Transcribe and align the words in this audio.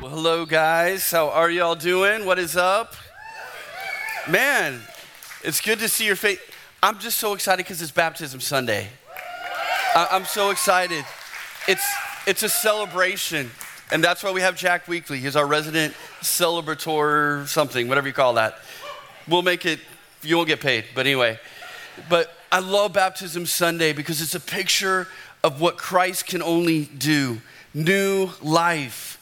Well, 0.00 0.10
hello, 0.10 0.46
guys. 0.46 1.10
How 1.10 1.28
are 1.28 1.50
y'all 1.50 1.74
doing? 1.74 2.24
What 2.24 2.38
is 2.38 2.56
up? 2.56 2.94
Man, 4.28 4.80
it's 5.44 5.60
good 5.60 5.78
to 5.80 5.88
see 5.88 6.06
your 6.06 6.16
face. 6.16 6.38
I'm 6.82 6.98
just 6.98 7.18
so 7.18 7.34
excited 7.34 7.64
because 7.64 7.82
it's 7.82 7.90
Baptism 7.90 8.40
Sunday. 8.40 8.88
I- 9.94 10.08
I'm 10.10 10.24
so 10.24 10.50
excited. 10.50 11.04
It's, 11.68 11.84
it's 12.26 12.42
a 12.42 12.48
celebration, 12.48 13.50
and 13.92 14.02
that's 14.02 14.22
why 14.22 14.30
we 14.30 14.40
have 14.40 14.56
Jack 14.56 14.88
Weekly. 14.88 15.18
He's 15.18 15.36
our 15.36 15.46
resident 15.46 15.94
celebrator, 16.22 17.46
something, 17.46 17.86
whatever 17.86 18.08
you 18.08 18.14
call 18.14 18.32
that. 18.34 18.58
We'll 19.28 19.42
make 19.42 19.66
it, 19.66 19.80
you 20.22 20.36
won't 20.36 20.48
get 20.48 20.60
paid, 20.60 20.86
but 20.94 21.06
anyway. 21.06 21.38
But 22.08 22.32
I 22.50 22.60
love 22.60 22.94
Baptism 22.94 23.44
Sunday 23.44 23.92
because 23.92 24.22
it's 24.22 24.34
a 24.34 24.40
picture 24.40 25.08
of 25.44 25.60
what 25.60 25.76
Christ 25.76 26.26
can 26.26 26.42
only 26.42 26.86
do 26.86 27.42
new 27.74 28.30
life, 28.42 29.18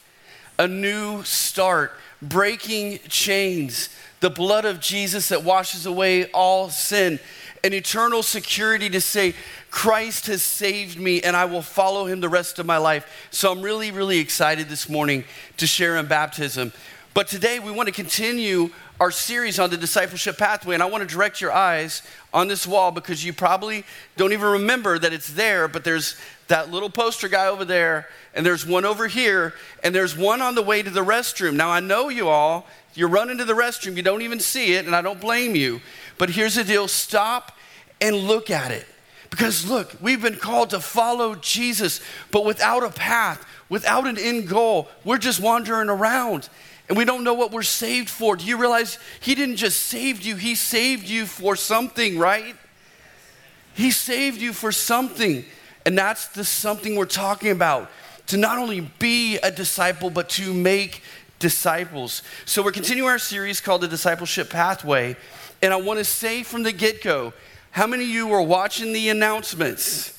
a 0.59 0.67
new 0.67 1.23
start, 1.23 1.93
breaking 2.21 2.99
chains, 3.07 3.89
the 4.19 4.29
blood 4.29 4.65
of 4.65 4.81
Jesus 4.81 5.29
that 5.29 5.43
washes 5.43 5.85
away 5.85 6.25
all 6.31 6.69
sin, 6.69 7.17
an 7.63 7.73
eternal 7.73 8.21
security 8.21 8.89
to 8.89 8.99
say, 8.99 9.33
Christ 9.71 10.27
has 10.27 10.43
saved 10.43 10.99
me 10.99 11.21
and 11.21 11.35
I 11.35 11.45
will 11.45 11.61
follow 11.61 12.05
him 12.05 12.19
the 12.19 12.29
rest 12.29 12.59
of 12.59 12.65
my 12.65 12.77
life. 12.77 13.27
So 13.31 13.51
I'm 13.51 13.61
really, 13.61 13.91
really 13.91 14.19
excited 14.19 14.67
this 14.67 14.89
morning 14.89 15.23
to 15.57 15.65
share 15.65 15.95
in 15.97 16.07
baptism. 16.07 16.73
But 17.13 17.27
today 17.27 17.59
we 17.59 17.71
want 17.71 17.87
to 17.87 17.93
continue 17.93 18.69
our 18.99 19.11
series 19.11 19.59
on 19.59 19.69
the 19.69 19.77
discipleship 19.77 20.37
pathway, 20.37 20.73
and 20.73 20.83
I 20.83 20.87
want 20.87 21.07
to 21.07 21.15
direct 21.15 21.39
your 21.39 21.53
eyes 21.53 22.01
on 22.33 22.49
this 22.49 22.67
wall 22.67 22.91
because 22.91 23.23
you 23.23 23.31
probably 23.31 23.85
don't 24.17 24.33
even 24.33 24.49
remember 24.49 24.99
that 24.99 25.13
it's 25.13 25.31
there, 25.33 25.69
but 25.69 25.85
there's 25.85 26.19
that 26.49 26.69
little 26.69 26.89
poster 26.89 27.27
guy 27.27 27.47
over 27.47 27.65
there, 27.65 28.07
and 28.33 28.45
there's 28.45 28.65
one 28.65 28.85
over 28.85 29.07
here, 29.07 29.53
and 29.83 29.95
there's 29.95 30.15
one 30.15 30.41
on 30.41 30.55
the 30.55 30.61
way 30.61 30.83
to 30.83 30.89
the 30.89 31.03
restroom. 31.03 31.53
Now, 31.53 31.69
I 31.69 31.79
know 31.79 32.09
you 32.09 32.27
all, 32.27 32.67
you're 32.93 33.09
running 33.09 33.37
to 33.37 33.45
the 33.45 33.53
restroom, 33.53 33.95
you 33.95 34.03
don't 34.03 34.21
even 34.21 34.39
see 34.39 34.73
it, 34.73 34.85
and 34.85 34.95
I 34.95 35.01
don't 35.01 35.21
blame 35.21 35.55
you. 35.55 35.81
But 36.17 36.29
here's 36.29 36.55
the 36.55 36.63
deal 36.63 36.87
stop 36.87 37.57
and 38.01 38.15
look 38.15 38.49
at 38.49 38.71
it. 38.71 38.85
Because 39.29 39.69
look, 39.69 39.95
we've 40.01 40.21
been 40.21 40.37
called 40.37 40.71
to 40.71 40.79
follow 40.79 41.35
Jesus, 41.35 42.01
but 42.31 42.45
without 42.45 42.83
a 42.83 42.89
path, 42.89 43.45
without 43.69 44.07
an 44.07 44.17
end 44.17 44.49
goal, 44.49 44.89
we're 45.03 45.17
just 45.17 45.39
wandering 45.39 45.89
around 45.89 46.49
and 46.89 46.97
we 46.97 47.05
don't 47.05 47.23
know 47.23 47.35
what 47.35 47.51
we're 47.51 47.61
saved 47.61 48.09
for. 48.09 48.35
Do 48.35 48.45
you 48.45 48.57
realize 48.57 48.97
He 49.19 49.35
didn't 49.35 49.57
just 49.57 49.79
save 49.83 50.23
you, 50.23 50.35
He 50.35 50.55
saved 50.55 51.07
you 51.07 51.27
for 51.27 51.55
something, 51.55 52.17
right? 52.17 52.55
He 53.75 53.91
saved 53.91 54.41
you 54.41 54.51
for 54.51 54.71
something. 54.71 55.45
And 55.89 55.97
that's 55.97 56.27
the 56.27 56.43
something 56.45 56.95
we're 56.95 57.05
talking 57.05 57.49
about 57.49 57.89
to 58.27 58.37
not 58.37 58.59
only 58.59 58.81
be 58.99 59.39
a 59.39 59.49
disciple, 59.49 60.11
but 60.11 60.29
to 60.29 60.53
make 60.53 61.01
disciples. 61.39 62.21
So 62.45 62.61
we're 62.61 62.73
continuing 62.73 63.09
our 63.09 63.17
series 63.17 63.59
called 63.59 63.81
The 63.81 63.87
Discipleship 63.87 64.51
Pathway. 64.51 65.17
And 65.63 65.73
I 65.73 65.77
want 65.77 65.97
to 65.97 66.05
say 66.05 66.43
from 66.43 66.61
the 66.61 66.71
get 66.71 67.01
go 67.01 67.33
how 67.71 67.87
many 67.87 68.03
of 68.03 68.09
you 68.11 68.27
were 68.27 68.43
watching 68.43 68.93
the 68.93 69.09
announcements? 69.09 70.15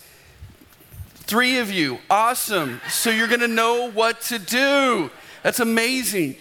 Three 1.15 1.59
of 1.59 1.71
you. 1.71 2.01
Awesome. 2.11 2.81
So 2.89 3.11
you're 3.11 3.29
going 3.29 3.39
to 3.39 3.47
know 3.47 3.93
what 3.93 4.23
to 4.23 4.41
do. 4.41 5.09
That's 5.45 5.61
amazing. 5.61 6.35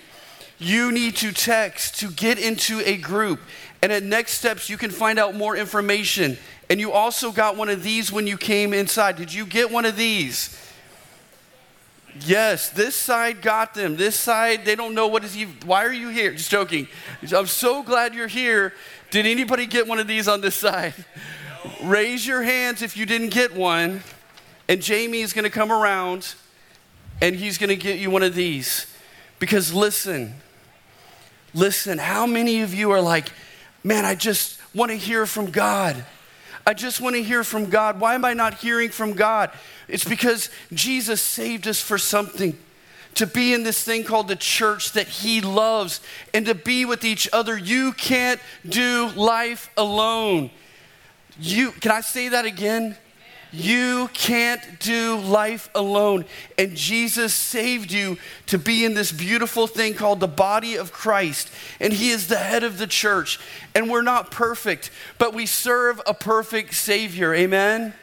You 0.58 0.91
need 0.91 1.17
to 1.17 1.31
text 1.31 1.99
to 1.99 2.09
get 2.09 2.39
into 2.39 2.81
a 2.83 2.97
group. 2.97 3.41
And 3.83 3.91
at 3.91 4.02
next 4.02 4.39
steps, 4.39 4.71
you 4.71 4.77
can 4.77 4.89
find 4.89 5.19
out 5.19 5.36
more 5.36 5.55
information. 5.55 6.39
And 6.70 6.80
you 6.80 6.92
also 6.92 7.31
got 7.31 7.56
one 7.56 7.70
of 7.70 7.81
these 7.84 8.12
when 8.12 8.28
you 8.28 8.38
came 8.38 8.73
inside. 8.73 9.16
Did 9.16 9.34
you 9.34 9.45
get 9.45 9.72
one 9.72 9.86
of 9.86 9.95
these? 9.95 10.56
Yes, 12.22 12.70
this 12.70 12.95
side 12.95 13.42
got 13.42 13.73
them. 13.73 13.95
This 13.95 14.16
side, 14.16 14.66
they 14.66 14.76
don't 14.76 14.94
know 14.94 15.08
what 15.08 15.23
is 15.23 15.38
even, 15.38 15.56
why 15.66 15.86
are 15.86 15.94
you 15.94 16.09
here? 16.09 16.31
Just 16.31 16.52
joking. 16.52 16.88
I'm 17.36 17.48
so 17.48 17.81
glad 17.81 18.14
you're 18.14 18.28
here. 18.28 18.73
Did 19.09 19.26
anybody 19.26 19.66
get 19.66 19.88
one 19.88 20.00
of 20.00 20.08
these 20.08 20.28
on 20.28 20.42
this 20.42 20.56
side? 20.67 20.94
Raise 21.83 22.26
your 22.26 22.43
hands 22.43 22.82
if 22.82 22.95
you 22.95 23.05
didn't 23.05 23.30
get 23.30 23.55
one. 23.55 24.02
And 24.67 24.82
Jamie 24.82 25.22
is 25.22 25.33
going 25.33 25.43
to 25.43 25.49
come 25.49 25.72
around 25.72 26.36
and 27.22 27.36
he's 27.36 27.58
going 27.58 27.70
to 27.70 27.76
get 27.76 27.99
you 27.99 28.11
one 28.11 28.23
of 28.23 28.36
these. 28.36 28.86
Because 29.39 29.73
listen, 29.73 30.36
listen, 31.54 31.98
how 31.98 32.26
many 32.26 32.61
of 32.61 32.73
you 32.73 32.92
are 32.92 33.02
like, 33.02 33.32
man, 33.83 34.05
I 34.05 34.16
just 34.16 34.60
want 34.76 34.92
to 34.92 34.98
hear 34.98 35.26
from 35.26 35.49
God? 35.49 36.05
I 36.65 36.73
just 36.73 37.02
want 37.02 37.15
to 37.15 37.23
hear 37.23 37.43
from 37.43 37.70
God. 37.70 37.99
Why 37.99 38.15
am 38.15 38.25
I 38.25 38.33
not 38.33 38.55
hearing 38.55 38.89
from 38.89 39.14
God? 39.14 39.52
It's 39.87 40.05
because 40.05 40.49
Jesus 40.73 41.21
saved 41.21 41.67
us 41.67 41.81
for 41.81 41.97
something. 41.97 42.58
To 43.15 43.25
be 43.25 43.53
in 43.53 43.64
this 43.64 43.83
thing 43.83 44.03
called 44.03 44.27
the 44.27 44.36
church 44.36 44.93
that 44.93 45.08
He 45.08 45.42
loves 45.42 45.99
and 46.33 46.45
to 46.45 46.55
be 46.55 46.86
with 46.86 47.03
each 47.03 47.27
other. 47.33 47.58
You 47.58 47.92
can't 47.93 48.39
do 48.67 49.09
life 49.15 49.69
alone. 49.75 50.52
You, 51.39 51.71
can 51.71 51.92
I 51.92 52.02
say 52.02 52.30
that 52.30 52.45
again? 52.45 52.95
You 53.52 54.10
can't 54.14 54.80
do 54.80 55.17
life 55.17 55.70
alone. 55.73 56.26
And 56.58 56.76
Jesus 56.76 57.33
saved 57.33 57.92
you 57.92 58.17
to 58.48 58.60
be 58.60 58.86
in 58.86 58.93
this 58.93 59.11
beautiful 59.11 59.65
thing 59.65 59.95
called 59.95 60.20
the 60.20 60.27
body 60.27 60.76
of 60.76 60.92
Christ. 60.92 61.49
And 61.80 61.92
He 61.92 62.10
is 62.10 62.27
the 62.27 62.37
head 62.37 62.64
of 62.64 62.77
the 62.77 62.87
church. 62.87 63.39
And 63.73 63.89
we're 63.89 64.04
not 64.04 64.30
perfect, 64.30 64.92
but 65.17 65.33
we 65.33 65.45
serve 65.45 65.99
a 66.05 66.14
perfect 66.14 66.76
Savior. 66.76 67.33
Amen? 67.33 67.93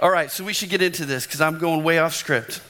All 0.00 0.10
right, 0.10 0.30
so 0.30 0.42
we 0.42 0.52
should 0.52 0.70
get 0.70 0.82
into 0.82 1.04
this 1.04 1.26
because 1.26 1.40
I'm 1.40 1.58
going 1.58 1.84
way 1.84 1.98
off 1.98 2.14
script. 2.14 2.60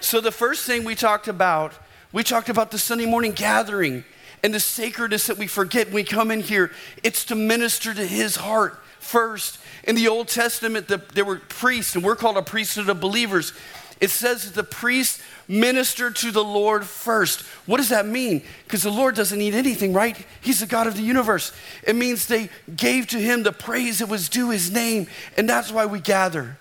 So, 0.00 0.20
the 0.20 0.30
first 0.32 0.66
thing 0.66 0.84
we 0.84 0.94
talked 0.94 1.26
about, 1.26 1.72
we 2.12 2.22
talked 2.22 2.48
about 2.48 2.70
the 2.70 2.78
Sunday 2.78 3.06
morning 3.06 3.32
gathering 3.32 4.04
and 4.42 4.52
the 4.52 4.60
sacredness 4.60 5.26
that 5.28 5.38
we 5.38 5.46
forget 5.46 5.86
when 5.86 5.94
we 5.94 6.04
come 6.04 6.30
in 6.30 6.40
here. 6.40 6.70
It's 7.02 7.24
to 7.26 7.34
minister 7.34 7.94
to 7.94 8.06
His 8.06 8.36
heart 8.36 8.78
first. 9.08 9.58
In 9.84 9.96
the 9.96 10.08
Old 10.08 10.28
Testament, 10.28 10.86
the, 10.88 11.02
there 11.14 11.24
were 11.24 11.40
priests, 11.48 11.94
and 11.94 12.04
we're 12.04 12.16
called 12.16 12.36
a 12.36 12.42
priesthood 12.42 12.88
of 12.88 13.00
believers. 13.00 13.52
It 14.00 14.10
says 14.10 14.44
that 14.44 14.54
the 14.54 14.64
priests 14.64 15.20
ministered 15.48 16.14
to 16.16 16.30
the 16.30 16.44
Lord 16.44 16.84
first. 16.84 17.40
What 17.66 17.78
does 17.78 17.88
that 17.88 18.06
mean? 18.06 18.42
Because 18.64 18.82
the 18.82 18.90
Lord 18.90 19.16
doesn't 19.16 19.38
need 19.38 19.54
anything, 19.54 19.92
right? 19.92 20.16
He's 20.40 20.60
the 20.60 20.66
God 20.66 20.86
of 20.86 20.96
the 20.96 21.02
universe. 21.02 21.52
It 21.86 21.96
means 21.96 22.26
they 22.26 22.50
gave 22.76 23.08
to 23.08 23.18
him 23.18 23.42
the 23.42 23.52
praise 23.52 23.98
that 23.98 24.08
was 24.08 24.28
due 24.28 24.50
his 24.50 24.70
name, 24.70 25.08
and 25.36 25.48
that's 25.48 25.72
why 25.72 25.86
we 25.86 26.00
gather. 26.00 26.58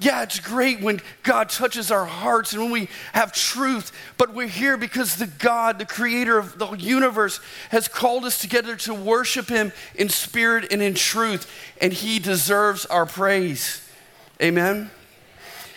Yeah, 0.00 0.22
it's 0.22 0.40
great 0.40 0.80
when 0.80 1.02
God 1.22 1.50
touches 1.50 1.90
our 1.90 2.06
hearts 2.06 2.54
and 2.54 2.62
when 2.62 2.70
we 2.70 2.88
have 3.12 3.32
truth, 3.32 3.92
but 4.16 4.32
we're 4.32 4.48
here 4.48 4.78
because 4.78 5.16
the 5.16 5.26
God, 5.26 5.78
the 5.78 5.84
creator 5.84 6.38
of 6.38 6.58
the 6.58 6.70
universe, 6.70 7.38
has 7.68 7.86
called 7.86 8.24
us 8.24 8.38
together 8.38 8.76
to 8.76 8.94
worship 8.94 9.48
Him 9.48 9.72
in 9.94 10.08
spirit 10.08 10.72
and 10.72 10.80
in 10.80 10.94
truth, 10.94 11.52
and 11.82 11.92
He 11.92 12.18
deserves 12.18 12.86
our 12.86 13.04
praise. 13.04 13.86
Amen? 14.40 14.90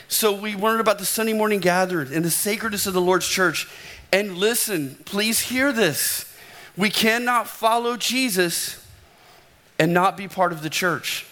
So, 0.08 0.32
we 0.32 0.56
learned 0.56 0.80
about 0.80 1.00
the 1.00 1.06
Sunday 1.06 1.34
morning 1.34 1.60
gathering 1.60 2.14
and 2.14 2.24
the 2.24 2.32
sacredness 2.32 2.88
of 2.88 2.94
the 2.94 3.02
Lord's 3.02 3.28
church. 3.28 3.68
And 4.14 4.38
listen, 4.38 4.96
please 5.04 5.42
hear 5.42 5.74
this. 5.74 6.34
We 6.78 6.90
cannot 6.90 7.50
follow 7.50 7.98
Jesus 7.98 8.88
and 9.78 9.94
not 9.94 10.16
be 10.16 10.30
part 10.30 10.54
of 10.54 10.62
the 10.62 10.70
church. 10.70 11.26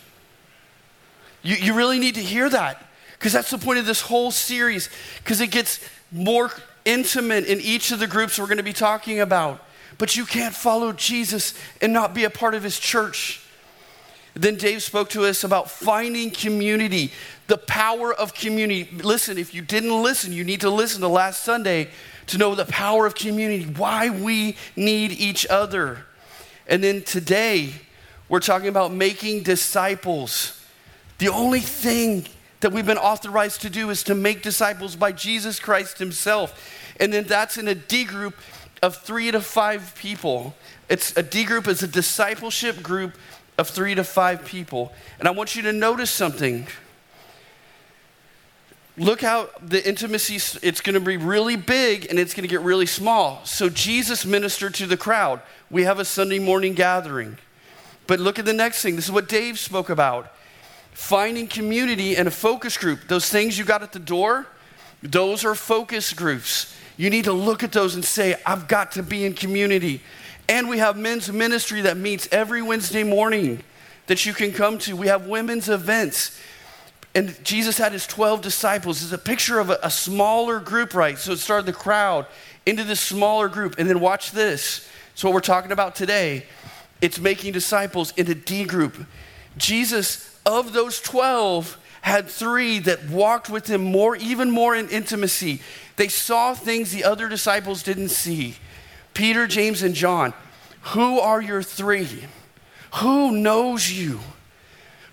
You, 1.42 1.56
you 1.56 1.74
really 1.74 2.00
need 2.00 2.16
to 2.16 2.22
hear 2.22 2.50
that 2.50 2.86
because 3.18 3.34
that's 3.34 3.52
the 3.52 3.58
point 3.58 3.80
of 3.80 3.86
this 3.86 4.02
whole 4.02 4.32
series 4.32 4.90
because 5.24 5.42
it 5.42 5.52
gets 5.52 5.80
more 6.12 6.52
intimate 6.86 7.46
in 7.46 7.60
each 7.62 7.92
of 7.92 8.00
the 8.00 8.08
groups 8.08 8.40
we're 8.40 8.46
going 8.46 8.58
to 8.58 8.64
be 8.64 8.74
talking 8.74 9.20
about. 9.20 9.64
But 9.98 10.16
you 10.16 10.26
can't 10.26 10.56
follow 10.56 10.92
Jesus 10.92 11.54
and 11.82 11.94
not 11.94 12.14
be 12.14 12.24
a 12.24 12.30
part 12.30 12.56
of 12.56 12.64
his 12.64 12.80
church. 12.80 13.42
Then 14.34 14.56
Dave 14.56 14.82
spoke 14.82 15.10
to 15.10 15.26
us 15.26 15.44
about 15.44 15.70
finding 15.70 16.32
community, 16.32 17.12
the 17.48 17.58
power 17.58 18.14
of 18.14 18.34
community. 18.34 18.90
Listen, 19.04 19.38
if 19.38 19.54
you 19.54 19.62
didn't 19.62 20.02
listen, 20.02 20.32
you 20.32 20.44
need 20.44 20.62
to 20.62 20.70
listen 20.70 21.02
to 21.02 21.08
last 21.08 21.44
Sunday 21.44 21.90
to 22.28 22.38
know 22.38 22.56
the 22.56 22.66
power 22.66 23.06
of 23.06 23.14
community, 23.14 23.66
why 23.66 24.10
we 24.10 24.56
need 24.76 25.12
each 25.12 25.46
other. 25.48 26.06
And 26.66 26.82
then 26.82 27.02
today, 27.02 27.74
we're 28.30 28.40
talking 28.40 28.70
about 28.70 28.94
making 28.94 29.44
disciples. 29.44 30.61
The 31.22 31.30
only 31.30 31.60
thing 31.60 32.26
that 32.62 32.72
we've 32.72 32.88
been 32.88 32.98
authorized 32.98 33.62
to 33.62 33.70
do 33.70 33.92
is 33.92 34.02
to 34.06 34.16
make 34.16 34.42
disciples 34.42 34.96
by 34.96 35.12
Jesus 35.12 35.60
Christ 35.60 36.00
Himself. 36.00 36.60
And 37.00 37.14
then 37.14 37.26
that's 37.26 37.60
in 37.60 37.68
a 37.68 37.76
D 37.76 38.06
group 38.06 38.34
of 38.82 38.96
three 38.96 39.30
to 39.30 39.40
five 39.40 39.94
people. 39.96 40.56
It's 40.90 41.16
a 41.16 41.22
D 41.22 41.44
group 41.44 41.68
is 41.68 41.84
a 41.84 41.88
discipleship 41.88 42.82
group 42.82 43.14
of 43.60 43.70
three 43.70 43.94
to 43.94 44.04
five 44.04 44.46
people. 44.46 44.94
And 45.20 45.28
I 45.28 45.32
want 45.32 45.56
you 45.56 45.62
to 45.62 45.72
notice 45.72 46.10
something. 46.10 46.66
Look 48.98 49.22
how 49.22 49.50
the 49.62 49.88
intimacy, 49.88 50.38
it's 50.66 50.82
going 50.82 50.96
to 50.96 51.00
be 51.00 51.18
really 51.18 51.56
big 51.56 52.08
and 52.10 52.18
it's 52.18 52.34
going 52.34 52.50
to 52.50 52.52
get 52.52 52.62
really 52.62 52.88
small. 52.88 53.46
So 53.46 53.70
Jesus 53.70 54.26
ministered 54.26 54.74
to 54.74 54.88
the 54.88 54.98
crowd. 54.98 55.42
We 55.70 55.84
have 55.84 56.00
a 56.00 56.06
Sunday 56.06 56.40
morning 56.40 56.74
gathering. 56.74 57.38
But 58.08 58.20
look 58.20 58.40
at 58.40 58.46
the 58.46 58.54
next 58.54 58.82
thing. 58.82 58.96
This 58.96 59.06
is 59.06 59.12
what 59.12 59.30
Dave 59.30 59.60
spoke 59.60 59.92
about 59.92 60.34
finding 60.92 61.48
community 61.48 62.16
and 62.16 62.28
a 62.28 62.32
focus 62.32 62.78
group. 62.78 63.08
Those 63.08 63.30
things 63.30 63.58
you 63.58 63.66
got 63.66 63.84
at 63.84 63.92
the 63.92 64.00
door, 64.00 64.48
those 65.02 65.46
are 65.46 65.56
focus 65.56 66.14
groups. 66.14 66.76
you 66.98 67.10
need 67.10 67.26
to 67.26 67.34
look 67.34 67.64
at 67.64 67.72
those 67.72 67.96
and 67.96 68.06
say, 68.06 68.36
I've 68.46 68.68
got 68.68 68.92
to 68.94 69.04
be 69.04 69.26
in 69.26 69.34
community. 69.34 70.02
And 70.48 70.70
we 70.70 70.78
have 70.80 70.98
men's 70.98 71.32
ministry 71.32 71.82
that 71.82 71.98
meets 71.98 72.28
every 72.32 72.62
Wednesday 72.62 73.04
morning 73.04 73.64
that 74.08 74.26
you 74.26 74.34
can 74.34 74.52
come 74.52 74.78
to. 74.80 74.96
We 74.96 75.08
have 75.08 75.28
women's 75.28 75.70
events. 75.70 76.40
And 77.16 77.42
Jesus 77.44 77.78
had 77.78 77.92
his 77.92 78.06
12 78.08 78.42
disciples. 78.42 79.04
It's 79.04 79.12
a 79.12 79.18
picture 79.18 79.60
of 79.60 79.70
a, 79.70 79.80
a 79.84 79.90
smaller 79.90 80.60
group, 80.60 80.94
right? 80.94 81.18
So 81.18 81.32
it 81.32 81.38
started 81.38 81.66
the 81.66 81.74
crowd 81.74 82.26
into 82.66 82.84
this 82.84 83.00
smaller 83.00 83.48
group. 83.48 83.76
And 83.78 83.90
then 83.90 84.00
watch 84.00 84.32
this. 84.32 84.88
So, 85.16 85.28
what 85.28 85.34
we're 85.34 85.42
talking 85.42 85.72
about 85.72 85.96
today, 85.96 86.46
it's 87.02 87.20
making 87.20 87.52
disciples 87.52 88.14
into 88.16 88.34
D 88.34 88.64
group. 88.64 89.06
Jesus, 89.58 90.31
of 90.46 90.74
those 90.74 91.00
12, 91.02 91.78
had 92.02 92.28
three 92.28 92.80
that 92.80 93.10
walked 93.10 93.50
with 93.50 93.68
him 93.68 93.84
more, 93.84 94.16
even 94.16 94.50
more 94.50 94.76
in 94.76 94.90
intimacy. 94.90 95.62
They 95.98 96.08
saw 96.08 96.54
things 96.54 96.92
the 96.92 97.04
other 97.04 97.30
disciples 97.30 97.84
didn't 97.84 98.10
see. 98.10 98.56
Peter, 99.14 99.46
James, 99.48 99.84
and 99.84 99.94
John. 99.94 100.34
Who 100.82 101.20
are 101.20 101.42
your 101.42 101.62
three? 101.62 102.26
Who 102.96 103.32
knows 103.32 103.92
you? 103.92 104.20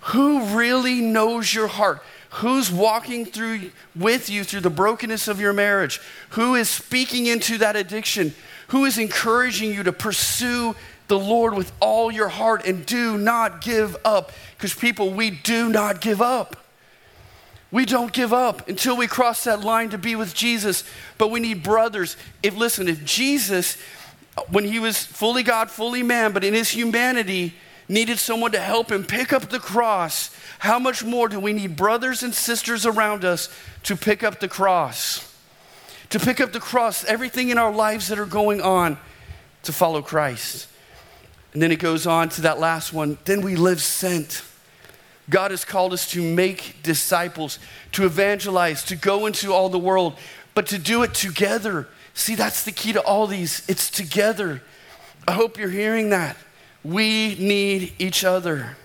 Who 0.00 0.56
really 0.56 1.00
knows 1.00 1.52
your 1.52 1.68
heart? 1.68 2.02
Who's 2.30 2.70
walking 2.70 3.26
through 3.26 3.70
with 3.94 4.30
you 4.30 4.44
through 4.44 4.60
the 4.60 4.70
brokenness 4.70 5.28
of 5.28 5.40
your 5.40 5.52
marriage? 5.52 6.00
Who 6.30 6.54
is 6.54 6.68
speaking 6.68 7.26
into 7.26 7.58
that 7.58 7.76
addiction? 7.76 8.34
Who 8.68 8.84
is 8.84 8.98
encouraging 8.98 9.72
you 9.72 9.82
to 9.82 9.92
pursue 9.92 10.74
the 11.08 11.18
Lord 11.18 11.54
with 11.54 11.72
all 11.80 12.10
your 12.10 12.28
heart 12.28 12.64
and 12.66 12.86
do 12.86 13.18
not 13.18 13.60
give 13.60 13.96
up? 14.04 14.32
Because, 14.56 14.74
people, 14.74 15.10
we 15.10 15.30
do 15.30 15.68
not 15.68 16.00
give 16.00 16.22
up. 16.22 16.56
We 17.70 17.84
don't 17.84 18.12
give 18.12 18.32
up 18.32 18.68
until 18.68 18.96
we 18.96 19.06
cross 19.06 19.44
that 19.44 19.60
line 19.60 19.90
to 19.90 19.98
be 19.98 20.16
with 20.16 20.34
Jesus. 20.34 20.84
But 21.18 21.30
we 21.30 21.40
need 21.40 21.62
brothers. 21.62 22.16
If 22.42 22.56
listen, 22.56 22.88
if 22.88 23.04
Jesus, 23.04 23.76
when 24.50 24.64
he 24.64 24.78
was 24.78 25.04
fully 25.04 25.42
God, 25.42 25.70
fully 25.70 26.02
man, 26.02 26.32
but 26.32 26.44
in 26.44 26.54
his 26.54 26.70
humanity, 26.70 27.54
needed 27.88 28.18
someone 28.18 28.52
to 28.52 28.60
help 28.60 28.92
him 28.92 29.04
pick 29.04 29.32
up 29.32 29.48
the 29.48 29.58
cross, 29.58 30.34
how 30.58 30.78
much 30.78 31.04
more 31.04 31.28
do 31.28 31.40
we 31.40 31.52
need 31.52 31.76
brothers 31.76 32.22
and 32.22 32.34
sisters 32.34 32.84
around 32.84 33.24
us 33.24 33.48
to 33.84 33.96
pick 33.96 34.22
up 34.22 34.40
the 34.40 34.48
cross? 34.48 35.24
To 36.10 36.18
pick 36.18 36.40
up 36.40 36.52
the 36.52 36.60
cross, 36.60 37.04
everything 37.04 37.50
in 37.50 37.58
our 37.58 37.72
lives 37.72 38.08
that 38.08 38.18
are 38.18 38.26
going 38.26 38.60
on 38.60 38.98
to 39.62 39.72
follow 39.72 40.00
Christ. 40.00 40.68
And 41.52 41.62
then 41.62 41.72
it 41.72 41.78
goes 41.78 42.06
on 42.06 42.28
to 42.30 42.42
that 42.42 42.58
last 42.60 42.92
one. 42.92 43.18
Then 43.24 43.40
we 43.40 43.56
live 43.56 43.80
sent. 43.80 44.42
God 45.30 45.50
has 45.50 45.64
called 45.64 45.92
us 45.92 46.10
to 46.12 46.22
make 46.22 46.82
disciples, 46.82 47.58
to 47.92 48.04
evangelize, 48.04 48.84
to 48.84 48.96
go 48.96 49.26
into 49.26 49.52
all 49.52 49.68
the 49.68 49.78
world, 49.78 50.16
but 50.54 50.66
to 50.68 50.78
do 50.78 51.02
it 51.02 51.14
together. 51.14 51.88
See, 52.14 52.34
that's 52.34 52.64
the 52.64 52.72
key 52.72 52.92
to 52.92 53.02
all 53.02 53.26
these. 53.26 53.62
It's 53.68 53.90
together. 53.90 54.62
I 55.26 55.32
hope 55.32 55.58
you're 55.58 55.70
hearing 55.70 56.10
that. 56.10 56.36
We 56.82 57.36
need 57.38 57.92
each 57.98 58.24
other. 58.24 58.76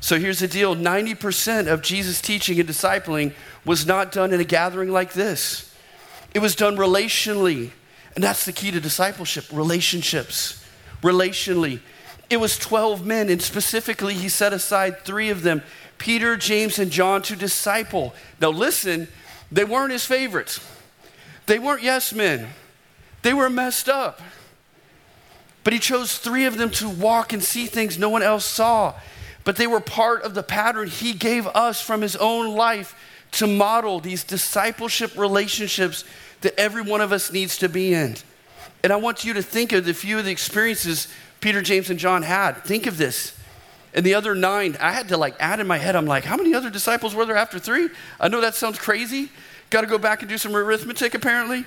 So 0.00 0.18
here's 0.18 0.40
the 0.40 0.48
deal 0.48 0.74
90% 0.74 1.72
of 1.72 1.80
Jesus' 1.82 2.20
teaching 2.20 2.58
and 2.58 2.68
discipling 2.68 3.34
was 3.64 3.86
not 3.86 4.10
done 4.10 4.32
in 4.32 4.40
a 4.40 4.44
gathering 4.44 4.90
like 4.90 5.12
this, 5.12 5.72
it 6.34 6.40
was 6.40 6.56
done 6.56 6.76
relationally. 6.76 7.70
And 8.14 8.22
that's 8.22 8.44
the 8.44 8.52
key 8.52 8.70
to 8.72 8.80
discipleship 8.80 9.46
relationships. 9.52 10.61
Relationally. 11.02 11.80
It 12.30 12.38
was 12.38 12.56
12 12.56 13.04
men, 13.04 13.28
and 13.28 13.42
specifically, 13.42 14.14
he 14.14 14.28
set 14.28 14.52
aside 14.52 15.04
three 15.04 15.28
of 15.28 15.42
them 15.42 15.62
Peter, 15.98 16.36
James, 16.36 16.78
and 16.78 16.90
John 16.90 17.22
to 17.22 17.36
disciple. 17.36 18.14
Now, 18.40 18.50
listen, 18.50 19.06
they 19.52 19.64
weren't 19.64 19.92
his 19.92 20.04
favorites. 20.04 20.60
They 21.46 21.58
weren't 21.58 21.82
yes 21.82 22.12
men. 22.12 22.48
They 23.22 23.34
were 23.34 23.50
messed 23.50 23.88
up. 23.88 24.20
But 25.64 25.72
he 25.72 25.78
chose 25.78 26.18
three 26.18 26.44
of 26.46 26.58
them 26.58 26.70
to 26.70 26.88
walk 26.88 27.32
and 27.32 27.42
see 27.42 27.66
things 27.66 27.98
no 27.98 28.08
one 28.08 28.22
else 28.22 28.44
saw. 28.44 28.94
But 29.44 29.56
they 29.56 29.66
were 29.66 29.80
part 29.80 30.22
of 30.22 30.34
the 30.34 30.42
pattern 30.42 30.88
he 30.88 31.12
gave 31.12 31.46
us 31.48 31.80
from 31.80 32.00
his 32.00 32.16
own 32.16 32.54
life 32.56 32.96
to 33.32 33.46
model 33.46 34.00
these 34.00 34.24
discipleship 34.24 35.16
relationships 35.16 36.04
that 36.42 36.58
every 36.58 36.82
one 36.82 37.00
of 37.00 37.12
us 37.12 37.32
needs 37.32 37.58
to 37.58 37.68
be 37.68 37.94
in. 37.94 38.16
And 38.82 38.92
I 38.92 38.96
want 38.96 39.24
you 39.24 39.32
to 39.34 39.42
think 39.42 39.72
of 39.72 39.84
the 39.84 39.94
few 39.94 40.18
of 40.18 40.24
the 40.24 40.30
experiences 40.30 41.08
Peter, 41.40 41.62
James, 41.62 41.90
and 41.90 41.98
John 41.98 42.22
had. 42.22 42.52
Think 42.64 42.86
of 42.86 42.98
this. 42.98 43.36
And 43.94 44.06
the 44.06 44.14
other 44.14 44.34
nine, 44.34 44.76
I 44.80 44.92
had 44.92 45.08
to 45.08 45.16
like 45.16 45.34
add 45.38 45.60
in 45.60 45.66
my 45.66 45.76
head, 45.76 45.96
I'm 45.96 46.06
like, 46.06 46.24
how 46.24 46.36
many 46.36 46.54
other 46.54 46.70
disciples 46.70 47.14
were 47.14 47.26
there 47.26 47.36
after 47.36 47.58
three? 47.58 47.90
I 48.18 48.28
know 48.28 48.40
that 48.40 48.54
sounds 48.54 48.78
crazy. 48.78 49.28
Got 49.70 49.82
to 49.82 49.86
go 49.86 49.98
back 49.98 50.22
and 50.22 50.28
do 50.28 50.38
some 50.38 50.54
arithmetic, 50.54 51.14
apparently. 51.14 51.66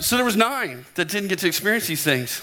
So 0.00 0.16
there 0.16 0.24
was 0.24 0.36
nine 0.36 0.84
that 0.94 1.08
didn't 1.08 1.28
get 1.28 1.38
to 1.40 1.46
experience 1.46 1.86
these 1.86 2.02
things. 2.02 2.42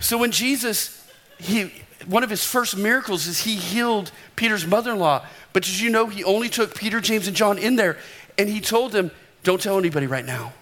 So 0.00 0.18
when 0.18 0.32
Jesus, 0.32 1.06
he, 1.38 1.72
one 2.06 2.22
of 2.22 2.30
his 2.30 2.44
first 2.44 2.76
miracles 2.76 3.26
is 3.26 3.40
he 3.40 3.56
healed 3.56 4.10
Peter's 4.36 4.66
mother-in-law. 4.66 5.24
But 5.52 5.62
did 5.62 5.78
you 5.78 5.90
know 5.90 6.06
he 6.06 6.24
only 6.24 6.48
took 6.48 6.74
Peter, 6.74 7.00
James, 7.00 7.26
and 7.26 7.36
John 7.36 7.58
in 7.58 7.76
there 7.76 7.96
and 8.36 8.48
he 8.48 8.60
told 8.60 8.92
them, 8.92 9.10
don't 9.42 9.60
tell 9.60 9.78
anybody 9.78 10.06
right 10.06 10.24
now. 10.24 10.52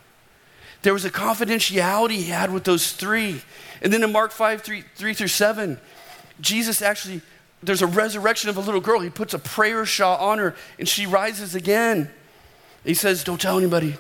There 0.83 0.93
was 0.93 1.05
a 1.05 1.11
confidentiality 1.11 2.13
he 2.13 2.25
had 2.25 2.53
with 2.53 2.65
those 2.65 2.93
three. 2.93 3.43
And 3.81 3.93
then 3.93 4.03
in 4.03 4.13
Mark 4.13 4.33
5, 4.33 4.63
3, 4.63 4.85
3 4.95 5.15
through 5.15 5.29
7, 5.29 5.79
Jesus 6.41 6.83
actually, 6.83 7.21
there's 7.63 7.83
a 7.83 7.87
resurrection 7.87 8.51
of 8.51 8.57
a 8.57 8.61
little 8.61 8.81
girl. 8.81 9.01
He 9.01 9.11
puts 9.11 9.35
a 9.35 9.39
prayer 9.39 9.87
shawl 9.87 10.19
on 10.19 10.39
her 10.39 10.55
and 10.79 10.89
she 10.89 11.07
rises 11.07 11.55
again. 11.55 12.11
He 12.85 12.95
says, 12.95 13.23
Don't 13.23 13.41
tell 13.41 13.59
anybody. 13.59 13.97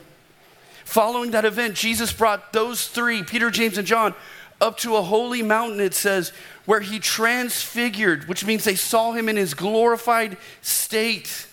Following 0.85 1.31
that 1.31 1.45
event, 1.45 1.75
Jesus 1.75 2.13
brought 2.13 2.53
those 2.53 2.89
three, 2.89 3.23
Peter, 3.23 3.51
James, 3.51 3.79
and 3.79 3.87
John, 3.87 4.15
up 4.61 4.79
to 4.79 4.97
a 4.97 5.03
holy 5.03 5.43
mountain, 5.43 5.81
it 5.81 5.95
says, 5.95 6.33
where 6.67 6.81
he 6.81 6.99
transfigured, 6.99 8.29
which 8.29 8.45
means 8.45 8.65
they 8.65 8.75
saw 8.75 9.13
him 9.13 9.29
in 9.29 9.37
his 9.37 9.55
glorified 9.55 10.37
state. 10.61 11.47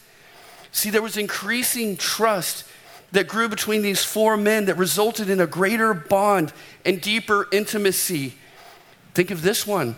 See, 0.72 0.90
there 0.90 1.02
was 1.02 1.18
increasing 1.18 1.98
trust 1.98 2.66
that 3.12 3.28
grew 3.28 3.50
between 3.50 3.82
these 3.82 4.04
four 4.04 4.38
men 4.38 4.66
that 4.66 4.78
resulted 4.78 5.30
in 5.30 5.40
a 5.40 5.48
greater 5.48 5.94
bond 5.94 6.54
and 6.86 7.02
deeper 7.02 7.48
intimacy. 7.52 8.36
Think 9.14 9.32
of 9.32 9.42
this 9.42 9.66
one. 9.66 9.96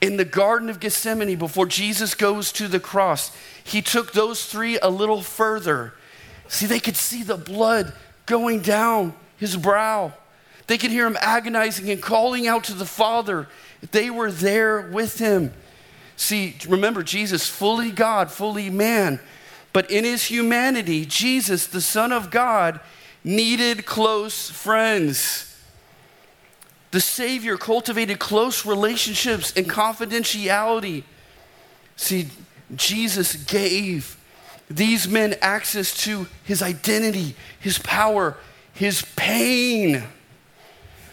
In 0.00 0.16
the 0.16 0.24
Garden 0.24 0.68
of 0.68 0.78
Gethsemane, 0.80 1.36
before 1.36 1.66
Jesus 1.66 2.14
goes 2.14 2.52
to 2.52 2.68
the 2.68 2.80
cross, 2.80 3.36
he 3.64 3.82
took 3.82 4.12
those 4.12 4.44
three 4.44 4.78
a 4.78 4.88
little 4.88 5.22
further. 5.22 5.92
See, 6.48 6.66
they 6.66 6.80
could 6.80 6.96
see 6.96 7.22
the 7.22 7.36
blood 7.36 7.92
going 8.26 8.60
down 8.60 9.14
his 9.36 9.56
brow. 9.56 10.12
They 10.66 10.78
could 10.78 10.90
hear 10.90 11.06
him 11.06 11.16
agonizing 11.20 11.90
and 11.90 12.00
calling 12.00 12.46
out 12.46 12.64
to 12.64 12.74
the 12.74 12.84
Father. 12.84 13.48
They 13.90 14.10
were 14.10 14.30
there 14.30 14.82
with 14.82 15.18
him. 15.18 15.52
See, 16.16 16.56
remember, 16.68 17.02
Jesus, 17.02 17.48
fully 17.48 17.90
God, 17.90 18.30
fully 18.30 18.70
man, 18.70 19.20
but 19.78 19.92
in 19.92 20.02
his 20.02 20.24
humanity, 20.24 21.06
Jesus, 21.06 21.68
the 21.68 21.80
Son 21.80 22.10
of 22.10 22.32
God, 22.32 22.80
needed 23.22 23.86
close 23.86 24.50
friends. 24.50 25.56
The 26.90 27.00
Savior 27.00 27.56
cultivated 27.56 28.18
close 28.18 28.66
relationships 28.66 29.52
and 29.54 29.68
confidentiality. 29.68 31.04
See, 31.94 32.26
Jesus 32.74 33.36
gave 33.36 34.16
these 34.68 35.06
men 35.06 35.36
access 35.40 35.96
to 36.02 36.26
his 36.42 36.60
identity, 36.60 37.36
his 37.60 37.78
power, 37.78 38.36
his 38.72 39.02
pain, 39.14 40.02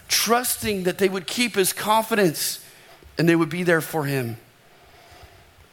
trusting 0.08 0.82
that 0.82 0.98
they 0.98 1.08
would 1.08 1.28
keep 1.28 1.54
his 1.54 1.72
confidence 1.72 2.64
and 3.16 3.28
they 3.28 3.36
would 3.36 3.48
be 3.48 3.62
there 3.62 3.80
for 3.80 4.06
him. 4.06 4.38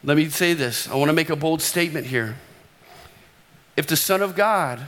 Let 0.04 0.16
me 0.16 0.28
say 0.28 0.54
this 0.54 0.88
I 0.88 0.94
want 0.94 1.08
to 1.08 1.12
make 1.12 1.30
a 1.30 1.34
bold 1.34 1.60
statement 1.60 2.06
here 2.06 2.36
if 3.76 3.86
the 3.86 3.96
Son 3.96 4.22
of 4.22 4.34
God, 4.34 4.80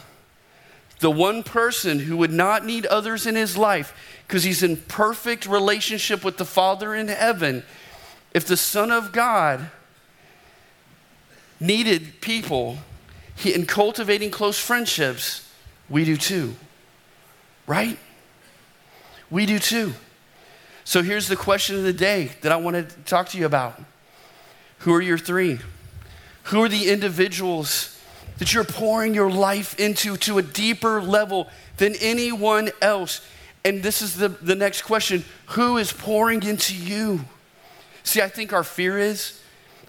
the 1.01 1.11
one 1.11 1.43
person 1.43 2.01
who 2.01 2.17
would 2.17 2.33
not 2.33 2.65
need 2.65 2.87
others 2.87 3.27
in 3.27 3.35
his 3.35 3.57
life 3.57 3.95
because 4.27 4.45
he's 4.45 4.63
in 4.63 4.77
perfect 4.77 5.47
relationship 5.47 6.25
with 6.25 6.37
the 6.37 6.45
Father 6.45 6.95
in 6.95 7.09
heaven, 7.09 7.63
if 8.33 8.47
the 8.47 8.57
Son 8.57 8.91
of 8.91 9.13
God 9.13 9.71
needed 11.61 12.21
people 12.21 12.79
he, 13.37 13.55
in 13.55 13.67
cultivating 13.67 14.31
close 14.31 14.59
friendships, 14.59 15.49
we 15.89 16.05
do 16.05 16.17
too. 16.17 16.55
Right? 17.67 17.99
We 19.31 19.47
do 19.47 19.59
too. 19.59 19.95
So 20.85 21.03
here's 21.03 21.29
the 21.29 21.37
question 21.37 21.77
of 21.77 21.83
the 21.83 21.93
day 21.93 22.31
that 22.43 22.53
I 22.53 22.57
want 22.57 22.89
to 22.89 22.97
talk 23.05 23.29
to 23.31 23.39
you 23.39 23.47
about 23.47 23.81
Who 24.81 24.95
are 24.95 25.03
your 25.03 25.19
three? 25.19 25.59
Who 26.45 26.63
are 26.63 26.69
the 26.69 26.89
individuals? 26.91 27.96
That 28.39 28.53
you're 28.53 28.65
pouring 28.65 29.15
your 29.15 29.31
life 29.31 29.79
into 29.79 30.17
to 30.19 30.39
a 30.39 30.43
deeper 30.43 31.01
level 31.01 31.49
than 31.77 31.95
anyone 32.01 32.71
else. 32.81 33.21
And 33.65 33.83
this 33.83 34.03
is 34.03 34.15
the, 34.15 34.29
the 34.29 34.55
next 34.55 34.83
question 34.83 35.25
who 35.47 35.77
is 35.77 35.93
pouring 35.93 36.43
into 36.43 36.75
you? 36.75 37.25
See, 38.03 38.23
I 38.23 38.29
think 38.29 38.53
our 38.53 38.65
fear 38.65 38.99
is 38.99 39.41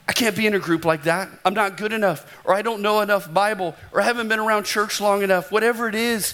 I 0.08 0.14
can't 0.14 0.36
be 0.36 0.48
in 0.48 0.56
a 0.56 0.60
group 0.60 0.86
like 0.86 1.04
that. 1.04 1.30
I'm 1.44 1.54
not 1.54 1.78
good 1.78 1.92
enough, 1.92 2.26
or 2.46 2.54
I 2.54 2.62
don't 2.62 2.82
know 2.82 3.02
enough 3.02 3.32
Bible, 3.32 3.76
or 3.92 4.02
I 4.02 4.06
haven't 4.06 4.30
been 4.30 4.40
around 4.40 4.64
church 4.64 5.02
long 5.02 5.22
enough, 5.22 5.52
whatever 5.52 5.90
it 5.90 5.96
is. 5.96 6.34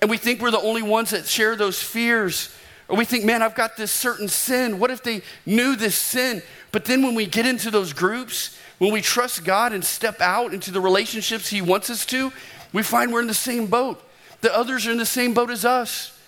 And 0.00 0.10
we 0.10 0.16
think 0.16 0.40
we're 0.40 0.50
the 0.50 0.60
only 0.60 0.82
ones 0.82 1.10
that 1.10 1.26
share 1.26 1.54
those 1.54 1.82
fears. 1.82 2.54
Or 2.88 2.96
we 2.96 3.04
think, 3.04 3.24
man, 3.24 3.42
I've 3.42 3.54
got 3.54 3.76
this 3.76 3.90
certain 3.90 4.28
sin. 4.28 4.78
What 4.78 4.90
if 4.90 5.02
they 5.02 5.22
knew 5.46 5.76
this 5.76 5.96
sin? 5.96 6.42
But 6.72 6.86
then 6.86 7.02
when 7.02 7.14
we 7.14 7.26
get 7.26 7.46
into 7.46 7.70
those 7.70 7.92
groups, 7.92 8.58
when 8.78 8.92
we 8.92 9.00
trust 9.00 9.44
God 9.44 9.72
and 9.72 9.84
step 9.84 10.20
out 10.20 10.52
into 10.52 10.70
the 10.70 10.80
relationships 10.80 11.48
He 11.48 11.62
wants 11.62 11.90
us 11.90 12.04
to, 12.06 12.32
we 12.72 12.82
find 12.82 13.12
we're 13.12 13.20
in 13.20 13.26
the 13.26 13.34
same 13.34 13.66
boat. 13.66 14.02
The 14.40 14.54
others 14.54 14.86
are 14.86 14.92
in 14.92 14.98
the 14.98 15.06
same 15.06 15.32
boat 15.32 15.50
as 15.50 15.64
us. 15.64 16.18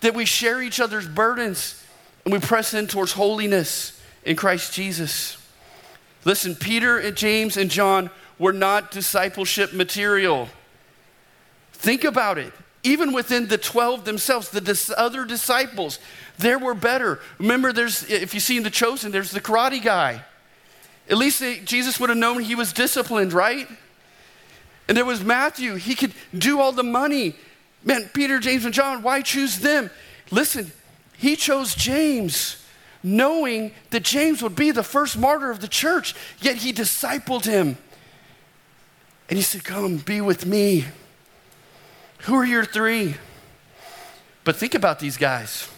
That 0.00 0.14
we 0.14 0.24
share 0.24 0.62
each 0.62 0.78
other's 0.78 1.08
burdens 1.08 1.82
and 2.24 2.32
we 2.32 2.38
press 2.38 2.74
in 2.74 2.86
towards 2.86 3.12
holiness 3.12 3.98
in 4.24 4.36
Christ 4.36 4.74
Jesus. 4.74 5.38
Listen, 6.24 6.54
Peter 6.54 6.98
and 6.98 7.16
James 7.16 7.56
and 7.56 7.70
John 7.70 8.10
were 8.38 8.52
not 8.52 8.90
discipleship 8.90 9.72
material. 9.72 10.48
Think 11.72 12.04
about 12.04 12.36
it. 12.36 12.52
Even 12.82 13.12
within 13.12 13.48
the 13.48 13.58
12 13.58 14.04
themselves, 14.04 14.50
the 14.50 14.60
dis- 14.60 14.92
other 14.96 15.24
disciples, 15.24 15.98
there 16.38 16.58
were 16.58 16.74
better. 16.74 17.20
Remember, 17.38 17.72
there's, 17.72 18.08
if 18.10 18.34
you 18.34 18.40
see 18.40 18.56
in 18.56 18.62
The 18.62 18.70
Chosen, 18.70 19.12
there's 19.12 19.30
the 19.30 19.40
karate 19.40 19.82
guy. 19.82 20.24
At 21.08 21.18
least 21.18 21.40
they, 21.40 21.58
Jesus 21.60 22.00
would 22.00 22.08
have 22.08 22.18
known 22.18 22.42
he 22.42 22.54
was 22.54 22.72
disciplined, 22.72 23.32
right? 23.32 23.68
And 24.88 24.96
there 24.96 25.04
was 25.04 25.22
Matthew. 25.22 25.74
He 25.74 25.94
could 25.94 26.12
do 26.36 26.60
all 26.60 26.72
the 26.72 26.82
money. 26.82 27.34
Man, 27.84 28.10
Peter, 28.12 28.38
James, 28.38 28.64
and 28.64 28.74
John, 28.74 29.02
why 29.02 29.20
choose 29.20 29.60
them? 29.60 29.90
Listen, 30.30 30.72
he 31.16 31.36
chose 31.36 31.74
James 31.74 32.62
knowing 33.02 33.70
that 33.90 34.02
James 34.02 34.42
would 34.42 34.56
be 34.56 34.72
the 34.72 34.82
first 34.82 35.16
martyr 35.16 35.50
of 35.50 35.60
the 35.60 35.68
church, 35.68 36.14
yet 36.40 36.56
he 36.56 36.72
discipled 36.72 37.44
him. 37.44 37.78
And 39.28 39.36
he 39.36 39.42
said, 39.42 39.64
Come, 39.64 39.98
be 39.98 40.20
with 40.20 40.44
me. 40.44 40.86
Who 42.22 42.34
are 42.34 42.44
your 42.44 42.64
three? 42.64 43.14
But 44.44 44.56
think 44.56 44.74
about 44.74 44.98
these 44.98 45.16
guys. 45.16 45.68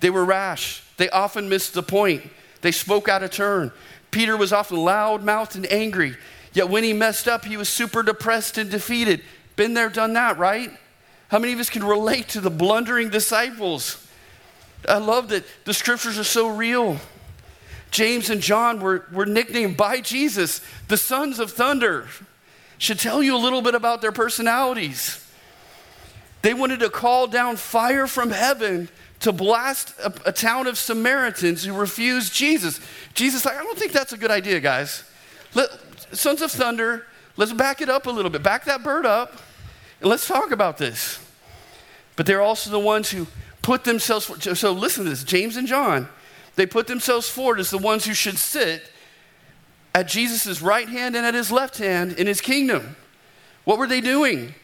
They 0.00 0.10
were 0.10 0.24
rash, 0.24 0.82
they 0.96 1.10
often 1.10 1.48
missed 1.48 1.74
the 1.74 1.82
point, 1.82 2.22
they 2.62 2.72
spoke 2.72 3.08
out 3.08 3.22
of 3.22 3.30
turn. 3.30 3.72
Peter 4.10 4.36
was 4.36 4.52
often 4.52 4.76
loud 4.78 5.24
mouthed 5.24 5.56
and 5.56 5.70
angry, 5.70 6.16
yet 6.52 6.68
when 6.68 6.84
he 6.84 6.92
messed 6.92 7.28
up, 7.28 7.44
he 7.44 7.56
was 7.56 7.68
super 7.68 8.02
depressed 8.02 8.58
and 8.58 8.70
defeated. 8.70 9.22
Been 9.56 9.74
there, 9.74 9.88
done 9.88 10.12
that, 10.14 10.38
right? 10.38 10.70
How 11.28 11.38
many 11.38 11.52
of 11.52 11.60
us 11.60 11.70
can 11.70 11.84
relate 11.84 12.28
to 12.30 12.40
the 12.40 12.50
blundering 12.50 13.08
disciples? 13.08 14.06
I 14.88 14.98
love 14.98 15.28
that 15.28 15.44
the 15.64 15.74
scriptures 15.74 16.18
are 16.18 16.24
so 16.24 16.48
real. 16.48 16.98
James 17.90 18.30
and 18.30 18.40
John 18.40 18.80
were, 18.80 19.06
were 19.12 19.26
nicknamed 19.26 19.76
by 19.76 20.00
Jesus 20.00 20.60
the 20.88 20.96
sons 20.96 21.38
of 21.38 21.52
thunder. 21.52 22.08
Should 22.78 22.98
tell 22.98 23.22
you 23.22 23.36
a 23.36 23.38
little 23.38 23.62
bit 23.62 23.74
about 23.74 24.00
their 24.00 24.12
personalities. 24.12 25.26
They 26.42 26.54
wanted 26.54 26.80
to 26.80 26.88
call 26.88 27.26
down 27.26 27.56
fire 27.56 28.06
from 28.06 28.30
heaven 28.30 28.88
to 29.20 29.32
blast 29.32 29.94
a, 30.00 30.12
a, 30.26 30.32
town 30.32 30.66
of 30.66 30.78
Samaritans 30.78 31.64
who 31.64 31.74
refused 31.74 32.34
Jesus. 32.34 32.80
Jesus, 33.14 33.44
like, 33.44 33.56
I 33.56 33.62
don't 33.62 33.78
think 33.78 33.92
that's 33.92 34.12
a 34.12 34.16
good 34.16 34.30
idea, 34.30 34.60
guys. 34.60 35.04
Let, 35.54 35.68
sons 36.12 36.40
of 36.42 36.50
thunder, 36.50 37.06
let's 37.36 37.52
back 37.52 37.80
it 37.80 37.88
up 37.88 38.06
a 38.06 38.10
little 38.10 38.30
bit. 38.30 38.42
Back 38.42 38.64
that 38.64 38.82
bird 38.82 39.04
up, 39.04 39.36
and 40.00 40.08
let's 40.08 40.26
talk 40.26 40.50
about 40.50 40.78
this. 40.78 41.24
But 42.16 42.26
they're 42.26 42.42
also 42.42 42.70
the 42.70 42.78
ones 42.78 43.10
who 43.10 43.26
put 43.62 43.84
themselves, 43.84 44.58
so 44.58 44.72
listen 44.72 45.04
to 45.04 45.10
this 45.10 45.22
James 45.24 45.56
and 45.56 45.68
John, 45.68 46.08
they 46.56 46.66
put 46.66 46.86
themselves 46.86 47.28
forward 47.28 47.60
as 47.60 47.70
the 47.70 47.78
ones 47.78 48.06
who 48.06 48.14
should 48.14 48.38
sit 48.38 48.90
at 49.94 50.08
Jesus' 50.08 50.62
right 50.62 50.88
hand 50.88 51.14
and 51.14 51.26
at 51.26 51.34
his 51.34 51.52
left 51.52 51.78
hand 51.78 52.12
in 52.12 52.26
his 52.26 52.40
kingdom. 52.40 52.96
What 53.64 53.78
were 53.78 53.86
they 53.86 54.00
doing? 54.00 54.54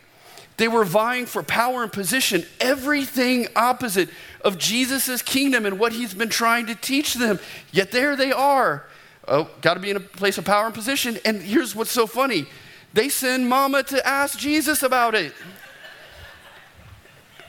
They 0.56 0.68
were 0.68 0.84
vying 0.84 1.26
for 1.26 1.42
power 1.42 1.82
and 1.82 1.92
position, 1.92 2.44
everything 2.60 3.48
opposite 3.54 4.08
of 4.40 4.56
Jesus' 4.56 5.20
kingdom 5.20 5.66
and 5.66 5.78
what 5.78 5.92
he's 5.92 6.14
been 6.14 6.30
trying 6.30 6.66
to 6.66 6.75
teach 6.75 7.14
them. 7.14 7.38
Yet 7.72 7.90
there 7.90 8.16
they 8.16 8.32
are. 8.32 8.86
Oh, 9.28 9.50
got 9.60 9.75
to 9.75 9.80
be 9.80 9.90
in 9.90 9.96
a 9.96 10.00
place 10.00 10.38
of 10.38 10.44
power 10.44 10.66
and 10.66 10.75
position. 10.75 11.18
And 11.25 11.42
here's 11.42 11.75
what's 11.75 11.90
so 11.90 12.06
funny 12.06 12.46
they 12.94 13.10
send 13.10 13.48
mama 13.48 13.82
to 13.82 14.06
ask 14.06 14.38
Jesus 14.38 14.82
about 14.82 15.14
it. 15.14 15.32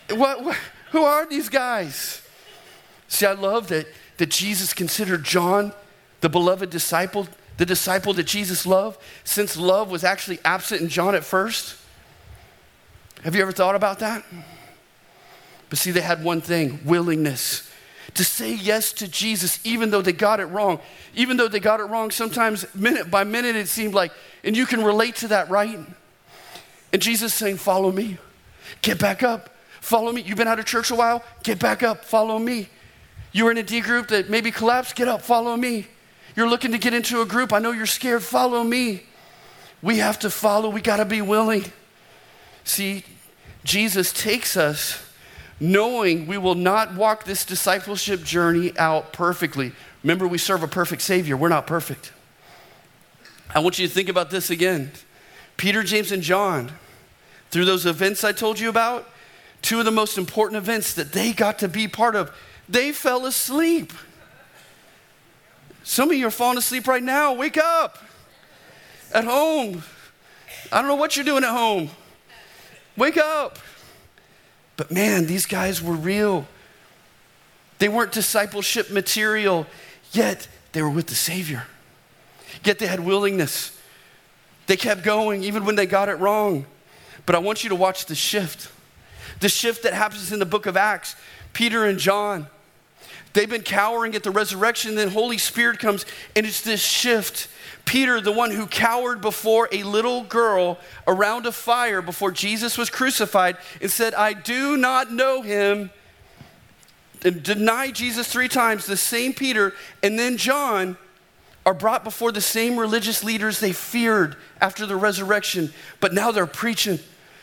what, 0.09 0.43
what, 0.43 0.57
who 0.91 1.03
are 1.03 1.25
these 1.25 1.47
guys? 1.47 2.21
See, 3.07 3.25
I 3.25 3.31
love 3.31 3.69
that, 3.69 3.87
that 4.17 4.29
Jesus 4.29 4.73
considered 4.73 5.23
John 5.23 5.71
the 6.19 6.27
beloved 6.27 6.69
disciple, 6.69 7.27
the 7.55 7.65
disciple 7.65 8.13
that 8.13 8.25
Jesus 8.25 8.65
loved, 8.65 8.99
since 9.23 9.55
love 9.55 9.89
was 9.89 10.03
actually 10.03 10.39
absent 10.43 10.81
in 10.81 10.89
John 10.89 11.15
at 11.15 11.23
first. 11.23 11.76
Have 13.27 13.35
you 13.35 13.41
ever 13.41 13.51
thought 13.51 13.75
about 13.75 13.99
that? 13.99 14.23
But 15.69 15.77
see, 15.77 15.91
they 15.91 15.99
had 15.99 16.23
one 16.23 16.39
thing 16.39 16.79
willingness 16.85 17.69
to 18.13 18.23
say 18.23 18.53
yes 18.53 18.93
to 18.93 19.07
Jesus, 19.09 19.59
even 19.65 19.89
though 19.89 20.01
they 20.01 20.13
got 20.13 20.39
it 20.39 20.45
wrong. 20.45 20.79
Even 21.13 21.35
though 21.35 21.49
they 21.49 21.59
got 21.59 21.81
it 21.81 21.87
wrong, 21.87 22.09
sometimes 22.09 22.73
minute 22.73 23.11
by 23.11 23.25
minute 23.25 23.57
it 23.57 23.67
seemed 23.67 23.93
like, 23.93 24.13
and 24.45 24.55
you 24.55 24.65
can 24.65 24.81
relate 24.81 25.17
to 25.17 25.27
that, 25.27 25.49
right? 25.49 25.77
And 26.93 27.01
Jesus 27.01 27.33
saying, 27.33 27.57
Follow 27.57 27.91
me, 27.91 28.17
get 28.81 28.97
back 28.97 29.23
up, 29.23 29.49
follow 29.81 30.13
me. 30.13 30.21
You've 30.21 30.37
been 30.37 30.47
out 30.47 30.59
of 30.59 30.65
church 30.65 30.89
a 30.89 30.95
while, 30.95 31.21
get 31.43 31.59
back 31.59 31.83
up, 31.83 32.05
follow 32.05 32.39
me. 32.39 32.69
You 33.33 33.43
were 33.43 33.51
in 33.51 33.57
a 33.57 33.63
D 33.63 33.81
group 33.81 34.07
that 34.07 34.29
maybe 34.29 34.51
collapsed, 34.51 34.95
get 34.95 35.09
up, 35.09 35.21
follow 35.21 35.57
me. 35.57 35.87
You're 36.37 36.47
looking 36.47 36.71
to 36.71 36.77
get 36.77 36.93
into 36.93 37.19
a 37.19 37.25
group, 37.25 37.51
I 37.51 37.59
know 37.59 37.73
you're 37.73 37.87
scared, 37.87 38.23
follow 38.23 38.63
me. 38.63 39.03
We 39.81 39.97
have 39.97 40.17
to 40.19 40.29
follow, 40.29 40.69
we 40.69 40.79
got 40.79 40.95
to 40.95 41.05
be 41.05 41.21
willing. 41.21 41.65
See, 42.63 43.03
Jesus 43.67 44.13
takes 44.13 44.55
us 44.55 45.03
knowing 45.59 46.25
we 46.25 46.37
will 46.37 46.55
not 46.55 46.95
walk 46.95 47.25
this 47.25 47.43
discipleship 47.43 48.23
journey 48.23 48.71
out 48.77 49.11
perfectly. 49.11 49.73
Remember, 50.03 50.25
we 50.25 50.37
serve 50.37 50.63
a 50.63 50.69
perfect 50.69 51.01
Savior, 51.01 51.35
we're 51.35 51.49
not 51.49 51.67
perfect. 51.67 52.13
I 53.53 53.59
want 53.59 53.77
you 53.77 53.85
to 53.85 53.93
think 53.93 54.07
about 54.07 54.29
this 54.29 54.49
again. 54.49 54.91
Peter, 55.57 55.83
James, 55.83 56.13
and 56.13 56.23
John, 56.23 56.71
through 57.51 57.65
those 57.65 57.85
events 57.85 58.23
I 58.23 58.31
told 58.31 58.57
you 58.57 58.69
about, 58.69 59.09
two 59.61 59.79
of 59.79 59.85
the 59.85 59.91
most 59.91 60.17
important 60.17 60.57
events 60.57 60.93
that 60.93 61.11
they 61.11 61.33
got 61.33 61.59
to 61.59 61.67
be 61.67 61.89
part 61.89 62.15
of, 62.15 62.33
they 62.69 62.93
fell 62.93 63.25
asleep. 63.25 63.91
Some 65.83 66.09
of 66.09 66.15
you 66.15 66.27
are 66.27 66.31
falling 66.31 66.57
asleep 66.57 66.87
right 66.87 67.03
now. 67.03 67.33
Wake 67.33 67.57
up 67.57 67.97
at 69.13 69.25
home. 69.25 69.83
I 70.71 70.79
don't 70.79 70.87
know 70.87 70.95
what 70.95 71.17
you're 71.17 71.25
doing 71.25 71.43
at 71.43 71.51
home. 71.51 71.89
Wake 72.97 73.17
up. 73.17 73.59
But 74.75 74.91
man, 74.91 75.27
these 75.27 75.45
guys 75.45 75.81
were 75.81 75.93
real. 75.93 76.47
They 77.79 77.87
weren't 77.87 78.11
discipleship 78.11 78.89
material, 78.89 79.67
yet 80.11 80.47
they 80.71 80.81
were 80.81 80.89
with 80.89 81.07
the 81.07 81.15
Savior. 81.15 81.65
Yet 82.63 82.79
they 82.79 82.87
had 82.87 82.99
willingness. 82.99 83.79
They 84.65 84.75
kept 84.77 85.03
going 85.03 85.43
even 85.43 85.63
when 85.63 85.75
they 85.75 85.85
got 85.85 86.09
it 86.09 86.15
wrong. 86.15 86.65
But 87.25 87.35
I 87.35 87.39
want 87.39 87.63
you 87.63 87.69
to 87.69 87.75
watch 87.75 88.05
the 88.07 88.15
shift. 88.15 88.71
The 89.39 89.49
shift 89.49 89.83
that 89.83 89.93
happens 89.93 90.31
in 90.31 90.39
the 90.39 90.45
book 90.45 90.65
of 90.65 90.75
Acts. 90.75 91.15
Peter 91.53 91.85
and 91.85 91.99
John, 91.99 92.47
they've 93.33 93.49
been 93.49 93.61
cowering 93.61 94.15
at 94.15 94.23
the 94.23 94.31
resurrection, 94.31 94.95
then 94.95 95.09
Holy 95.09 95.37
Spirit 95.37 95.79
comes, 95.79 96.05
and 96.35 96.45
it's 96.45 96.61
this 96.61 96.81
shift 96.83 97.47
Peter, 97.87 98.19
the 98.19 98.33
one 98.33 98.51
who 98.51 98.67
cowered 98.67 99.21
before 99.21 99.69
a 99.71 99.81
little 99.83 100.23
girl 100.23 100.77
around 101.07 101.45
a 101.45 101.51
fire 101.51 102.01
before 102.01 102.31
Jesus 102.31 102.77
was 102.77 102.89
crucified 102.89 103.57
and 103.81 103.89
said, 103.89 104.13
I 104.13 104.33
do 104.33 104.75
not 104.75 105.11
know 105.11 105.41
him, 105.41 105.89
and 107.23 107.41
denied 107.41 107.95
Jesus 107.95 108.27
three 108.27 108.49
times, 108.49 108.85
the 108.85 108.97
same 108.97 109.33
Peter 109.33 109.73
and 110.03 110.19
then 110.19 110.37
John 110.37 110.97
are 111.65 111.73
brought 111.73 112.03
before 112.03 112.31
the 112.31 112.41
same 112.41 112.77
religious 112.77 113.23
leaders 113.23 113.59
they 113.59 113.71
feared 113.71 114.35
after 114.61 114.85
the 114.85 114.95
resurrection, 114.95 115.73
but 115.99 116.13
now 116.13 116.31
they're 116.31 116.45
preaching. 116.45 116.99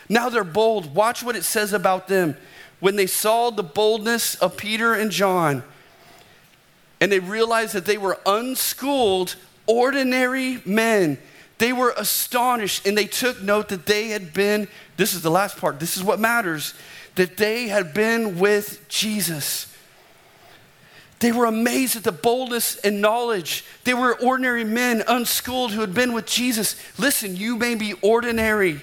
Now 0.09 0.29
they're 0.29 0.45
bold. 0.45 0.95
Watch 0.95 1.23
what 1.23 1.37
it 1.37 1.45
says 1.45 1.73
about 1.73 2.07
them. 2.07 2.37
When 2.81 2.97
they 2.97 3.07
saw 3.07 3.51
the 3.51 3.63
boldness 3.63 4.35
of 4.37 4.59
Peter 4.59 4.93
and 4.93 5.11
John, 5.11 5.63
and 7.01 7.11
they 7.11 7.19
realized 7.19 7.75
that 7.75 7.87
they 7.87 7.99
were 7.99 8.19
unschooled 8.27 9.37
ordinary 9.67 10.61
men. 10.65 11.19
They 11.59 11.73
were 11.73 11.95
astonished 11.97 12.87
and 12.87 12.99
they 12.99 13.07
took 13.07 13.41
note 13.41 13.69
that 13.69 13.87
they 13.87 14.09
had 14.09 14.33
been, 14.33 14.69
this 14.97 15.15
is 15.15 15.23
the 15.23 15.31
last 15.31 15.57
part, 15.57 15.81
this 15.81 15.97
is 15.97 16.03
what 16.03 16.19
matters, 16.19 16.75
that 17.15 17.37
they 17.37 17.69
had 17.69 17.95
been 17.95 18.39
with 18.39 18.87
Jesus. 18.89 19.73
They 21.21 21.33
were 21.33 21.47
amazed 21.47 21.97
at 21.97 22.05
the 22.05 22.13
boldness 22.13 22.77
and 22.77 23.01
knowledge. 23.01 23.65
They 23.85 23.95
were 23.95 24.21
ordinary 24.21 24.65
men, 24.65 25.03
unschooled, 25.07 25.73
who 25.73 25.81
had 25.81 25.95
been 25.95 26.13
with 26.13 26.27
Jesus. 26.27 26.77
Listen, 26.99 27.37
you 27.37 27.57
may 27.57 27.77
be 27.77 27.95
ordinary, 28.03 28.83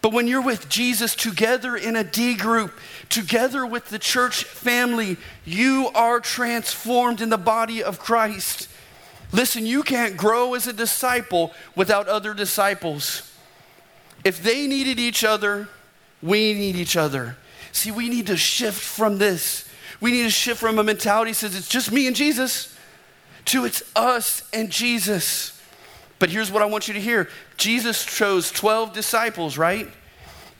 but 0.00 0.12
when 0.12 0.26
you're 0.26 0.42
with 0.42 0.68
Jesus 0.68 1.14
together 1.14 1.76
in 1.76 1.94
a 1.94 2.02
D 2.02 2.34
group, 2.34 2.72
together 3.10 3.66
with 3.66 3.90
the 3.90 3.98
church 3.98 4.44
family, 4.44 5.18
you 5.44 5.90
are 5.94 6.20
transformed 6.20 7.20
in 7.20 7.28
the 7.28 7.38
body 7.38 7.82
of 7.82 7.98
Christ. 7.98 8.68
Listen, 9.32 9.66
you 9.66 9.82
can't 9.82 10.16
grow 10.16 10.54
as 10.54 10.66
a 10.66 10.72
disciple 10.72 11.52
without 11.76 12.08
other 12.08 12.32
disciples. 12.34 13.30
If 14.24 14.42
they 14.42 14.66
needed 14.66 14.98
each 14.98 15.22
other, 15.22 15.68
we 16.22 16.54
need 16.54 16.76
each 16.76 16.96
other. 16.96 17.36
See, 17.72 17.90
we 17.90 18.08
need 18.08 18.26
to 18.28 18.36
shift 18.36 18.80
from 18.80 19.18
this. 19.18 19.68
We 20.00 20.12
need 20.12 20.22
to 20.22 20.30
shift 20.30 20.60
from 20.60 20.78
a 20.78 20.84
mentality 20.84 21.32
that 21.32 21.36
says 21.36 21.56
it's 21.56 21.68
just 21.68 21.92
me 21.92 22.06
and 22.06 22.16
Jesus 22.16 22.74
to 23.46 23.64
it's 23.64 23.82
us 23.96 24.42
and 24.52 24.70
Jesus. 24.70 25.60
But 26.18 26.30
here's 26.30 26.50
what 26.50 26.62
I 26.62 26.66
want 26.66 26.88
you 26.88 26.94
to 26.94 27.00
hear 27.00 27.28
Jesus 27.56 28.04
chose 28.04 28.50
12 28.50 28.92
disciples, 28.92 29.56
right? 29.56 29.88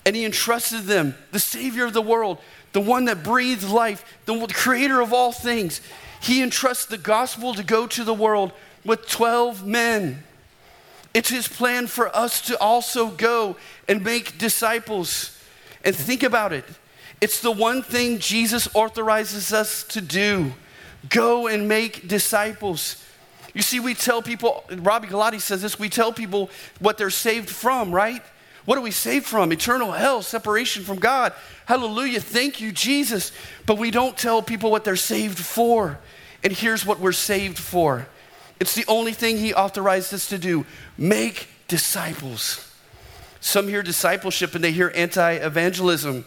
And 0.06 0.16
he 0.16 0.24
entrusted 0.24 0.84
them, 0.84 1.14
the 1.32 1.40
Savior 1.40 1.84
of 1.84 1.92
the 1.92 2.02
world, 2.02 2.38
the 2.72 2.80
one 2.80 3.06
that 3.06 3.22
breathed 3.22 3.68
life, 3.68 4.04
the 4.24 4.46
creator 4.52 5.00
of 5.00 5.12
all 5.12 5.32
things. 5.32 5.80
He 6.20 6.42
entrusts 6.42 6.86
the 6.86 6.98
gospel 6.98 7.54
to 7.54 7.62
go 7.62 7.86
to 7.86 8.04
the 8.04 8.14
world 8.14 8.52
with 8.84 9.08
12 9.08 9.66
men. 9.66 10.24
It's 11.14 11.30
his 11.30 11.48
plan 11.48 11.86
for 11.86 12.14
us 12.14 12.40
to 12.42 12.58
also 12.60 13.08
go 13.08 13.56
and 13.88 14.04
make 14.04 14.38
disciples. 14.38 15.38
And 15.84 15.94
think 15.94 16.22
about 16.22 16.52
it 16.52 16.64
it's 17.20 17.40
the 17.40 17.50
one 17.50 17.82
thing 17.82 18.18
Jesus 18.18 18.68
authorizes 18.74 19.52
us 19.52 19.82
to 19.84 20.00
do 20.00 20.52
go 21.08 21.46
and 21.46 21.68
make 21.68 22.08
disciples. 22.08 23.04
You 23.54 23.62
see, 23.62 23.80
we 23.80 23.94
tell 23.94 24.20
people, 24.20 24.64
Robby 24.70 25.06
Gallaty 25.06 25.40
says 25.40 25.62
this, 25.62 25.78
we 25.78 25.88
tell 25.88 26.12
people 26.12 26.50
what 26.80 26.98
they're 26.98 27.08
saved 27.08 27.48
from, 27.48 27.92
right? 27.92 28.22
What 28.68 28.76
are 28.76 28.82
we 28.82 28.90
saved 28.90 29.24
from? 29.24 29.50
Eternal 29.50 29.92
hell, 29.92 30.20
separation 30.20 30.84
from 30.84 30.98
God. 30.98 31.32
Hallelujah. 31.64 32.20
Thank 32.20 32.60
you, 32.60 32.70
Jesus. 32.70 33.32
But 33.64 33.78
we 33.78 33.90
don't 33.90 34.14
tell 34.14 34.42
people 34.42 34.70
what 34.70 34.84
they're 34.84 34.94
saved 34.94 35.38
for. 35.38 35.98
And 36.44 36.52
here's 36.52 36.84
what 36.84 37.00
we're 37.00 37.12
saved 37.12 37.58
for 37.58 38.06
it's 38.60 38.74
the 38.74 38.84
only 38.86 39.14
thing 39.14 39.38
He 39.38 39.54
authorized 39.54 40.12
us 40.12 40.28
to 40.28 40.36
do 40.36 40.66
make 40.98 41.48
disciples. 41.66 42.70
Some 43.40 43.68
hear 43.68 43.82
discipleship 43.82 44.54
and 44.54 44.62
they 44.62 44.72
hear 44.72 44.92
anti 44.94 45.32
evangelism. 45.36 46.26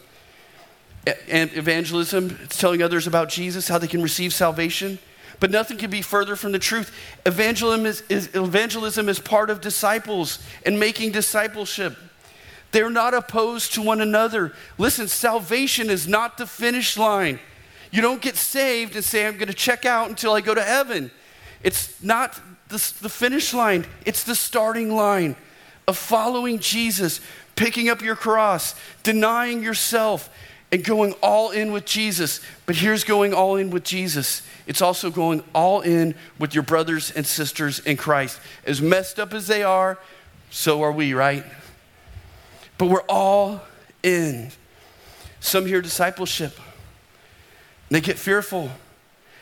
And 1.29 1.53
evangelism, 1.53 2.39
it's 2.41 2.57
telling 2.57 2.81
others 2.81 3.05
about 3.05 3.29
Jesus, 3.29 3.67
how 3.67 3.77
they 3.77 3.87
can 3.87 4.01
receive 4.01 4.33
salvation. 4.33 4.97
But 5.39 5.51
nothing 5.51 5.77
can 5.77 5.91
be 5.91 6.01
further 6.01 6.35
from 6.35 6.53
the 6.53 6.59
truth. 6.59 6.91
Evangelism 7.23 7.85
is, 7.85 8.01
is, 8.09 8.33
evangelism 8.33 9.09
is 9.09 9.19
part 9.19 9.51
of 9.51 9.61
disciples 9.61 10.43
and 10.65 10.79
making 10.79 11.11
discipleship. 11.11 11.95
They're 12.71 12.89
not 12.89 13.13
opposed 13.13 13.73
to 13.73 13.81
one 13.81 14.01
another. 14.01 14.53
Listen, 14.77 15.07
salvation 15.07 15.89
is 15.89 16.07
not 16.07 16.37
the 16.37 16.47
finish 16.47 16.97
line. 16.97 17.39
You 17.91 18.01
don't 18.01 18.21
get 18.21 18.37
saved 18.37 18.95
and 18.95 19.03
say, 19.03 19.27
I'm 19.27 19.35
going 19.35 19.49
to 19.49 19.53
check 19.53 19.85
out 19.85 20.09
until 20.09 20.33
I 20.33 20.41
go 20.41 20.55
to 20.55 20.63
heaven. 20.63 21.11
It's 21.63 22.01
not 22.01 22.39
the, 22.69 22.77
the 23.01 23.09
finish 23.09 23.53
line, 23.53 23.85
it's 24.05 24.23
the 24.23 24.35
starting 24.35 24.95
line 24.95 25.35
of 25.87 25.97
following 25.97 26.59
Jesus, 26.59 27.19
picking 27.55 27.89
up 27.89 28.01
your 28.01 28.15
cross, 28.15 28.75
denying 29.03 29.61
yourself, 29.61 30.29
and 30.71 30.83
going 30.85 31.13
all 31.21 31.51
in 31.51 31.73
with 31.73 31.85
Jesus. 31.85 32.39
But 32.65 32.77
here's 32.77 33.03
going 33.03 33.33
all 33.33 33.57
in 33.57 33.69
with 33.71 33.83
Jesus 33.83 34.43
it's 34.67 34.81
also 34.81 35.09
going 35.09 35.43
all 35.53 35.81
in 35.81 36.15
with 36.39 36.53
your 36.53 36.63
brothers 36.63 37.11
and 37.11 37.25
sisters 37.25 37.79
in 37.79 37.97
Christ. 37.97 38.39
As 38.65 38.81
messed 38.81 39.19
up 39.19 39.33
as 39.33 39.47
they 39.47 39.63
are, 39.63 39.97
so 40.49 40.81
are 40.83 40.91
we, 40.91 41.13
right? 41.13 41.43
But 42.81 42.89
we're 42.89 43.01
all 43.01 43.61
in. 44.01 44.49
Some 45.39 45.67
hear 45.67 45.83
discipleship, 45.83 46.59
they 47.91 48.01
get 48.01 48.17
fearful, 48.17 48.71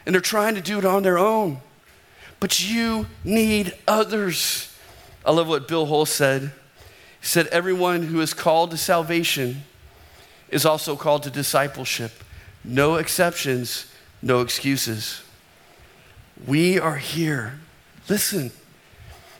and 0.05 0.13
they're 0.13 0.19
trying 0.21 0.55
to 0.55 0.61
do 0.61 0.77
it 0.77 0.83
on 0.83 1.03
their 1.03 1.17
own. 1.17 1.61
But 2.41 2.69
you 2.69 3.05
need 3.23 3.73
others. 3.87 4.75
I 5.25 5.31
love 5.31 5.47
what 5.47 5.69
Bill 5.69 5.85
Hull 5.85 6.05
said. 6.05 6.51
He 7.21 7.25
said, 7.25 7.47
Everyone 7.47 8.03
who 8.03 8.19
is 8.19 8.33
called 8.33 8.71
to 8.71 8.77
salvation 8.77 9.63
is 10.49 10.65
also 10.65 10.97
called 10.97 11.23
to 11.23 11.29
discipleship. 11.29 12.11
No 12.65 12.95
exceptions, 12.95 13.85
no 14.21 14.41
excuses. 14.41 15.23
We 16.45 16.77
are 16.77 16.97
here. 16.97 17.61
Listen, 18.09 18.51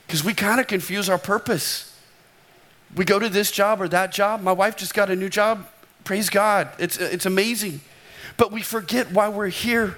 because 0.08 0.24
we 0.24 0.34
kind 0.34 0.62
of 0.62 0.67
confuse 0.67 1.10
our 1.10 1.17
purpose. 1.17 1.88
We 2.95 3.06
go 3.06 3.19
to 3.19 3.30
this 3.30 3.52
job 3.52 3.82
or 3.82 3.88
that 3.89 4.12
job. 4.12 4.41
My 4.41 4.52
wife 4.52 4.75
just 4.75 4.93
got 4.93 5.10
a 5.10 5.15
new 5.15 5.30
job. 5.30 5.65
Praise 6.04 6.30
God. 6.30 6.69
It's, 6.80 6.97
it's 6.97 7.25
amazing. 7.25 7.82
But 8.38 8.52
we 8.52 8.62
forget 8.62 9.12
why 9.12 9.30
we're 9.30 9.47
here. 9.47 9.97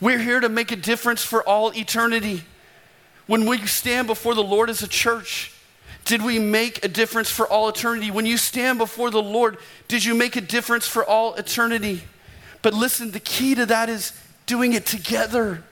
We're 0.00 0.18
here 0.18 0.40
to 0.40 0.48
make 0.48 0.70
a 0.70 0.76
difference 0.76 1.24
for 1.24 1.42
all 1.42 1.70
eternity. 1.76 2.42
When 3.26 3.46
we 3.46 3.58
stand 3.66 4.06
before 4.06 4.34
the 4.34 4.42
Lord 4.42 4.70
as 4.70 4.82
a 4.82 4.88
church, 4.88 5.52
did 6.04 6.22
we 6.22 6.38
make 6.38 6.84
a 6.84 6.88
difference 6.88 7.30
for 7.30 7.46
all 7.46 7.68
eternity? 7.68 8.10
When 8.10 8.26
you 8.26 8.36
stand 8.36 8.78
before 8.78 9.10
the 9.10 9.22
Lord, 9.22 9.58
did 9.88 10.04
you 10.04 10.14
make 10.14 10.36
a 10.36 10.40
difference 10.40 10.86
for 10.86 11.04
all 11.04 11.34
eternity? 11.34 12.02
But 12.62 12.74
listen, 12.74 13.10
the 13.10 13.20
key 13.20 13.54
to 13.54 13.66
that 13.66 13.88
is 13.88 14.12
doing 14.46 14.72
it 14.72 14.86
together. 14.86 15.62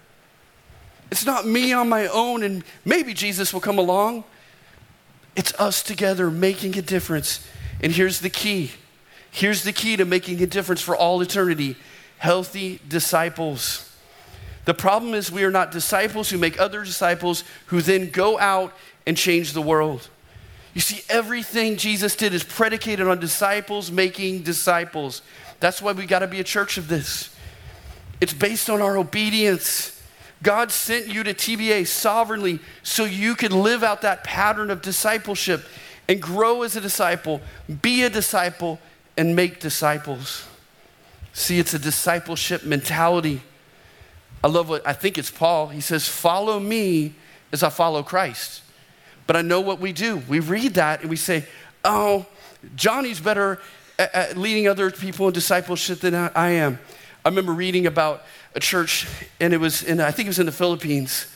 It's 1.10 1.24
not 1.24 1.46
me 1.46 1.72
on 1.72 1.88
my 1.88 2.06
own, 2.08 2.42
and 2.42 2.64
maybe 2.84 3.14
Jesus 3.14 3.54
will 3.54 3.60
come 3.60 3.78
along. 3.78 4.24
It's 5.36 5.52
us 5.54 5.82
together 5.82 6.30
making 6.30 6.76
a 6.76 6.82
difference. 6.82 7.46
And 7.82 7.92
here's 7.92 8.20
the 8.20 8.30
key 8.30 8.72
here's 9.30 9.64
the 9.64 9.72
key 9.72 9.96
to 9.96 10.04
making 10.06 10.42
a 10.42 10.46
difference 10.46 10.80
for 10.80 10.96
all 10.96 11.20
eternity 11.20 11.76
healthy 12.18 12.80
disciples. 12.88 13.82
The 14.64 14.74
problem 14.74 15.14
is, 15.14 15.30
we 15.30 15.44
are 15.44 15.50
not 15.50 15.70
disciples 15.70 16.30
who 16.30 16.38
make 16.38 16.58
other 16.58 16.82
disciples 16.82 17.44
who 17.66 17.80
then 17.80 18.10
go 18.10 18.38
out 18.38 18.72
and 19.06 19.16
change 19.16 19.52
the 19.52 19.62
world. 19.62 20.08
You 20.74 20.80
see, 20.80 21.02
everything 21.08 21.76
Jesus 21.76 22.16
did 22.16 22.34
is 22.34 22.42
predicated 22.42 23.06
on 23.06 23.20
disciples 23.20 23.90
making 23.90 24.42
disciples. 24.42 25.22
That's 25.60 25.80
why 25.80 25.92
we 25.92 26.04
got 26.04 26.18
to 26.18 26.26
be 26.26 26.40
a 26.40 26.44
church 26.44 26.78
of 26.78 26.88
this. 26.88 27.34
It's 28.20 28.34
based 28.34 28.68
on 28.68 28.82
our 28.82 28.96
obedience. 28.96 29.95
God 30.46 30.70
sent 30.70 31.08
you 31.08 31.24
to 31.24 31.34
TBA 31.34 31.88
sovereignly 31.88 32.60
so 32.84 33.04
you 33.04 33.34
could 33.34 33.50
live 33.52 33.82
out 33.82 34.02
that 34.02 34.22
pattern 34.22 34.70
of 34.70 34.80
discipleship 34.80 35.64
and 36.06 36.22
grow 36.22 36.62
as 36.62 36.76
a 36.76 36.80
disciple, 36.80 37.40
be 37.82 38.04
a 38.04 38.08
disciple, 38.08 38.78
and 39.16 39.34
make 39.34 39.58
disciples. 39.58 40.46
See, 41.32 41.58
it's 41.58 41.74
a 41.74 41.80
discipleship 41.80 42.62
mentality. 42.62 43.42
I 44.44 44.46
love 44.46 44.68
what 44.68 44.86
I 44.86 44.92
think 44.92 45.18
it's 45.18 45.32
Paul. 45.32 45.66
He 45.66 45.80
says, 45.80 46.08
Follow 46.08 46.60
me 46.60 47.14
as 47.50 47.64
I 47.64 47.68
follow 47.68 48.04
Christ. 48.04 48.62
But 49.26 49.34
I 49.34 49.42
know 49.42 49.60
what 49.60 49.80
we 49.80 49.92
do. 49.92 50.18
We 50.28 50.38
read 50.38 50.74
that 50.74 51.00
and 51.00 51.10
we 51.10 51.16
say, 51.16 51.44
oh, 51.84 52.24
Johnny's 52.76 53.18
better 53.18 53.58
at, 53.98 54.36
leading 54.36 54.68
other 54.68 54.92
people 54.92 55.26
in 55.26 55.34
discipleship 55.34 55.98
than 55.98 56.14
I 56.14 56.50
am. 56.50 56.78
I 57.26 57.28
remember 57.28 57.54
reading 57.54 57.88
about 57.88 58.22
a 58.54 58.60
church, 58.60 59.04
and 59.40 59.52
it 59.52 59.56
was 59.56 59.82
in, 59.82 60.00
I 60.00 60.12
think 60.12 60.26
it 60.26 60.30
was 60.30 60.38
in 60.38 60.46
the 60.46 60.52
Philippines, 60.52 61.26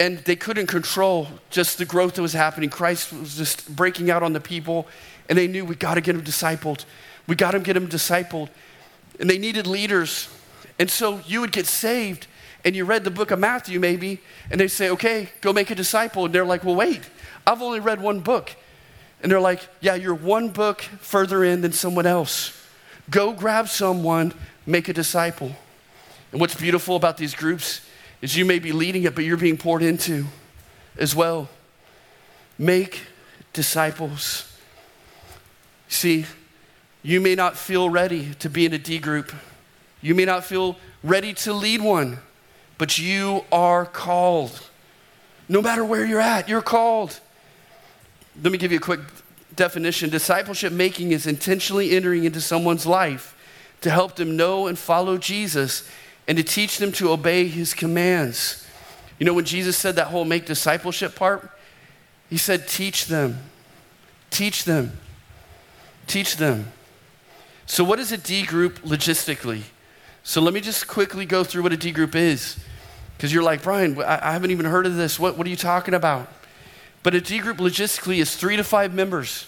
and 0.00 0.16
they 0.20 0.34
couldn't 0.34 0.66
control 0.66 1.28
just 1.50 1.76
the 1.76 1.84
growth 1.84 2.14
that 2.14 2.22
was 2.22 2.32
happening. 2.32 2.70
Christ 2.70 3.12
was 3.12 3.36
just 3.36 3.76
breaking 3.76 4.10
out 4.10 4.22
on 4.22 4.32
the 4.32 4.40
people, 4.40 4.86
and 5.28 5.36
they 5.36 5.46
knew 5.46 5.66
we 5.66 5.74
got 5.74 5.96
to 5.96 6.00
get 6.00 6.14
them 6.14 6.24
discipled. 6.24 6.86
We 7.26 7.36
got 7.36 7.50
to 7.50 7.60
get 7.60 7.74
them 7.74 7.86
discipled. 7.86 8.48
And 9.20 9.28
they 9.28 9.36
needed 9.36 9.66
leaders. 9.66 10.30
And 10.78 10.90
so 10.90 11.20
you 11.26 11.42
would 11.42 11.52
get 11.52 11.66
saved, 11.66 12.26
and 12.64 12.74
you 12.74 12.86
read 12.86 13.04
the 13.04 13.10
book 13.10 13.30
of 13.30 13.38
Matthew 13.38 13.78
maybe, 13.78 14.22
and 14.50 14.58
they 14.58 14.68
say, 14.68 14.88
okay, 14.88 15.28
go 15.42 15.52
make 15.52 15.70
a 15.70 15.74
disciple. 15.74 16.24
And 16.24 16.34
they're 16.34 16.46
like, 16.46 16.64
well, 16.64 16.76
wait, 16.76 17.02
I've 17.46 17.60
only 17.60 17.80
read 17.80 18.00
one 18.00 18.20
book. 18.20 18.56
And 19.22 19.30
they're 19.30 19.38
like, 19.38 19.68
yeah, 19.82 19.96
you're 19.96 20.14
one 20.14 20.48
book 20.48 20.80
further 20.80 21.44
in 21.44 21.60
than 21.60 21.72
someone 21.72 22.06
else. 22.06 22.58
Go 23.10 23.34
grab 23.34 23.68
someone, 23.68 24.32
make 24.66 24.88
a 24.88 24.92
disciple. 24.92 25.52
And 26.32 26.40
what's 26.40 26.54
beautiful 26.54 26.96
about 26.96 27.16
these 27.16 27.34
groups 27.34 27.80
is 28.20 28.36
you 28.36 28.44
may 28.44 28.58
be 28.58 28.72
leading 28.72 29.04
it, 29.04 29.14
but 29.14 29.24
you're 29.24 29.36
being 29.36 29.56
poured 29.56 29.82
into 29.82 30.26
as 30.98 31.14
well. 31.14 31.48
Make 32.58 33.02
disciples. 33.52 34.50
See, 35.88 36.26
you 37.02 37.20
may 37.20 37.34
not 37.34 37.56
feel 37.56 37.90
ready 37.90 38.34
to 38.40 38.48
be 38.48 38.66
in 38.66 38.72
a 38.72 38.78
D 38.78 38.98
group. 38.98 39.32
You 40.00 40.14
may 40.14 40.24
not 40.24 40.44
feel 40.44 40.76
ready 41.02 41.34
to 41.34 41.52
lead 41.52 41.80
one 41.82 42.18
but 42.78 42.98
you 42.98 43.44
are 43.52 43.86
called. 43.86 44.60
No 45.48 45.62
matter 45.62 45.84
where 45.84 46.04
you're 46.04 46.20
at, 46.20 46.48
you're 46.48 46.62
called. 46.62 47.18
Let 48.42 48.52
me 48.52 48.58
give 48.58 48.72
you 48.72 48.78
a 48.78 48.80
quick 48.80 49.00
definition. 49.54 50.10
Discipleship 50.10 50.72
making 50.72 51.12
is 51.12 51.26
intentionally 51.26 51.96
entering 51.96 52.24
into 52.24 52.40
someone's 52.40 52.86
life 52.86 53.30
to 53.80 53.90
help 53.90 54.16
them 54.16 54.36
know 54.36 54.66
and 54.66 54.78
follow 54.78 55.18
Jesus 55.18 55.88
and 56.26 56.38
to 56.38 56.44
teach 56.44 56.78
them 56.78 56.92
to 56.92 57.10
obey 57.10 57.48
his 57.48 57.74
commands. 57.74 58.66
You 59.18 59.26
know, 59.26 59.34
when 59.34 59.44
Jesus 59.44 59.76
said 59.76 59.96
that 59.96 60.08
whole 60.08 60.24
make 60.24 60.46
discipleship 60.46 61.14
part, 61.14 61.50
he 62.30 62.36
said, 62.36 62.66
teach 62.66 63.06
them, 63.06 63.38
teach 64.30 64.64
them, 64.64 64.92
teach 66.06 66.36
them. 66.36 66.72
So, 67.66 67.84
what 67.84 67.98
is 67.98 68.12
a 68.12 68.18
D 68.18 68.44
group 68.44 68.80
logistically? 68.82 69.62
So 70.22 70.40
let 70.40 70.54
me 70.54 70.60
just 70.60 70.88
quickly 70.88 71.26
go 71.26 71.44
through 71.44 71.62
what 71.62 71.72
a 71.72 71.76
D 71.76 71.92
group 71.92 72.14
is. 72.14 72.58
Because 73.16 73.32
you're 73.32 73.42
like, 73.42 73.62
Brian, 73.62 74.00
I, 74.02 74.30
I 74.30 74.32
haven't 74.32 74.50
even 74.50 74.66
heard 74.66 74.86
of 74.86 74.96
this. 74.96 75.18
What, 75.18 75.36
what 75.36 75.46
are 75.46 75.50
you 75.50 75.56
talking 75.56 75.94
about? 75.94 76.28
But 77.02 77.14
a 77.14 77.20
D 77.20 77.38
group 77.38 77.58
logistically 77.58 78.18
is 78.18 78.34
three 78.34 78.56
to 78.56 78.64
five 78.64 78.94
members 78.94 79.46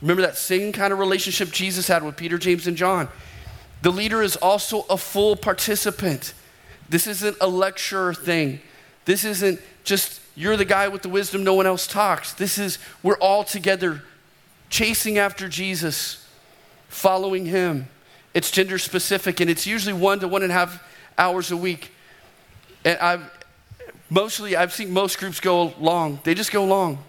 Remember 0.00 0.22
that 0.22 0.36
same 0.36 0.72
kind 0.72 0.92
of 0.92 0.98
relationship 0.98 1.50
Jesus 1.50 1.88
had 1.88 2.02
with 2.02 2.16
Peter, 2.16 2.38
James, 2.38 2.66
and 2.66 2.76
John. 2.76 3.08
The 3.82 3.90
leader 3.90 4.22
is 4.22 4.36
also 4.36 4.82
a 4.90 4.96
full 4.96 5.36
participant. 5.36 6.34
This 6.88 7.06
isn't 7.06 7.36
a 7.40 7.46
lecture 7.46 8.14
thing. 8.14 8.60
This 9.04 9.24
isn't 9.24 9.60
just 9.84 10.20
you're 10.34 10.56
the 10.56 10.64
guy 10.64 10.88
with 10.88 11.02
the 11.02 11.08
wisdom, 11.08 11.44
no 11.44 11.54
one 11.54 11.66
else 11.66 11.86
talks. 11.86 12.34
This 12.34 12.58
is 12.58 12.78
we're 13.02 13.18
all 13.18 13.42
together 13.42 14.02
chasing 14.68 15.18
after 15.18 15.48
Jesus, 15.48 16.26
following 16.88 17.46
him. 17.46 17.88
It's 18.34 18.50
gender 18.50 18.78
specific 18.78 19.40
and 19.40 19.48
it's 19.48 19.66
usually 19.66 19.94
one 19.94 20.20
to 20.20 20.28
one 20.28 20.42
and 20.42 20.52
a 20.52 20.54
half 20.54 20.82
hours 21.16 21.50
a 21.50 21.56
week. 21.56 21.90
And 22.84 22.98
I've 22.98 23.30
mostly, 24.10 24.56
I've 24.56 24.72
seen 24.72 24.92
most 24.92 25.18
groups 25.18 25.40
go 25.40 25.72
long, 25.78 26.20
they 26.24 26.34
just 26.34 26.52
go 26.52 26.64
long. 26.64 27.02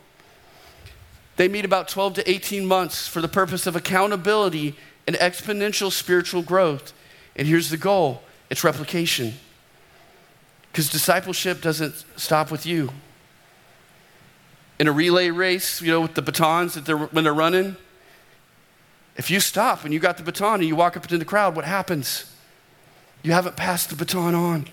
They 1.35 1.47
meet 1.47 1.65
about 1.65 1.87
12 1.87 2.15
to 2.15 2.29
18 2.29 2.65
months 2.65 3.07
for 3.07 3.21
the 3.21 3.27
purpose 3.27 3.67
of 3.67 3.75
accountability 3.75 4.75
and 5.07 5.15
exponential 5.15 5.91
spiritual 5.91 6.41
growth. 6.43 6.93
And 7.35 7.47
here's 7.47 7.69
the 7.69 7.77
goal 7.77 8.21
it's 8.49 8.63
replication. 8.63 9.33
Because 10.71 10.89
discipleship 10.89 11.61
doesn't 11.61 11.95
stop 12.17 12.51
with 12.51 12.65
you. 12.65 12.91
In 14.79 14.87
a 14.87 14.91
relay 14.91 15.31
race, 15.31 15.81
you 15.81 15.91
know, 15.91 16.01
with 16.01 16.13
the 16.13 16.21
batons 16.21 16.75
that 16.75 16.85
they're, 16.85 16.97
when 16.97 17.23
they're 17.23 17.33
running, 17.33 17.77
if 19.15 19.31
you 19.31 19.39
stop 19.39 19.83
and 19.83 19.93
you 19.93 19.99
got 19.99 20.17
the 20.17 20.23
baton 20.23 20.59
and 20.59 20.65
you 20.65 20.75
walk 20.75 20.95
up 20.95 21.03
into 21.03 21.17
the 21.17 21.25
crowd, 21.25 21.55
what 21.55 21.65
happens? 21.65 22.31
You 23.23 23.31
haven't 23.31 23.55
passed 23.55 23.89
the 23.89 23.95
baton 23.95 24.35
on. 24.35 24.67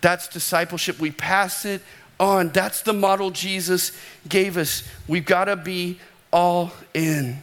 That's 0.00 0.26
discipleship. 0.26 0.98
We 0.98 1.10
pass 1.10 1.66
it 1.66 1.82
on. 2.18 2.48
That's 2.48 2.80
the 2.80 2.94
model 2.94 3.30
Jesus 3.30 3.92
gave 4.26 4.56
us. 4.56 4.82
We've 5.06 5.26
got 5.26 5.44
to 5.44 5.56
be 5.56 6.00
all 6.32 6.72
in. 6.94 7.42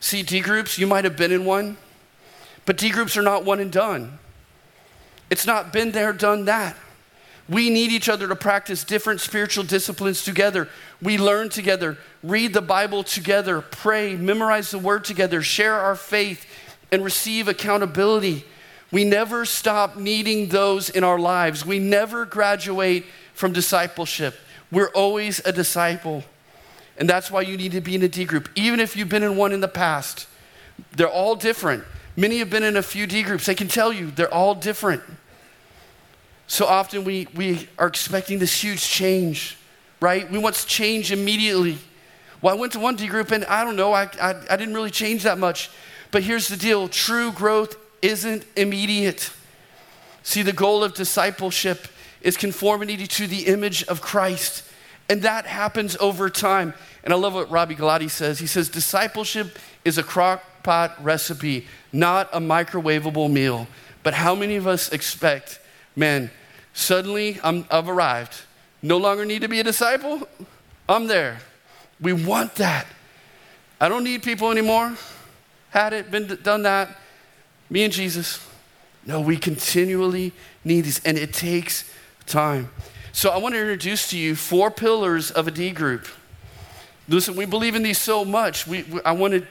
See, 0.00 0.22
D 0.22 0.40
groups, 0.40 0.78
you 0.78 0.86
might 0.86 1.04
have 1.04 1.16
been 1.16 1.30
in 1.30 1.44
one, 1.44 1.76
but 2.64 2.76
D 2.76 2.90
groups 2.90 3.16
are 3.16 3.22
not 3.22 3.44
one 3.44 3.60
and 3.60 3.70
done. 3.70 4.18
It's 5.30 5.46
not 5.46 5.72
been 5.72 5.92
there, 5.92 6.12
done 6.12 6.46
that. 6.46 6.76
We 7.48 7.68
need 7.68 7.90
each 7.90 8.08
other 8.08 8.28
to 8.28 8.36
practice 8.36 8.84
different 8.84 9.20
spiritual 9.20 9.64
disciplines 9.64 10.24
together. 10.24 10.68
We 11.02 11.18
learn 11.18 11.48
together, 11.48 11.98
read 12.22 12.54
the 12.54 12.62
Bible 12.62 13.02
together, 13.02 13.60
pray, 13.60 14.14
memorize 14.14 14.70
the 14.70 14.78
word 14.78 15.04
together, 15.04 15.42
share 15.42 15.74
our 15.74 15.96
faith, 15.96 16.46
and 16.92 17.04
receive 17.04 17.48
accountability. 17.48 18.44
We 18.92 19.04
never 19.04 19.44
stop 19.44 19.96
needing 19.96 20.48
those 20.48 20.90
in 20.90 21.04
our 21.04 21.18
lives. 21.18 21.66
We 21.66 21.78
never 21.78 22.24
graduate 22.24 23.04
from 23.34 23.52
discipleship. 23.52 24.36
We're 24.70 24.90
always 24.90 25.44
a 25.44 25.52
disciple. 25.52 26.24
And 27.00 27.08
that's 27.08 27.30
why 27.30 27.40
you 27.40 27.56
need 27.56 27.72
to 27.72 27.80
be 27.80 27.94
in 27.94 28.02
a 28.02 28.08
D 28.08 28.24
group, 28.26 28.50
even 28.54 28.78
if 28.78 28.94
you've 28.94 29.08
been 29.08 29.22
in 29.22 29.36
one 29.36 29.52
in 29.52 29.60
the 29.60 29.68
past. 29.68 30.28
They're 30.92 31.08
all 31.08 31.34
different. 31.34 31.82
Many 32.14 32.38
have 32.38 32.50
been 32.50 32.62
in 32.62 32.76
a 32.76 32.82
few 32.82 33.06
D 33.06 33.22
groups. 33.22 33.46
They 33.46 33.54
can 33.54 33.68
tell 33.68 33.90
you 33.90 34.10
they're 34.10 34.32
all 34.32 34.54
different. 34.54 35.02
So 36.46 36.66
often 36.66 37.04
we, 37.04 37.26
we 37.34 37.68
are 37.78 37.86
expecting 37.86 38.38
this 38.38 38.62
huge 38.62 38.82
change, 38.82 39.56
right? 40.00 40.30
We 40.30 40.38
want 40.38 40.56
change 40.66 41.10
immediately. 41.10 41.78
Well, 42.42 42.54
I 42.54 42.60
went 42.60 42.72
to 42.72 42.80
one 42.80 42.96
D 42.96 43.06
group 43.06 43.30
and 43.30 43.46
I 43.46 43.64
don't 43.64 43.76
know, 43.76 43.94
I, 43.94 44.10
I, 44.20 44.34
I 44.50 44.56
didn't 44.56 44.74
really 44.74 44.90
change 44.90 45.22
that 45.22 45.38
much. 45.38 45.70
But 46.10 46.22
here's 46.22 46.48
the 46.48 46.56
deal 46.56 46.86
true 46.86 47.32
growth 47.32 47.76
isn't 48.02 48.44
immediate. 48.56 49.30
See, 50.22 50.42
the 50.42 50.52
goal 50.52 50.84
of 50.84 50.94
discipleship 50.94 51.88
is 52.20 52.36
conformity 52.36 53.06
to 53.06 53.26
the 53.26 53.46
image 53.46 53.84
of 53.84 54.02
Christ. 54.02 54.64
And 55.10 55.22
that 55.22 55.44
happens 55.44 55.96
over 55.98 56.30
time. 56.30 56.72
And 57.02 57.12
I 57.12 57.16
love 57.16 57.34
what 57.34 57.50
Robby 57.50 57.74
Gallaty 57.74 58.08
says. 58.08 58.38
He 58.38 58.46
says, 58.46 58.68
Discipleship 58.68 59.58
is 59.84 59.98
a 59.98 60.04
crock 60.04 60.44
pot 60.62 61.02
recipe, 61.02 61.66
not 61.92 62.30
a 62.32 62.38
microwavable 62.38 63.28
meal. 63.30 63.66
But 64.04 64.14
how 64.14 64.36
many 64.36 64.54
of 64.54 64.68
us 64.68 64.92
expect, 64.92 65.58
man, 65.96 66.30
suddenly 66.74 67.40
i 67.42 67.64
have 67.72 67.88
arrived. 67.88 68.42
No 68.82 68.98
longer 68.98 69.24
need 69.24 69.42
to 69.42 69.48
be 69.48 69.58
a 69.58 69.64
disciple? 69.64 70.28
I'm 70.88 71.08
there. 71.08 71.40
We 72.00 72.12
want 72.12 72.54
that. 72.54 72.86
I 73.80 73.88
don't 73.88 74.04
need 74.04 74.22
people 74.22 74.52
anymore. 74.52 74.94
Had 75.70 75.92
it, 75.92 76.12
been 76.12 76.38
done 76.42 76.62
that. 76.62 76.96
Me 77.68 77.82
and 77.82 77.92
Jesus. 77.92 78.46
No, 79.04 79.20
we 79.20 79.36
continually 79.36 80.32
need 80.64 80.82
these, 80.82 81.00
and 81.04 81.18
it 81.18 81.32
takes 81.32 81.92
time. 82.26 82.70
So 83.12 83.30
I 83.30 83.38
want 83.38 83.54
to 83.54 83.60
introduce 83.60 84.10
to 84.10 84.18
you 84.18 84.36
four 84.36 84.70
pillars 84.70 85.30
of 85.30 85.48
a 85.48 85.50
D 85.50 85.70
group. 85.70 86.06
Listen, 87.08 87.34
we 87.34 87.44
believe 87.44 87.74
in 87.74 87.82
these 87.82 87.98
so 87.98 88.24
much. 88.24 88.66
We, 88.66 88.84
we, 88.84 89.00
I 89.02 89.12
want 89.12 89.34
to, 89.34 89.46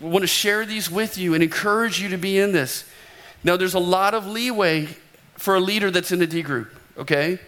want 0.00 0.22
to 0.22 0.26
share 0.26 0.66
these 0.66 0.90
with 0.90 1.16
you 1.16 1.34
and 1.34 1.42
encourage 1.42 2.00
you 2.00 2.08
to 2.08 2.18
be 2.18 2.38
in 2.38 2.52
this. 2.52 2.84
Now, 3.44 3.56
there's 3.56 3.74
a 3.74 3.78
lot 3.78 4.14
of 4.14 4.26
leeway 4.26 4.88
for 5.36 5.54
a 5.54 5.60
leader 5.60 5.90
that's 5.90 6.10
in 6.10 6.20
a 6.22 6.26
D 6.26 6.42
group, 6.42 6.76
okay? 6.98 7.38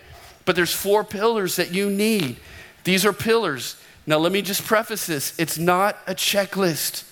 But 0.44 0.54
there's 0.54 0.72
four 0.72 1.02
pillars 1.02 1.56
that 1.56 1.72
you 1.72 1.90
need. 1.90 2.36
These 2.84 3.04
are 3.04 3.12
pillars. 3.12 3.76
Now, 4.06 4.18
let 4.18 4.30
me 4.30 4.42
just 4.42 4.64
preface 4.64 5.06
this 5.06 5.36
it's 5.38 5.58
not 5.58 5.96
a 6.06 6.14
checklist. 6.14 7.04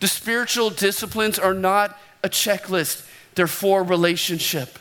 The 0.00 0.08
spiritual 0.08 0.70
disciplines 0.70 1.38
are 1.38 1.54
not 1.54 1.98
a 2.22 2.28
checklist, 2.28 3.06
they're 3.34 3.46
for 3.46 3.82
relationship. 3.82 4.78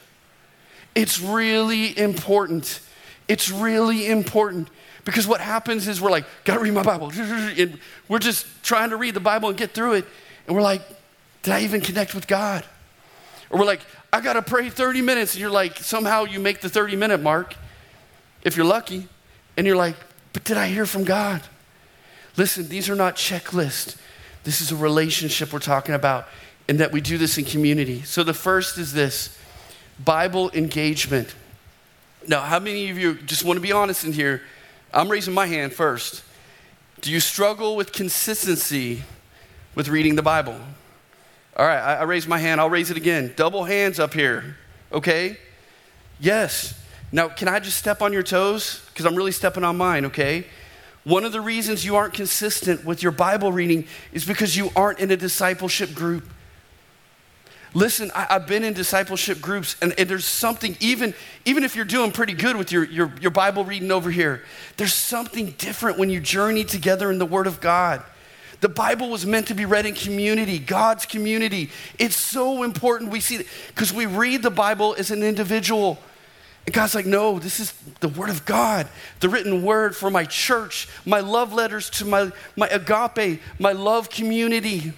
It's 0.95 1.19
really 1.21 1.97
important. 1.97 2.79
It's 3.27 3.49
really 3.49 4.07
important 4.07 4.69
because 5.05 5.27
what 5.27 5.41
happens 5.41 5.87
is 5.87 6.01
we're 6.01 6.11
like, 6.11 6.25
gotta 6.43 6.59
read 6.59 6.73
my 6.73 6.83
Bible. 6.83 7.11
And 7.11 7.79
we're 8.07 8.19
just 8.19 8.45
trying 8.63 8.89
to 8.91 8.97
read 8.97 9.13
the 9.13 9.19
Bible 9.19 9.49
and 9.49 9.57
get 9.57 9.71
through 9.71 9.93
it. 9.93 10.05
And 10.47 10.55
we're 10.55 10.61
like, 10.61 10.81
did 11.43 11.53
I 11.53 11.61
even 11.61 11.81
connect 11.81 12.13
with 12.13 12.27
God? 12.27 12.65
Or 13.49 13.59
we're 13.59 13.65
like, 13.65 13.81
I 14.13 14.21
gotta 14.21 14.41
pray 14.41 14.69
30 14.69 15.01
minutes. 15.01 15.33
And 15.33 15.41
you're 15.41 15.49
like, 15.49 15.77
somehow 15.77 16.25
you 16.25 16.39
make 16.39 16.61
the 16.61 16.69
30 16.69 16.95
minute 16.95 17.21
mark, 17.21 17.55
if 18.43 18.57
you're 18.57 18.65
lucky. 18.65 19.07
And 19.57 19.65
you're 19.67 19.75
like, 19.75 19.95
but 20.33 20.43
did 20.43 20.57
I 20.57 20.67
hear 20.67 20.85
from 20.85 21.03
God? 21.03 21.41
Listen, 22.37 22.67
these 22.69 22.89
are 22.89 22.95
not 22.95 23.15
checklists. 23.15 23.97
This 24.43 24.61
is 24.61 24.71
a 24.71 24.75
relationship 24.75 25.53
we're 25.53 25.59
talking 25.59 25.93
about, 25.93 26.27
and 26.67 26.79
that 26.79 26.91
we 26.91 27.01
do 27.01 27.17
this 27.17 27.37
in 27.37 27.45
community. 27.45 28.01
So 28.03 28.23
the 28.23 28.33
first 28.33 28.77
is 28.77 28.93
this 28.93 29.37
Bible 30.03 30.51
engagement. 30.51 31.35
Now, 32.27 32.41
how 32.41 32.59
many 32.59 32.89
of 32.89 32.97
you 32.97 33.15
just 33.15 33.43
want 33.43 33.57
to 33.57 33.61
be 33.61 33.71
honest 33.71 34.05
in 34.05 34.13
here? 34.13 34.41
I'm 34.93 35.09
raising 35.09 35.33
my 35.33 35.47
hand 35.47 35.73
first. 35.73 36.23
Do 37.01 37.11
you 37.11 37.19
struggle 37.19 37.75
with 37.75 37.91
consistency 37.91 39.03
with 39.73 39.87
reading 39.87 40.15
the 40.15 40.21
Bible? 40.21 40.55
All 41.57 41.65
right, 41.65 41.79
I, 41.79 41.95
I 41.95 42.03
raise 42.03 42.27
my 42.27 42.37
hand. 42.37 42.61
I'll 42.61 42.69
raise 42.69 42.91
it 42.91 42.97
again. 42.97 43.33
Double 43.35 43.63
hands 43.63 43.99
up 43.99 44.13
here, 44.13 44.57
okay? 44.91 45.37
Yes. 46.19 46.79
Now, 47.11 47.27
can 47.27 47.47
I 47.47 47.59
just 47.59 47.77
step 47.77 48.01
on 48.01 48.13
your 48.13 48.23
toes? 48.23 48.81
Because 48.87 49.05
I'm 49.05 49.15
really 49.15 49.31
stepping 49.31 49.63
on 49.63 49.77
mine, 49.77 50.05
okay? 50.05 50.45
One 51.03 51.25
of 51.25 51.31
the 51.31 51.41
reasons 51.41 51.83
you 51.83 51.95
aren't 51.95 52.13
consistent 52.13 52.85
with 52.85 53.01
your 53.01 53.11
Bible 53.11 53.51
reading 53.51 53.87
is 54.13 54.25
because 54.25 54.55
you 54.55 54.69
aren't 54.75 54.99
in 54.99 55.09
a 55.11 55.17
discipleship 55.17 55.95
group. 55.95 56.25
Listen, 57.73 58.11
I, 58.13 58.25
have 58.31 58.47
been 58.47 58.65
in 58.65 58.73
discipleship 58.73 59.39
groups, 59.39 59.77
and, 59.81 59.97
and, 59.97 60.09
there's 60.09 60.25
something, 60.25 60.75
even, 60.81 61.13
even 61.45 61.63
if 61.63 61.73
you're 61.73 61.85
doing 61.85 62.11
pretty 62.11 62.33
good 62.33 62.57
with 62.57 62.69
your, 62.71 62.83
your, 62.83 63.13
your 63.21 63.31
Bible 63.31 63.63
reading 63.63 63.91
over 63.91 64.11
here, 64.11 64.43
there's 64.75 64.93
something 64.93 65.51
different 65.57 65.97
when 65.97 66.09
you 66.09 66.19
journey 66.19 66.65
together 66.65 67.09
in 67.09 67.17
the 67.17 67.25
Word 67.25 67.47
of 67.47 67.61
God. 67.61 68.03
The 68.59 68.67
Bible 68.69 69.09
was 69.09 69.25
meant 69.25 69.47
to 69.47 69.53
be 69.53 69.65
read 69.65 69.85
in 69.85 69.95
community, 69.95 70.59
God's 70.59 71.05
community. 71.05 71.69
It's 71.97 72.15
so 72.15 72.63
important 72.63 73.09
we 73.09 73.21
see 73.21 73.43
because 73.67 73.93
we 73.93 74.05
read 74.05 74.43
the 74.43 74.51
Bible 74.51 74.93
as 74.99 75.09
an 75.09 75.23
individual. 75.23 75.97
And 76.65 76.75
God's 76.75 76.93
like, 76.93 77.07
no, 77.07 77.39
this 77.39 77.59
is 77.59 77.73
the 78.01 78.09
Word 78.09 78.29
of 78.29 78.45
God, 78.45 78.87
the 79.19 79.29
written 79.29 79.63
word 79.63 79.95
for 79.95 80.11
my 80.11 80.25
church, 80.25 80.87
my 81.05 81.21
love 81.21 81.53
letters 81.53 81.89
to 81.91 82.05
my, 82.05 82.31
my 82.55 82.67
agape, 82.67 83.41
my 83.57 83.71
love 83.71 84.09
community. 84.09 84.93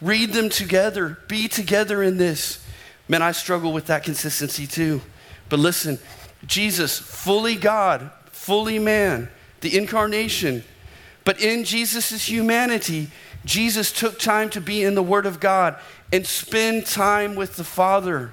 Read 0.00 0.32
them 0.32 0.48
together. 0.48 1.18
Be 1.28 1.48
together 1.48 2.02
in 2.02 2.16
this. 2.16 2.64
Man, 3.08 3.22
I 3.22 3.32
struggle 3.32 3.72
with 3.72 3.86
that 3.86 4.04
consistency 4.04 4.66
too. 4.66 5.02
But 5.48 5.58
listen, 5.58 5.98
Jesus, 6.46 6.98
fully 6.98 7.56
God, 7.56 8.10
fully 8.30 8.78
man, 8.78 9.28
the 9.60 9.76
incarnation. 9.76 10.64
But 11.24 11.40
in 11.40 11.64
Jesus' 11.64 12.28
humanity, 12.28 13.08
Jesus 13.44 13.92
took 13.92 14.18
time 14.18 14.50
to 14.50 14.60
be 14.60 14.82
in 14.82 14.94
the 14.94 15.02
Word 15.02 15.26
of 15.26 15.40
God 15.40 15.76
and 16.12 16.26
spend 16.26 16.86
time 16.86 17.34
with 17.34 17.56
the 17.56 17.64
Father. 17.64 18.32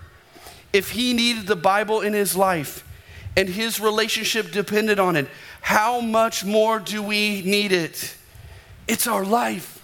If 0.74 0.92
he 0.92 1.14
needed 1.14 1.48
the 1.48 1.56
Bible 1.56 2.02
in 2.02 2.14
his 2.14 2.36
life 2.36 2.88
and 3.36 3.50
his 3.50 3.80
relationship 3.80 4.52
depended 4.52 5.00
on 5.00 5.16
it, 5.16 5.28
how 5.62 6.02
much 6.02 6.46
more 6.46 6.80
do 6.80 7.02
we 7.02 7.42
need 7.42 7.72
it? 7.72 8.16
It's 8.88 9.08
our 9.08 9.26
life. 9.26 9.77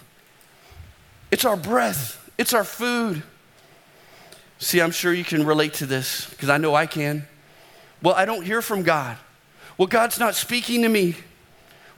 It's 1.34 1.44
our 1.44 1.56
breath, 1.56 2.30
it's 2.38 2.52
our 2.52 2.62
food. 2.62 3.24
See, 4.60 4.80
I'm 4.80 4.92
sure 4.92 5.12
you 5.12 5.24
can 5.24 5.44
relate 5.44 5.74
to 5.74 5.84
this 5.84 6.30
because 6.30 6.48
I 6.48 6.58
know 6.58 6.76
I 6.76 6.86
can. 6.86 7.26
Well, 8.00 8.14
I 8.14 8.24
don't 8.24 8.44
hear 8.44 8.62
from 8.62 8.84
God. 8.84 9.16
Well, 9.76 9.88
God's 9.88 10.20
not 10.20 10.36
speaking 10.36 10.82
to 10.82 10.88
me. 10.88 11.16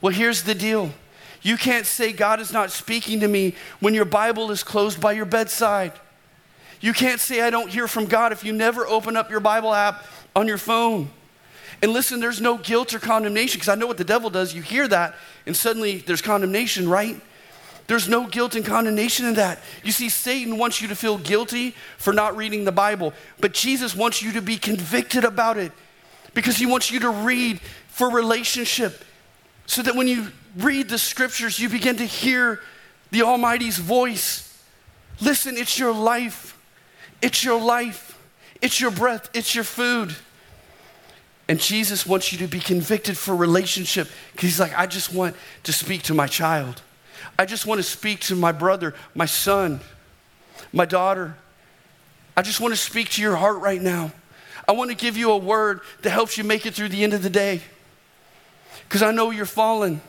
Well, 0.00 0.14
here's 0.14 0.44
the 0.44 0.54
deal 0.54 0.90
You 1.42 1.58
can't 1.58 1.84
say 1.84 2.14
God 2.14 2.40
is 2.40 2.50
not 2.50 2.70
speaking 2.70 3.20
to 3.20 3.28
me 3.28 3.54
when 3.78 3.92
your 3.92 4.06
Bible 4.06 4.50
is 4.50 4.62
closed 4.62 5.02
by 5.02 5.12
your 5.12 5.26
bedside. 5.26 5.92
You 6.80 6.94
can't 6.94 7.20
say 7.20 7.42
I 7.42 7.50
don't 7.50 7.68
hear 7.68 7.86
from 7.86 8.06
God 8.06 8.32
if 8.32 8.42
you 8.42 8.54
never 8.54 8.86
open 8.86 9.18
up 9.18 9.30
your 9.30 9.40
Bible 9.40 9.74
app 9.74 10.06
on 10.34 10.48
your 10.48 10.56
phone. 10.56 11.10
And 11.82 11.92
listen, 11.92 12.20
there's 12.20 12.40
no 12.40 12.56
guilt 12.56 12.94
or 12.94 13.00
condemnation 13.00 13.58
because 13.58 13.68
I 13.68 13.74
know 13.74 13.86
what 13.86 13.98
the 13.98 14.02
devil 14.02 14.30
does. 14.30 14.54
You 14.54 14.62
hear 14.62 14.88
that, 14.88 15.14
and 15.44 15.54
suddenly 15.54 15.98
there's 15.98 16.22
condemnation, 16.22 16.88
right? 16.88 17.20
There's 17.86 18.08
no 18.08 18.26
guilt 18.26 18.54
and 18.54 18.64
condemnation 18.64 19.26
in 19.26 19.34
that. 19.34 19.60
You 19.84 19.92
see, 19.92 20.08
Satan 20.08 20.58
wants 20.58 20.80
you 20.80 20.88
to 20.88 20.96
feel 20.96 21.18
guilty 21.18 21.74
for 21.98 22.12
not 22.12 22.36
reading 22.36 22.64
the 22.64 22.72
Bible, 22.72 23.12
but 23.38 23.52
Jesus 23.52 23.94
wants 23.94 24.22
you 24.22 24.32
to 24.32 24.42
be 24.42 24.56
convicted 24.56 25.24
about 25.24 25.56
it 25.56 25.72
because 26.34 26.56
he 26.56 26.66
wants 26.66 26.90
you 26.90 27.00
to 27.00 27.10
read 27.10 27.60
for 27.88 28.10
relationship 28.10 29.04
so 29.66 29.82
that 29.82 29.94
when 29.94 30.08
you 30.08 30.28
read 30.56 30.88
the 30.88 30.98
scriptures, 30.98 31.58
you 31.58 31.68
begin 31.68 31.96
to 31.96 32.04
hear 32.04 32.60
the 33.10 33.22
Almighty's 33.22 33.78
voice. 33.78 34.62
Listen, 35.20 35.56
it's 35.56 35.78
your 35.78 35.92
life. 35.92 36.58
It's 37.22 37.44
your 37.44 37.60
life. 37.60 38.18
It's 38.60 38.80
your 38.80 38.90
breath. 38.90 39.30
It's 39.32 39.54
your 39.54 39.64
food. 39.64 40.14
And 41.48 41.60
Jesus 41.60 42.04
wants 42.04 42.32
you 42.32 42.38
to 42.38 42.48
be 42.48 42.58
convicted 42.58 43.16
for 43.16 43.34
relationship 43.36 44.08
because 44.32 44.48
he's 44.48 44.60
like, 44.60 44.76
I 44.76 44.86
just 44.86 45.14
want 45.14 45.36
to 45.62 45.72
speak 45.72 46.02
to 46.04 46.14
my 46.14 46.26
child. 46.26 46.82
I 47.38 47.46
just 47.46 47.66
want 47.66 47.78
to 47.78 47.82
speak 47.82 48.20
to 48.20 48.36
my 48.36 48.52
brother, 48.52 48.94
my 49.14 49.26
son, 49.26 49.80
my 50.72 50.84
daughter. 50.84 51.36
I 52.36 52.42
just 52.42 52.60
want 52.60 52.72
to 52.72 52.80
speak 52.80 53.10
to 53.10 53.22
your 53.22 53.36
heart 53.36 53.60
right 53.60 53.80
now. 53.80 54.12
I 54.68 54.72
want 54.72 54.90
to 54.90 54.96
give 54.96 55.16
you 55.16 55.30
a 55.30 55.38
word 55.38 55.80
that 56.02 56.10
helps 56.10 56.36
you 56.36 56.44
make 56.44 56.66
it 56.66 56.74
through 56.74 56.88
the 56.88 57.04
end 57.04 57.12
of 57.12 57.22
the 57.22 57.30
day. 57.30 57.60
Because 58.88 59.02
I 59.02 59.10
know 59.12 59.30
you're 59.30 59.46
fallen. 59.46 60.00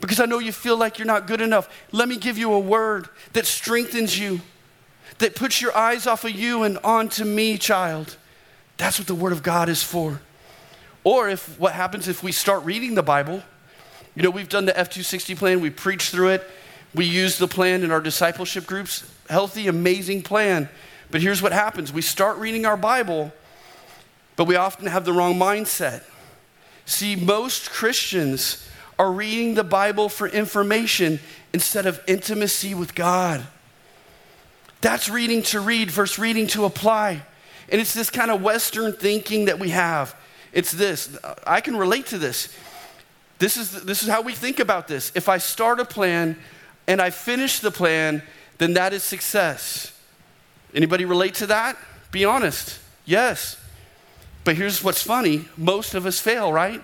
Because 0.00 0.20
I 0.20 0.26
know 0.26 0.38
you 0.38 0.52
feel 0.52 0.76
like 0.76 0.98
you're 0.98 1.06
not 1.06 1.26
good 1.26 1.40
enough. 1.40 1.68
Let 1.92 2.08
me 2.08 2.16
give 2.16 2.38
you 2.38 2.52
a 2.52 2.58
word 2.58 3.08
that 3.32 3.46
strengthens 3.46 4.18
you, 4.18 4.40
that 5.18 5.34
puts 5.34 5.60
your 5.60 5.76
eyes 5.76 6.06
off 6.06 6.24
of 6.24 6.32
you 6.32 6.62
and 6.62 6.78
onto 6.78 7.24
me, 7.24 7.58
child. 7.58 8.16
That's 8.76 8.98
what 8.98 9.08
the 9.08 9.14
Word 9.14 9.32
of 9.32 9.42
God 9.42 9.68
is 9.68 9.82
for. 9.82 10.20
Or 11.02 11.28
if 11.28 11.58
what 11.58 11.72
happens 11.72 12.08
if 12.08 12.22
we 12.22 12.32
start 12.32 12.64
reading 12.64 12.94
the 12.94 13.02
Bible 13.02 13.42
you 14.16 14.22
know, 14.22 14.30
we've 14.30 14.48
done 14.48 14.64
the 14.64 14.76
F 14.76 14.88
260 14.88 15.34
plan, 15.34 15.60
we 15.60 15.70
preached 15.70 16.10
through 16.10 16.30
it, 16.30 16.50
we 16.94 17.04
use 17.04 17.36
the 17.36 17.46
plan 17.46 17.84
in 17.84 17.90
our 17.90 18.00
discipleship 18.00 18.66
groups. 18.66 19.08
Healthy, 19.28 19.68
amazing 19.68 20.22
plan. 20.22 20.68
But 21.10 21.20
here's 21.20 21.42
what 21.42 21.52
happens 21.52 21.92
we 21.92 22.02
start 22.02 22.38
reading 22.38 22.64
our 22.64 22.76
Bible, 22.76 23.32
but 24.34 24.44
we 24.44 24.56
often 24.56 24.86
have 24.86 25.04
the 25.04 25.12
wrong 25.12 25.34
mindset. 25.34 26.02
See, 26.86 27.14
most 27.14 27.70
Christians 27.70 28.66
are 28.98 29.12
reading 29.12 29.54
the 29.54 29.64
Bible 29.64 30.08
for 30.08 30.26
information 30.26 31.20
instead 31.52 31.84
of 31.84 32.00
intimacy 32.06 32.74
with 32.74 32.94
God. 32.94 33.46
That's 34.80 35.08
reading 35.08 35.42
to 35.44 35.60
read 35.60 35.90
versus 35.90 36.18
reading 36.18 36.46
to 36.48 36.64
apply. 36.64 37.22
And 37.68 37.80
it's 37.80 37.92
this 37.92 38.08
kind 38.08 38.30
of 38.30 38.40
Western 38.40 38.92
thinking 38.92 39.46
that 39.46 39.58
we 39.58 39.70
have. 39.70 40.14
It's 40.52 40.70
this. 40.70 41.18
I 41.46 41.60
can 41.60 41.76
relate 41.76 42.06
to 42.06 42.18
this. 42.18 42.54
This 43.38 43.56
is, 43.56 43.82
this 43.84 44.02
is 44.02 44.08
how 44.08 44.22
we 44.22 44.32
think 44.32 44.58
about 44.58 44.88
this. 44.88 45.12
If 45.14 45.28
I 45.28 45.38
start 45.38 45.80
a 45.80 45.84
plan 45.84 46.36
and 46.86 47.00
I 47.00 47.10
finish 47.10 47.58
the 47.60 47.70
plan, 47.70 48.22
then 48.58 48.74
that 48.74 48.92
is 48.92 49.02
success. 49.02 49.92
Anybody 50.74 51.04
relate 51.04 51.34
to 51.36 51.46
that? 51.48 51.76
Be 52.10 52.24
honest. 52.24 52.78
Yes. 53.04 53.58
But 54.44 54.56
here's 54.56 54.82
what's 54.82 55.02
funny 55.02 55.48
most 55.56 55.94
of 55.94 56.06
us 56.06 56.20
fail, 56.20 56.52
right? 56.52 56.82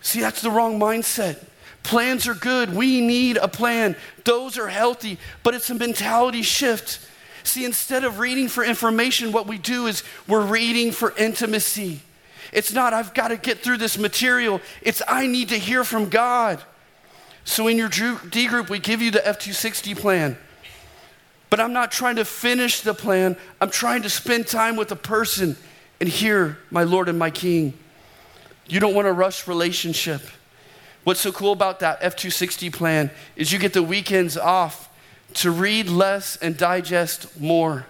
See, 0.00 0.20
that's 0.20 0.42
the 0.42 0.50
wrong 0.50 0.78
mindset. 0.78 1.44
Plans 1.82 2.26
are 2.28 2.34
good. 2.34 2.74
We 2.74 3.00
need 3.00 3.36
a 3.36 3.48
plan. 3.48 3.96
Those 4.24 4.58
are 4.58 4.68
healthy, 4.68 5.18
but 5.42 5.54
it's 5.54 5.70
a 5.70 5.74
mentality 5.74 6.42
shift. 6.42 7.00
See, 7.44 7.64
instead 7.64 8.04
of 8.04 8.18
reading 8.18 8.48
for 8.48 8.62
information, 8.62 9.32
what 9.32 9.46
we 9.46 9.56
do 9.56 9.86
is 9.86 10.02
we're 10.26 10.44
reading 10.44 10.92
for 10.92 11.14
intimacy. 11.16 12.00
It's 12.52 12.72
not, 12.72 12.92
I've 12.92 13.14
got 13.14 13.28
to 13.28 13.36
get 13.36 13.58
through 13.58 13.78
this 13.78 13.98
material. 13.98 14.60
It's, 14.82 15.02
I 15.06 15.26
need 15.26 15.50
to 15.50 15.58
hear 15.58 15.84
from 15.84 16.08
God. 16.08 16.62
So 17.44 17.68
in 17.68 17.76
your 17.76 17.88
D 17.88 18.46
group, 18.46 18.68
we 18.68 18.78
give 18.78 19.00
you 19.00 19.10
the 19.10 19.26
F 19.26 19.38
260 19.38 19.94
plan. 19.94 20.36
But 21.50 21.60
I'm 21.60 21.72
not 21.72 21.90
trying 21.90 22.16
to 22.16 22.24
finish 22.24 22.82
the 22.82 22.94
plan, 22.94 23.36
I'm 23.60 23.70
trying 23.70 24.02
to 24.02 24.10
spend 24.10 24.46
time 24.46 24.76
with 24.76 24.92
a 24.92 24.96
person 24.96 25.56
and 26.00 26.08
hear 26.08 26.58
my 26.70 26.84
Lord 26.84 27.08
and 27.08 27.18
my 27.18 27.30
King. 27.30 27.72
You 28.66 28.80
don't 28.80 28.94
want 28.94 29.06
to 29.06 29.12
rush 29.12 29.48
relationship. 29.48 30.22
What's 31.04 31.20
so 31.20 31.32
cool 31.32 31.52
about 31.52 31.80
that 31.80 31.98
F 32.02 32.16
260 32.16 32.68
plan 32.70 33.10
is 33.34 33.50
you 33.50 33.58
get 33.58 33.72
the 33.72 33.82
weekends 33.82 34.36
off 34.36 34.90
to 35.34 35.50
read 35.50 35.88
less 35.88 36.36
and 36.36 36.56
digest 36.56 37.40
more. 37.40 37.86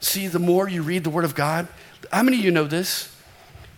See, 0.00 0.26
the 0.26 0.40
more 0.40 0.68
you 0.68 0.82
read 0.82 1.04
the 1.04 1.10
Word 1.10 1.24
of 1.24 1.36
God, 1.36 1.68
how 2.12 2.24
many 2.24 2.38
of 2.38 2.44
you 2.44 2.50
know 2.50 2.64
this? 2.64 3.11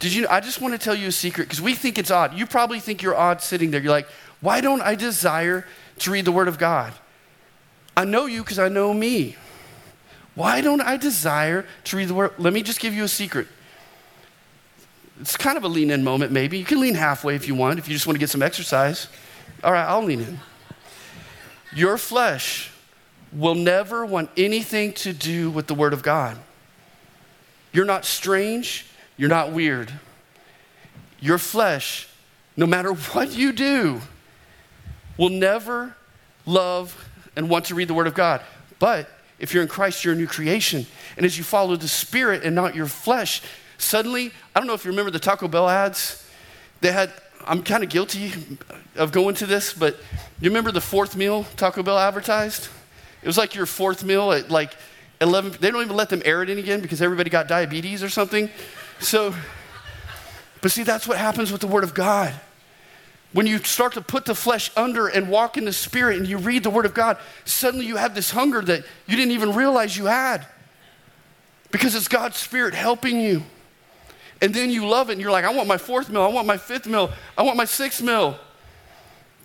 Did 0.04 0.12
you? 0.12 0.28
I 0.28 0.40
just 0.40 0.60
want 0.60 0.74
to 0.74 0.78
tell 0.78 0.94
you 0.94 1.08
a 1.08 1.12
secret 1.12 1.44
because 1.44 1.62
we 1.62 1.72
think 1.72 1.96
it's 1.96 2.10
odd. 2.10 2.34
You 2.34 2.44
probably 2.44 2.78
think 2.78 3.00
you're 3.00 3.16
odd 3.16 3.40
sitting 3.40 3.70
there. 3.70 3.80
You're 3.80 3.90
like, 3.90 4.06
why 4.42 4.60
don't 4.60 4.82
I 4.82 4.96
desire 4.96 5.66
to 6.00 6.10
read 6.10 6.26
the 6.26 6.30
Word 6.30 6.46
of 6.46 6.58
God? 6.58 6.92
I 7.96 8.04
know 8.04 8.26
you 8.26 8.42
because 8.42 8.58
I 8.58 8.68
know 8.68 8.92
me. 8.92 9.36
Why 10.34 10.60
don't 10.60 10.82
I 10.82 10.98
desire 10.98 11.64
to 11.84 11.96
read 11.96 12.08
the 12.08 12.12
Word? 12.12 12.32
Let 12.36 12.52
me 12.52 12.62
just 12.62 12.80
give 12.80 12.92
you 12.92 13.04
a 13.04 13.08
secret. 13.08 13.46
It's 15.22 15.38
kind 15.38 15.56
of 15.56 15.64
a 15.64 15.68
lean 15.68 15.90
in 15.90 16.04
moment, 16.04 16.32
maybe. 16.32 16.58
You 16.58 16.66
can 16.66 16.80
lean 16.80 16.96
halfway 16.96 17.34
if 17.34 17.48
you 17.48 17.54
want, 17.54 17.78
if 17.78 17.88
you 17.88 17.94
just 17.94 18.06
want 18.06 18.16
to 18.16 18.20
get 18.20 18.28
some 18.28 18.42
exercise. 18.42 19.08
All 19.62 19.72
right, 19.72 19.86
I'll 19.86 20.04
lean 20.04 20.20
in. 20.20 20.38
Your 21.74 21.96
flesh 21.96 22.70
will 23.32 23.54
never 23.54 24.04
want 24.04 24.28
anything 24.36 24.92
to 24.92 25.14
do 25.14 25.48
with 25.48 25.66
the 25.66 25.74
Word 25.74 25.94
of 25.94 26.02
God. 26.02 26.36
You're 27.72 27.86
not 27.86 28.04
strange. 28.04 28.84
You're 29.16 29.28
not 29.28 29.52
weird. 29.52 29.92
Your 31.20 31.38
flesh, 31.38 32.08
no 32.56 32.66
matter 32.66 32.92
what 32.92 33.32
you 33.32 33.52
do, 33.52 34.00
will 35.16 35.30
never 35.30 35.96
love 36.46 37.08
and 37.36 37.48
want 37.48 37.66
to 37.66 37.74
read 37.74 37.88
the 37.88 37.94
Word 37.94 38.06
of 38.06 38.14
God. 38.14 38.40
But 38.78 39.08
if 39.38 39.54
you're 39.54 39.62
in 39.62 39.68
Christ, 39.68 40.04
you're 40.04 40.14
a 40.14 40.16
new 40.16 40.26
creation. 40.26 40.86
And 41.16 41.24
as 41.24 41.38
you 41.38 41.44
follow 41.44 41.76
the 41.76 41.88
Spirit 41.88 42.42
and 42.42 42.54
not 42.54 42.74
your 42.74 42.86
flesh, 42.86 43.42
suddenly, 43.78 44.32
I 44.54 44.60
don't 44.60 44.66
know 44.66 44.74
if 44.74 44.84
you 44.84 44.90
remember 44.90 45.10
the 45.10 45.18
Taco 45.18 45.48
Bell 45.48 45.68
ads. 45.68 46.26
They 46.80 46.92
had, 46.92 47.12
I'm 47.46 47.62
kind 47.62 47.82
of 47.82 47.90
guilty 47.90 48.32
of 48.96 49.12
going 49.12 49.34
to 49.36 49.46
this, 49.46 49.72
but 49.72 49.96
you 50.40 50.50
remember 50.50 50.72
the 50.72 50.80
fourth 50.80 51.16
meal 51.16 51.44
Taco 51.56 51.82
Bell 51.82 51.98
advertised? 51.98 52.68
It 53.22 53.26
was 53.26 53.38
like 53.38 53.54
your 53.54 53.66
fourth 53.66 54.04
meal 54.04 54.32
at 54.32 54.50
like 54.50 54.74
11, 55.20 55.56
they 55.60 55.70
don't 55.70 55.82
even 55.82 55.96
let 55.96 56.10
them 56.10 56.20
air 56.24 56.42
it 56.42 56.50
in 56.50 56.58
again 56.58 56.80
because 56.80 57.00
everybody 57.00 57.30
got 57.30 57.48
diabetes 57.48 58.02
or 58.02 58.08
something. 58.08 58.50
So, 59.00 59.34
but 60.60 60.70
see, 60.70 60.82
that's 60.82 61.06
what 61.06 61.18
happens 61.18 61.52
with 61.52 61.60
the 61.60 61.66
Word 61.66 61.84
of 61.84 61.94
God. 61.94 62.32
When 63.32 63.46
you 63.46 63.58
start 63.58 63.94
to 63.94 64.00
put 64.00 64.24
the 64.26 64.34
flesh 64.34 64.70
under 64.76 65.08
and 65.08 65.28
walk 65.28 65.56
in 65.56 65.64
the 65.64 65.72
Spirit 65.72 66.18
and 66.18 66.26
you 66.26 66.38
read 66.38 66.62
the 66.62 66.70
Word 66.70 66.86
of 66.86 66.94
God, 66.94 67.18
suddenly 67.44 67.84
you 67.84 67.96
have 67.96 68.14
this 68.14 68.30
hunger 68.30 68.62
that 68.62 68.84
you 69.06 69.16
didn't 69.16 69.32
even 69.32 69.54
realize 69.54 69.96
you 69.96 70.06
had 70.06 70.46
because 71.70 71.96
it's 71.96 72.06
God's 72.06 72.36
Spirit 72.36 72.74
helping 72.74 73.20
you. 73.20 73.42
And 74.40 74.54
then 74.54 74.70
you 74.70 74.86
love 74.86 75.10
it 75.10 75.14
and 75.14 75.20
you're 75.20 75.32
like, 75.32 75.44
I 75.44 75.52
want 75.52 75.66
my 75.66 75.78
fourth 75.78 76.08
meal, 76.08 76.22
I 76.22 76.28
want 76.28 76.46
my 76.46 76.56
fifth 76.56 76.86
meal, 76.86 77.10
I 77.36 77.42
want 77.42 77.56
my 77.56 77.64
sixth 77.64 78.02
meal. 78.02 78.38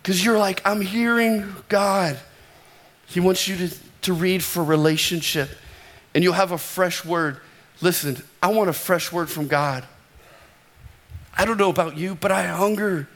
Because 0.02 0.24
you're 0.24 0.38
like, 0.38 0.62
I'm 0.64 0.80
hearing 0.80 1.54
God. 1.68 2.18
He 3.06 3.18
wants 3.18 3.48
you 3.48 3.56
to, 3.56 3.76
to 4.02 4.12
read 4.12 4.42
for 4.44 4.62
relationship, 4.62 5.50
and 6.14 6.22
you'll 6.22 6.34
have 6.34 6.52
a 6.52 6.58
fresh 6.58 7.04
word. 7.04 7.40
Listen, 7.80 8.22
I 8.42 8.48
want 8.48 8.68
a 8.68 8.74
fresh 8.74 9.10
word 9.10 9.30
from 9.30 9.46
God. 9.46 9.84
I 11.36 11.44
don't 11.44 11.56
know 11.56 11.70
about 11.70 11.96
you, 11.96 12.14
but 12.14 12.30
I 12.30 12.46
hunger. 12.46 13.08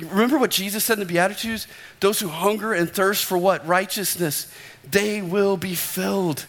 Remember 0.00 0.38
what 0.38 0.50
Jesus 0.50 0.84
said 0.84 0.94
in 0.94 1.00
the 1.00 1.12
Beatitudes? 1.12 1.66
Those 2.00 2.20
who 2.20 2.28
hunger 2.28 2.72
and 2.72 2.88
thirst 2.88 3.24
for 3.24 3.36
what? 3.36 3.66
Righteousness, 3.66 4.52
they 4.88 5.20
will 5.20 5.56
be 5.56 5.74
filled. 5.74 6.46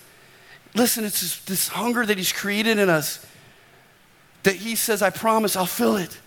Listen, 0.76 1.04
it's 1.06 1.40
this, 1.46 1.70
hunger 1.70 2.06
that 2.06 2.18
He's 2.18 2.32
created 2.32 2.78
in 2.78 2.90
us 2.90 3.26
that 4.44 4.56
He 4.56 4.76
says, 4.76 5.02
I 5.02 5.10
promise 5.10 5.56
I'll 5.56 5.66
fill 5.66 5.98
it. 5.98 6.20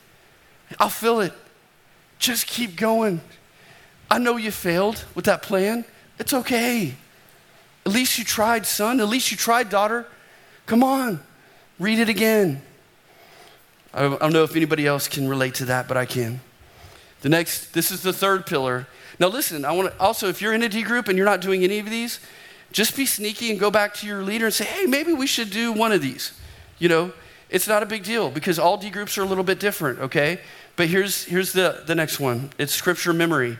I'll 0.80 0.88
fill 0.88 1.20
it. 1.20 1.32
Just 2.18 2.46
keep 2.46 2.76
going. 2.76 3.20
I 4.10 4.18
know 4.18 4.36
you 4.36 4.50
failed 4.50 5.04
with 5.14 5.26
that 5.26 5.42
plan. 5.42 5.84
It's 6.18 6.32
okay. 6.32 6.94
At 7.86 7.92
least 7.92 8.18
you 8.18 8.24
tried, 8.24 8.66
son. 8.66 9.00
At 9.00 9.08
least 9.08 9.30
you 9.30 9.36
tried, 9.36 9.70
daughter. 9.70 10.06
Come 10.72 10.84
on, 10.84 11.20
read 11.78 11.98
it 11.98 12.08
again. 12.08 12.62
I 13.92 14.08
don't 14.08 14.32
know 14.32 14.42
if 14.42 14.56
anybody 14.56 14.86
else 14.86 15.06
can 15.06 15.28
relate 15.28 15.56
to 15.56 15.66
that, 15.66 15.86
but 15.86 15.98
I 15.98 16.06
can. 16.06 16.40
The 17.20 17.28
next, 17.28 17.74
this 17.74 17.90
is 17.90 18.00
the 18.00 18.14
third 18.14 18.46
pillar. 18.46 18.86
Now, 19.20 19.28
listen, 19.28 19.66
I 19.66 19.72
want 19.72 19.92
to 19.92 20.00
also, 20.00 20.28
if 20.28 20.40
you're 20.40 20.54
in 20.54 20.62
a 20.62 20.70
D 20.70 20.82
group 20.82 21.08
and 21.08 21.18
you're 21.18 21.26
not 21.26 21.42
doing 21.42 21.62
any 21.62 21.78
of 21.78 21.90
these, 21.90 22.20
just 22.72 22.96
be 22.96 23.04
sneaky 23.04 23.50
and 23.50 23.60
go 23.60 23.70
back 23.70 23.92
to 23.96 24.06
your 24.06 24.22
leader 24.22 24.46
and 24.46 24.54
say, 24.54 24.64
hey, 24.64 24.86
maybe 24.86 25.12
we 25.12 25.26
should 25.26 25.50
do 25.50 25.72
one 25.72 25.92
of 25.92 26.00
these. 26.00 26.32
You 26.78 26.88
know, 26.88 27.12
it's 27.50 27.68
not 27.68 27.82
a 27.82 27.86
big 27.86 28.02
deal 28.02 28.30
because 28.30 28.58
all 28.58 28.78
D 28.78 28.88
groups 28.88 29.18
are 29.18 29.22
a 29.24 29.26
little 29.26 29.44
bit 29.44 29.60
different, 29.60 29.98
okay? 29.98 30.40
But 30.76 30.88
here's, 30.88 31.24
here's 31.24 31.52
the, 31.52 31.82
the 31.86 31.94
next 31.94 32.18
one 32.18 32.50
it's 32.56 32.72
scripture 32.72 33.12
memory. 33.12 33.58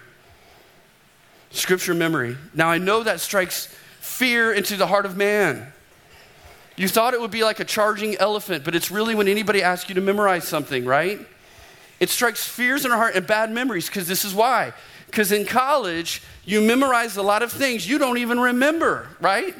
Scripture 1.50 1.92
memory. 1.92 2.38
Now, 2.54 2.70
I 2.70 2.78
know 2.78 3.02
that 3.02 3.20
strikes 3.20 3.66
fear 4.00 4.50
into 4.50 4.76
the 4.76 4.86
heart 4.86 5.04
of 5.04 5.14
man. 5.14 5.74
You 6.76 6.88
thought 6.88 7.14
it 7.14 7.20
would 7.20 7.30
be 7.30 7.44
like 7.44 7.60
a 7.60 7.64
charging 7.64 8.16
elephant, 8.16 8.64
but 8.64 8.74
it's 8.74 8.90
really 8.90 9.14
when 9.14 9.28
anybody 9.28 9.62
asks 9.62 9.88
you 9.88 9.94
to 9.94 10.00
memorize 10.00 10.46
something, 10.48 10.84
right? 10.84 11.20
It 12.00 12.10
strikes 12.10 12.46
fears 12.46 12.84
in 12.84 12.90
our 12.90 12.96
heart 12.96 13.14
and 13.14 13.26
bad 13.26 13.50
memories 13.50 13.86
because 13.86 14.08
this 14.08 14.24
is 14.24 14.34
why. 14.34 14.72
Because 15.06 15.30
in 15.30 15.44
college, 15.44 16.22
you 16.44 16.60
memorize 16.60 17.16
a 17.16 17.22
lot 17.22 17.42
of 17.42 17.52
things 17.52 17.88
you 17.88 17.98
don't 17.98 18.18
even 18.18 18.40
remember, 18.40 19.08
right? 19.20 19.54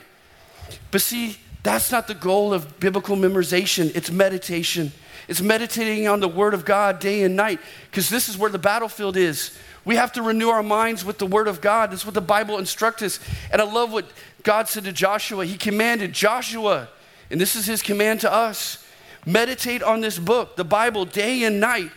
But 0.91 1.03
see, 1.03 1.39
that's 1.63 1.93
not 1.93 2.09
the 2.09 2.15
goal 2.15 2.53
of 2.53 2.81
biblical 2.81 3.17
memorization, 3.17 3.95
it's 3.95 4.11
meditation. 4.11 4.93
It's 5.29 5.41
meditating 5.41 6.09
on 6.09 6.21
the 6.21 6.29
Word 6.29 6.53
of 6.53 6.65
God 6.65 6.99
day 6.99 7.23
and 7.23 7.37
night 7.37 7.61
because 7.91 8.11
this 8.11 8.29
is 8.29 8.37
where 8.37 8.51
the 8.51 8.59
battlefield 8.59 9.17
is. 9.17 9.57
We 9.85 9.97
have 9.97 10.13
to 10.13 10.23
renew 10.23 10.49
our 10.49 10.63
minds 10.63 11.05
with 11.05 11.19
the 11.19 11.27
Word 11.27 11.49
of 11.49 11.61
God. 11.61 11.91
That's 11.91 12.05
what 12.05 12.15
the 12.15 12.21
Bible 12.21 12.59
instructs 12.59 13.03
us. 13.03 13.21
And 13.51 13.61
I 13.61 13.65
love 13.65 13.93
what 13.93 14.07
God 14.43 14.69
said 14.69 14.85
to 14.85 14.93
Joshua. 14.93 15.45
He 15.45 15.57
commanded 15.57 16.13
Joshua, 16.13 16.89
and 17.33 17.41
this 17.41 17.57
is 17.57 17.67
his 17.67 17.83
command 17.83 18.21
to 18.21 18.33
us 18.33 18.85
meditate 19.25 19.83
on 19.83 20.01
this 20.01 20.19
book, 20.19 20.57
the 20.57 20.65
Bible, 20.65 21.05
day 21.05 21.45
and 21.45 21.61
night, 21.61 21.91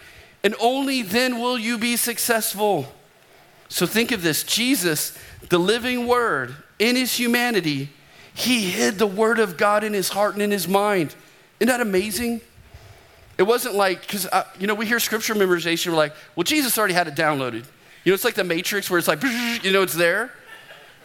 and 0.43 0.55
only 0.59 1.01
then 1.01 1.39
will 1.39 1.57
you 1.57 1.77
be 1.77 1.97
successful. 1.97 2.93
So 3.67 3.85
think 3.85 4.11
of 4.11 4.21
this 4.21 4.43
Jesus, 4.43 5.17
the 5.49 5.57
living 5.57 6.07
Word, 6.07 6.55
in 6.79 6.95
his 6.95 7.17
humanity, 7.17 7.89
he 8.33 8.69
hid 8.69 8.97
the 8.97 9.07
Word 9.07 9.39
of 9.39 9.57
God 9.57 9.83
in 9.83 9.93
his 9.93 10.09
heart 10.09 10.33
and 10.33 10.41
in 10.41 10.51
his 10.51 10.67
mind. 10.67 11.15
Isn't 11.59 11.69
that 11.69 11.81
amazing? 11.81 12.41
It 13.37 13.43
wasn't 13.43 13.75
like, 13.75 14.01
because, 14.01 14.27
uh, 14.27 14.43
you 14.59 14.67
know, 14.67 14.75
we 14.75 14.85
hear 14.85 14.99
scripture 14.99 15.35
memorization, 15.35 15.87
we're 15.87 15.97
like, 15.97 16.13
well, 16.35 16.43
Jesus 16.43 16.77
already 16.77 16.93
had 16.93 17.07
it 17.07 17.15
downloaded. 17.15 17.65
You 18.03 18.11
know, 18.11 18.13
it's 18.13 18.23
like 18.23 18.35
the 18.35 18.43
Matrix 18.43 18.89
where 18.89 18.99
it's 18.99 19.07
like, 19.07 19.21
you 19.63 19.71
know, 19.71 19.81
it's 19.81 19.95
there. 19.95 20.31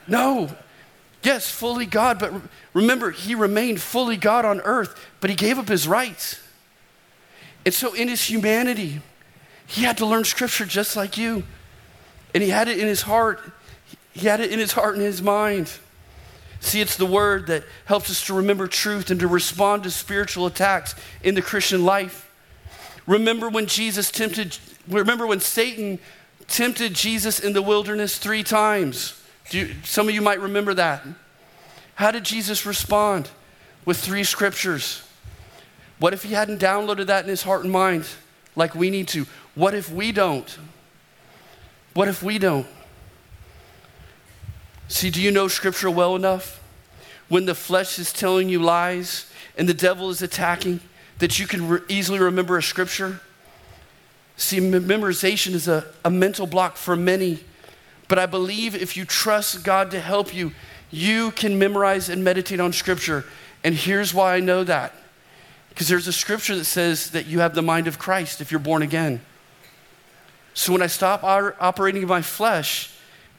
No. 0.07 0.51
Yes, 1.23 1.51
fully 1.51 1.87
God, 1.87 2.19
but 2.19 2.33
remember, 2.73 3.11
he 3.11 3.35
remained 3.35 3.81
fully 3.81 4.17
God 4.17 4.45
on 4.45 4.61
earth, 4.61 4.99
but 5.21 5.29
he 5.29 5.37
gave 5.37 5.59
up 5.59 5.69
his 5.69 5.87
rights. 5.87 6.41
And 7.65 7.75
so 7.75 7.93
in 7.93 8.09
his 8.09 8.25
humanity, 8.25 9.03
he 9.67 9.83
had 9.83 9.99
to 9.99 10.07
learn 10.07 10.25
scripture 10.25 10.65
just 10.65 10.97
like 10.97 11.19
you. 11.19 11.45
And 12.35 12.43
he 12.43 12.49
had 12.51 12.69
it 12.69 12.79
in 12.79 12.87
his 12.87 13.03
heart. 13.03 13.41
He 14.13 14.27
had 14.27 14.41
it 14.41 14.51
in 14.51 14.59
his 14.59 14.73
heart 14.73 14.95
and 14.95 15.05
his 15.05 15.21
mind. 15.21 15.71
See, 16.61 16.81
it's 16.81 16.97
the 16.97 17.07
word 17.07 17.47
that 17.49 17.65
helps 17.85 18.11
us 18.11 18.25
to 18.27 18.35
remember 18.35 18.67
truth 18.67 19.11
and 19.11 19.21
to 19.21 19.29
respond 19.29 19.83
to 19.83 19.91
spiritual 19.91 20.47
attacks 20.47 20.95
in 21.23 21.35
the 21.35 21.43
Christian 21.43 21.85
life. 21.85 22.31
Remember 23.07 23.49
when 23.49 23.67
Jesus 23.67 24.11
tempted, 24.11 24.57
remember 24.89 25.27
when 25.27 25.41
Satan 25.41 25.99
tempted 26.49 26.95
Jesus 26.95 27.41
in 27.41 27.53
the 27.53 27.63
wilderness 27.63 28.19
three 28.19 28.43
times? 28.43 29.20
You, 29.51 29.75
some 29.85 30.09
of 30.09 30.15
you 30.15 30.23
might 30.23 30.41
remember 30.41 30.75
that. 30.75 31.03
How 31.95 32.11
did 32.11 32.25
Jesus 32.25 32.65
respond? 32.65 33.31
With 33.85 33.97
three 33.97 34.25
scriptures. 34.25 35.03
What 35.99 36.13
if 36.13 36.23
he 36.23 36.35
hadn't 36.35 36.61
downloaded 36.61 37.07
that 37.07 37.25
in 37.25 37.31
his 37.31 37.43
heart 37.43 37.63
and 37.63 37.73
mind 37.73 38.07
like 38.57 38.75
we 38.75 38.91
need 38.91 39.09
to? 39.09 39.27
What 39.55 39.75
if 39.75 39.91
we 39.91 40.13
don't? 40.13 40.59
What 41.95 42.09
if 42.09 42.23
we 42.23 42.39
don't? 42.39 42.67
See, 44.89 45.11
do 45.11 45.21
you 45.21 45.31
know 45.31 45.49
Scripture 45.49 45.91
well 45.91 46.17
enough? 46.17 46.63
When 47.29 47.47
the 47.47 47.55
flesh 47.55 47.99
is 47.99 48.13
telling 48.13 48.49
you 48.49 48.61
lies 48.61 49.31
and 49.57 49.69
the 49.69 49.75
devil 49.75 50.11
is 50.11 50.21
attacking, 50.21 50.81
that 51.19 51.39
you 51.39 51.47
can 51.47 51.69
re- 51.69 51.81
easily 51.89 52.19
remember 52.19 52.57
a 52.59 52.63
Scripture? 52.63 53.21
See, 54.37 54.59
memorization 54.59 55.53
is 55.53 55.69
a, 55.69 55.87
a 56.05 56.11
mental 56.11 56.47
block 56.47 56.77
for 56.77 56.97
many, 56.97 57.41
but 58.11 58.19
I 58.19 58.27
believe 58.27 58.75
if 58.75 58.97
you 58.97 59.05
trust 59.05 59.63
God 59.63 59.93
to 59.93 60.01
help 60.01 60.35
you, 60.35 60.51
you 60.91 61.31
can 61.31 61.61
memorize 61.61 62.09
and 62.09 62.25
meditate 62.25 62.59
on 62.59 62.73
Scripture. 62.73 63.25
And 63.63 63.73
here's 63.73 64.13
why 64.13 64.35
I 64.35 64.41
know 64.41 64.65
that. 64.65 64.93
Because 65.69 65.87
there's 65.87 66.09
a 66.09 66.13
scripture 66.13 66.57
that 66.57 66.65
says 66.65 67.13
that 67.13 67.27
you 67.27 67.39
have 67.39 67.55
the 67.55 67.63
mind 67.63 67.87
of 67.87 68.01
Christ 68.01 68.41
if 68.41 68.51
you're 68.51 68.59
born 68.59 68.83
again. 68.83 69.21
So 70.55 70.73
when 70.73 70.83
I 70.83 70.89
stop 70.89 71.23
operating 71.23 72.03
in 72.03 72.09
my 72.09 72.21
flesh, 72.21 72.93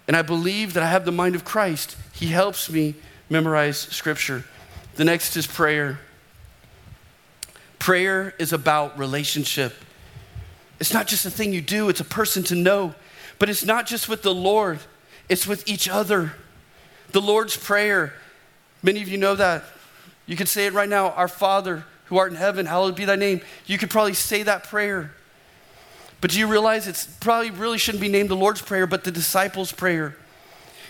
and 0.07 0.15
I 0.15 0.21
believe 0.21 0.73
that 0.75 0.83
I 0.83 0.87
have 0.87 1.03
the 1.03 1.11
mind 1.11 1.35
of 1.35 1.43
Christ, 1.43 1.97
He 2.13 2.27
helps 2.27 2.69
me 2.69 2.95
memorize 3.29 3.77
Scripture. 3.77 4.45
The 4.95 5.03
next 5.03 5.35
is 5.35 5.47
prayer. 5.47 5.99
Prayer 7.77 8.33
is 8.39 8.53
about 8.53 8.97
relationship. 8.97 9.73
It's 10.79 10.93
not 10.93 11.07
just 11.07 11.25
a 11.25 11.29
thing 11.29 11.51
you 11.51 11.61
do, 11.61 11.89
it's 11.89 11.99
a 11.99 12.05
person 12.05 12.43
to 12.43 12.55
know. 12.55 12.95
But 13.41 13.49
it's 13.49 13.65
not 13.65 13.87
just 13.87 14.07
with 14.07 14.21
the 14.21 14.35
Lord, 14.35 14.77
it's 15.27 15.47
with 15.47 15.67
each 15.67 15.89
other. 15.89 16.33
The 17.11 17.21
Lord's 17.21 17.57
Prayer, 17.57 18.13
many 18.83 19.01
of 19.01 19.07
you 19.07 19.17
know 19.17 19.33
that. 19.33 19.63
You 20.27 20.35
can 20.35 20.45
say 20.45 20.67
it 20.67 20.73
right 20.73 20.87
now 20.87 21.09
Our 21.09 21.27
Father 21.27 21.83
who 22.05 22.19
art 22.19 22.29
in 22.29 22.37
heaven, 22.37 22.67
hallowed 22.67 22.95
be 22.95 23.03
thy 23.03 23.15
name. 23.15 23.41
You 23.65 23.79
could 23.79 23.89
probably 23.89 24.13
say 24.13 24.43
that 24.43 24.65
prayer. 24.65 25.15
But 26.21 26.29
do 26.29 26.37
you 26.37 26.45
realize 26.45 26.87
it's 26.87 27.07
probably 27.07 27.49
really 27.49 27.79
shouldn't 27.79 28.03
be 28.03 28.09
named 28.09 28.29
the 28.29 28.35
Lord's 28.35 28.61
Prayer, 28.61 28.85
but 28.85 29.05
the 29.05 29.11
disciples' 29.11 29.71
prayer? 29.71 30.15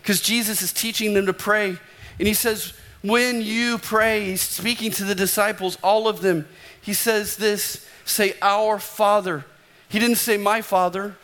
Because 0.02 0.20
Jesus 0.20 0.62
is 0.62 0.74
teaching 0.74 1.14
them 1.14 1.28
to 1.28 1.34
pray. 1.34 1.78
And 2.20 2.28
he 2.28 2.34
says, 2.34 2.74
when 3.02 3.42
you 3.42 3.78
pray, 3.78 4.26
he's 4.26 4.42
speaking 4.42 4.92
to 4.92 5.06
the 5.06 5.16
disciples, 5.16 5.78
all 5.82 6.06
of 6.10 6.20
them, 6.20 6.46
he 6.82 6.92
says 6.92 7.38
this 7.38 7.88
say, 8.04 8.34
Our 8.42 8.78
Father. 8.78 9.46
He 9.88 10.00
didn't 10.00 10.18
say, 10.18 10.36
My 10.36 10.62
Father, 10.62 11.16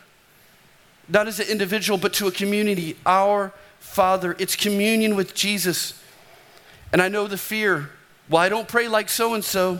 not 1.10 1.28
as 1.28 1.39
an 1.39 1.48
individual, 1.48 1.98
but 1.98 2.13
to 2.13 2.28
a 2.28 2.32
community. 2.32 2.98
Our 3.06 3.54
Father. 3.80 4.36
It's 4.38 4.56
communion 4.56 5.15
with 5.15 5.34
Jesus. 5.34 6.00
And 6.91 7.02
I 7.02 7.08
know 7.08 7.28
the 7.28 7.38
fear. 7.38 7.89
Well, 8.30 8.41
I 8.41 8.50
don't 8.50 8.67
pray 8.67 8.88
like 8.88 9.10
so 9.10 9.34
and 9.34 9.43
so. 9.43 9.80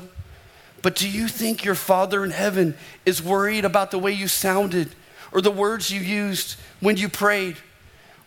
But 0.82 0.96
do 0.96 1.10
you 1.10 1.28
think 1.28 1.64
your 1.64 1.76
Father 1.76 2.24
in 2.24 2.32
heaven 2.32 2.76
is 3.06 3.22
worried 3.22 3.66
about 3.66 3.92
the 3.92 4.00
way 4.00 4.12
you 4.12 4.28
sounded 4.28 4.96
or 5.32 5.42
the 5.42 5.52
words 5.52 5.92
you 5.92 6.00
used 6.00 6.58
when 6.80 6.98
you 6.98 7.10
prayed? 7.10 7.58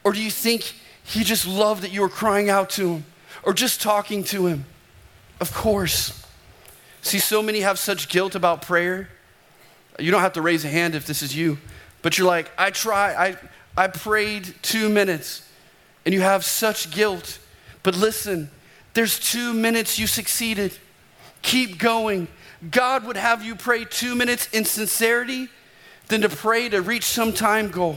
Or 0.05 0.13
do 0.13 0.23
you 0.23 0.31
think 0.31 0.75
He 1.03 1.25
just 1.25 1.47
loved 1.47 1.83
that 1.83 1.93
you 1.93 2.03
were 2.03 2.09
crying 2.09 2.51
out 2.51 2.71
to 2.71 2.95
Him 2.95 3.05
or 3.43 3.53
just 3.53 3.81
talking 3.81 4.23
to 4.25 4.47
Him? 4.47 4.67
Of 5.41 5.55
course. 5.55 6.25
See, 7.03 7.19
so 7.19 7.43
many 7.43 7.61
have 7.61 7.79
such 7.79 8.09
guilt 8.09 8.35
about 8.35 8.63
prayer. 8.63 9.09
You 9.99 10.11
don't 10.11 10.21
have 10.21 10.35
to 10.35 10.43
raise 10.43 10.65
a 10.65 10.69
hand 10.69 10.95
if 10.95 11.07
this 11.07 11.23
is 11.23 11.35
you, 11.35 11.59
but 12.03 12.19
you're 12.19 12.27
like, 12.27 12.51
I 12.57 12.71
try, 12.71 13.15
I, 13.15 13.37
I 13.77 13.89
prayed 13.89 14.55
two 14.63 14.89
minutes, 14.89 15.47
and 16.05 16.15
you 16.15 16.21
have 16.21 16.45
such 16.45 16.91
guilt. 16.91 17.39
But 17.83 17.97
listen, 17.97 18.51
there's 18.95 19.19
two 19.19 19.53
minutes 19.53 19.99
you 19.99 20.07
succeeded. 20.07 20.77
Keep 21.43 21.79
going. 21.79 22.29
God 22.71 23.05
would 23.05 23.17
have 23.17 23.45
you 23.45 23.55
pray 23.55 23.85
two 23.85 24.15
minutes 24.15 24.49
in 24.53 24.65
sincerity 24.65 25.49
than 26.09 26.23
to 26.23 26.29
pray 26.29 26.69
to 26.69 26.83
reach 26.83 27.05
some 27.05 27.33
time 27.33 27.71
goal. 27.71 27.97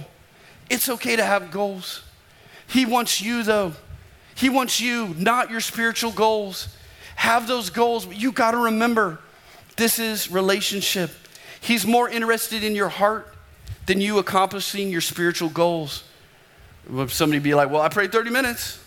It's 0.70 0.88
okay 0.88 1.16
to 1.16 1.24
have 1.24 1.52
goals. 1.52 2.04
He 2.68 2.86
wants 2.86 3.22
you, 3.22 3.44
though. 3.44 3.74
He 4.36 4.50
wants 4.50 4.80
you, 4.80 5.14
not 5.18 5.52
your 5.52 5.62
spiritual 5.62 6.12
goals. 6.12 6.76
Have 7.16 7.48
those 7.48 7.70
goals, 7.70 8.06
but 8.06 8.20
you 8.20 8.32
got 8.32 8.52
to 8.52 8.58
remember 8.58 9.20
this 9.76 10.00
is 10.00 10.32
relationship. 10.32 11.12
He's 11.60 11.86
more 11.86 12.10
interested 12.10 12.64
in 12.64 12.76
your 12.76 12.90
heart 12.90 13.33
than 13.86 14.02
you 14.02 14.18
accomplishing 14.18 14.90
your 14.90 15.02
spiritual 15.02 15.50
goals. 15.50 16.04
Somebody 17.08 17.40
be 17.40 17.54
like, 17.54 17.70
Well, 17.70 17.82
I 17.82 17.90
prayed 17.90 18.12
30 18.12 18.30
minutes, 18.30 18.84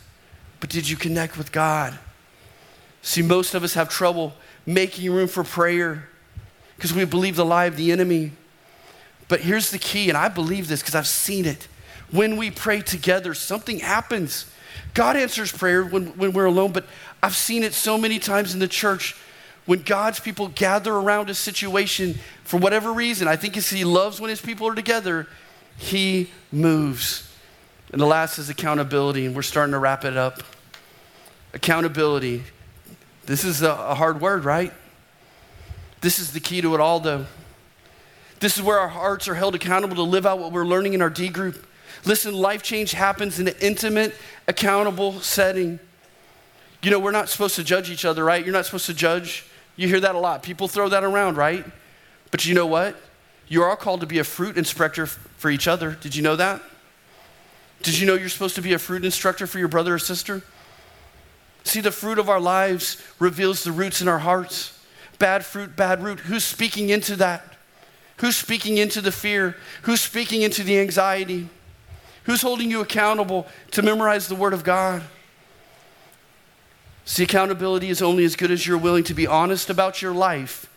but 0.61 0.71
did 0.71 0.89
you 0.89 0.97
connect 0.97 1.39
with 1.39 1.53
God? 1.53 1.99
See, 3.03 3.23
most 3.23 3.55
of 3.55 3.63
us 3.63 3.75
have 3.75 3.89
trouble 3.89 4.35
making 4.67 5.13
room 5.13 5.29
for 5.29 5.45
prayer 5.45 6.09
because 6.77 6.93
we 6.93 7.05
believe 7.05 7.37
the 7.37 7.45
lie 7.45 7.67
of 7.67 7.77
the 7.77 7.93
enemy. 7.93 8.33
But 9.29 9.41
here's 9.41 9.71
the 9.71 9.79
key, 9.79 10.09
and 10.09 10.19
I 10.19 10.29
believe 10.29 10.69
this 10.69 10.81
because 10.81 10.95
I've 10.95 11.07
seen 11.07 11.45
it. 11.45 11.69
When 12.11 12.37
we 12.37 12.51
pray 12.51 12.81
together, 12.81 13.35
something 13.35 13.81
happens. 13.81 14.47
God 14.95 15.17
answers 15.17 15.51
prayer 15.51 15.85
when, 15.85 16.09
when 16.17 16.33
we're 16.33 16.47
alone, 16.47 16.73
but 16.73 16.87
I've 17.23 17.35
seen 17.35 17.63
it 17.63 17.75
so 17.75 17.99
many 17.99 18.19
times 18.19 18.55
in 18.55 18.61
the 18.61 18.69
church 18.69 19.17
when 19.67 19.83
God's 19.83 20.21
people 20.21 20.49
gather 20.49 20.95
around 20.95 21.29
a 21.29 21.35
situation 21.35 22.19
for 22.45 22.57
whatever 22.59 22.93
reason. 22.93 23.29
I 23.29 23.37
think 23.37 23.57
He 23.57 23.85
loves 23.85 24.21
when 24.21 24.31
His 24.31 24.41
people 24.41 24.67
are 24.69 24.75
together, 24.75 25.29
He 25.77 26.31
moves. 26.51 27.31
And 27.93 28.01
the 28.01 28.07
last 28.07 28.39
is 28.39 28.49
accountability, 28.49 29.27
and 29.27 29.35
we're 29.35 29.43
starting 29.43 29.73
to 29.73 29.79
wrap 29.79 30.05
it 30.05 30.17
up. 30.17 30.43
Accountability. 31.55 32.43
This 33.27 33.45
is 33.45 33.63
a 33.63 33.95
hard 33.95 34.21
word, 34.21 34.45
right? 34.45 34.73
This 36.01 36.19
is 36.19 36.33
the 36.33 36.41
key 36.41 36.61
to 36.61 36.75
it 36.75 36.81
all, 36.81 37.01
though. 37.01 37.27
This 38.39 38.57
is 38.57 38.63
where 38.63 38.79
our 38.79 38.89
hearts 38.89 39.29
are 39.29 39.35
held 39.35 39.55
accountable 39.55 39.97
to 39.97 40.03
live 40.03 40.27
out 40.27 40.39
what 40.39 40.53
we're 40.53 40.67
learning 40.67 40.93
in 40.93 41.03
our 41.03 41.11
D 41.11 41.29
group. 41.29 41.67
Listen, 42.05 42.35
life 42.35 42.63
change 42.63 42.93
happens 42.93 43.41
in 43.41 43.49
an 43.49 43.55
intimate, 43.61 44.15
accountable 44.47 45.21
setting. 45.21 45.81
You 46.83 46.91
know, 46.91 46.99
we're 47.01 47.11
not 47.11 47.29
supposed 47.29 47.57
to 47.57 47.65
judge 47.65 47.91
each 47.91 48.05
other, 48.05 48.23
right? 48.23 48.45
You're 48.45 48.53
not 48.53 48.67
supposed 48.67 48.87
to 48.87 48.95
judge. 48.95 49.45
You 49.77 49.89
hear 49.89 50.01
that 50.01 50.15
a 50.15 50.19
lot. 50.19 50.43
People 50.43 50.69
throw 50.69 50.89
that 50.89 51.05
around, 51.05 51.37
right? 51.37 51.65
But 52.31 52.45
you 52.47 52.55
know 52.55 52.67
what? 52.67 52.97
you 53.49 53.63
are 53.63 53.77
called 53.77 54.01
to 54.01 54.07
be 54.07 54.19
a 54.19 54.25
fruit 54.25 54.57
inspector 54.57 55.07
for 55.07 55.51
each 55.51 55.69
other. 55.69 55.93
Did 56.01 56.17
you 56.17 56.23
know 56.23 56.37
that? 56.37 56.63
Did 57.83 57.99
you 57.99 58.07
know 58.07 58.15
you're 58.15 58.29
supposed 58.29 58.57
to 58.57 58.63
be 58.63 58.73
a 58.73 58.79
fruit 58.79 59.05
instructor 59.05 59.47
for 59.47 59.59
your 59.59 59.69
brother 59.69 59.95
or 59.95 59.99
sister? 59.99 60.43
See, 61.63 61.81
the 61.81 61.93
fruit 61.93 62.19
of 62.19 62.29
our 62.29 62.41
lives 62.41 63.03
reveals 63.19 63.65
the 63.65 63.73
roots 63.73 64.01
in 64.01 64.09
our 64.09 64.19
hearts. 64.19 64.73
Bad 65.19 65.45
fruit, 65.45 65.77
bad 65.77 66.03
root. 66.03 66.21
Who's 66.21 66.45
speaking 66.45 66.91
into 66.91 67.17
that? 67.17 67.55
Who's 68.19 68.37
speaking 68.37 68.79
into 68.79 69.01
the 69.01 69.13
fear? 69.13 69.57
Who's 69.83 70.01
speaking 70.01 70.43
into 70.43 70.63
the 70.63 70.79
anxiety? 70.79 71.49
Who's 72.25 72.43
holding 72.43 72.71
you 72.71 72.81
accountable 72.81 73.47
to 73.73 73.83
memorize 73.83 74.27
the 74.27 74.35
Word 74.35 74.53
of 74.53 74.65
God? 74.65 75.03
See, 77.07 77.23
accountability 77.23 77.89
is 77.89 78.03
only 78.03 78.25
as 78.25 78.35
good 78.35 78.51
as 78.51 78.67
you're 78.67 78.77
willing 78.77 79.05
to 79.05 79.15
be 79.15 79.29
honest 79.29 79.71
about 79.71 80.03
your 80.03 80.13
life 80.13 80.69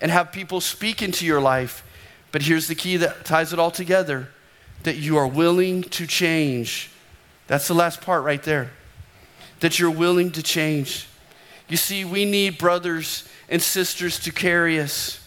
and 0.00 0.12
have 0.12 0.30
people 0.30 0.60
speak 0.60 1.02
into 1.02 1.26
your 1.26 1.40
life. 1.40 1.84
But 2.30 2.42
here's 2.42 2.68
the 2.68 2.76
key 2.76 2.96
that 2.98 3.24
ties 3.24 3.52
it 3.52 3.58
all 3.58 3.72
together 3.72 4.28
that 4.84 4.96
you 4.96 5.16
are 5.16 5.26
willing 5.26 5.82
to 5.82 6.06
change. 6.06 6.90
That's 7.48 7.66
the 7.66 7.74
last 7.74 8.00
part 8.00 8.22
right 8.22 8.42
there. 8.42 8.70
That 9.58 9.80
you're 9.80 9.90
willing 9.90 10.30
to 10.32 10.42
change. 10.42 11.08
You 11.68 11.76
see, 11.76 12.04
we 12.04 12.24
need 12.24 12.58
brothers 12.58 13.28
and 13.48 13.60
sisters 13.60 14.20
to 14.20 14.30
carry 14.30 14.80
us, 14.80 15.20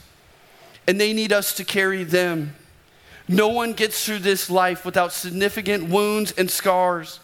and 0.87 0.99
they 0.99 1.11
need 1.11 1.33
us 1.33 1.53
to 1.55 1.65
carry 1.65 2.03
them. 2.03 2.55
No 3.27 3.49
one 3.49 3.73
gets 3.73 4.05
through 4.05 4.19
this 4.19 4.49
life 4.49 4.85
without 4.85 5.11
significant 5.11 5.89
wounds 5.89 6.31
and 6.31 6.49
scars. 6.49 7.19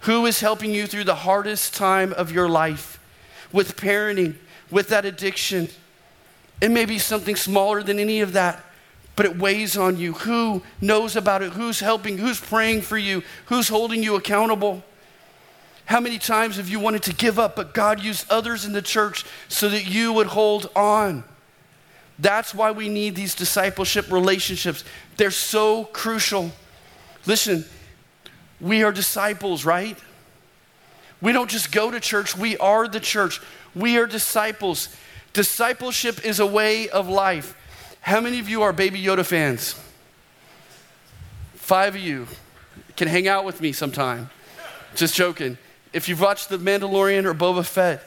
Who 0.00 0.26
is 0.26 0.40
helping 0.40 0.74
you 0.74 0.86
through 0.86 1.04
the 1.04 1.14
hardest 1.14 1.74
time 1.74 2.12
of 2.12 2.30
your 2.30 2.48
life? 2.48 3.00
With 3.52 3.76
parenting, 3.76 4.34
with 4.70 4.88
that 4.88 5.04
addiction. 5.04 5.68
It 6.60 6.70
may 6.70 6.84
be 6.84 6.98
something 6.98 7.36
smaller 7.36 7.82
than 7.82 7.98
any 7.98 8.20
of 8.20 8.32
that, 8.32 8.64
but 9.16 9.26
it 9.26 9.38
weighs 9.38 9.76
on 9.76 9.96
you. 9.96 10.12
Who 10.12 10.62
knows 10.80 11.16
about 11.16 11.42
it? 11.42 11.52
Who's 11.52 11.80
helping? 11.80 12.18
Who's 12.18 12.40
praying 12.40 12.82
for 12.82 12.98
you? 12.98 13.22
Who's 13.46 13.68
holding 13.68 14.02
you 14.02 14.16
accountable? 14.16 14.82
How 15.86 16.00
many 16.00 16.18
times 16.18 16.56
have 16.56 16.68
you 16.68 16.78
wanted 16.78 17.02
to 17.04 17.14
give 17.14 17.38
up, 17.38 17.56
but 17.56 17.72
God 17.72 18.02
used 18.02 18.30
others 18.30 18.64
in 18.66 18.72
the 18.72 18.82
church 18.82 19.24
so 19.48 19.68
that 19.70 19.86
you 19.86 20.12
would 20.12 20.26
hold 20.26 20.70
on? 20.76 21.24
That's 22.18 22.54
why 22.54 22.72
we 22.72 22.88
need 22.88 23.14
these 23.14 23.34
discipleship 23.34 24.10
relationships. 24.10 24.84
They're 25.16 25.30
so 25.30 25.84
crucial. 25.84 26.50
Listen, 27.24 27.64
we 28.60 28.82
are 28.82 28.92
disciples, 28.92 29.64
right? 29.64 29.96
We 31.20 31.32
don't 31.32 31.50
just 31.50 31.72
go 31.72 31.90
to 31.90 32.00
church, 32.00 32.36
we 32.36 32.56
are 32.58 32.86
the 32.88 33.00
church. 33.00 33.40
We 33.74 33.98
are 33.98 34.06
disciples. 34.06 34.88
Discipleship 35.32 36.24
is 36.24 36.40
a 36.40 36.46
way 36.46 36.88
of 36.88 37.08
life. 37.08 37.54
How 38.00 38.20
many 38.20 38.40
of 38.40 38.48
you 38.48 38.62
are 38.62 38.72
Baby 38.72 39.00
Yoda 39.00 39.24
fans? 39.24 39.80
Five 41.54 41.94
of 41.94 42.00
you 42.00 42.26
can 42.96 43.08
hang 43.08 43.28
out 43.28 43.44
with 43.44 43.60
me 43.60 43.72
sometime. 43.72 44.30
Just 44.94 45.14
joking. 45.14 45.58
If 45.92 46.08
you've 46.08 46.20
watched 46.20 46.48
The 46.48 46.58
Mandalorian 46.58 47.24
or 47.24 47.34
Boba 47.34 47.64
Fett, 47.64 48.02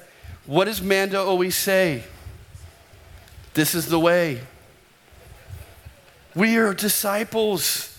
what 0.45 0.65
does 0.65 0.81
Mando 0.81 1.25
always 1.25 1.55
say? 1.55 2.03
This 3.53 3.75
is 3.75 3.87
the 3.87 3.99
way. 3.99 4.41
We 6.35 6.57
are 6.57 6.73
disciples. 6.73 7.90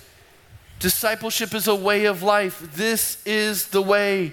Discipleship 0.83 1.55
is 1.55 1.69
a 1.69 1.77
way 1.77 2.07
of 2.07 2.25
life. 2.25 2.75
This 2.75 3.25
is 3.25 3.69
the 3.69 3.81
way. 3.81 4.33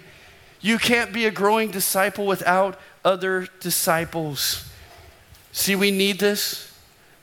You 0.62 0.80
can't 0.80 1.14
be 1.14 1.26
a 1.26 1.32
growing 1.32 1.70
disciple 1.70 2.26
without 2.26 2.80
other 3.06 3.48
disciples. 3.60 4.68
See, 5.52 5.76
we 5.76 5.92
need 5.92 6.20
this. 6.20 6.74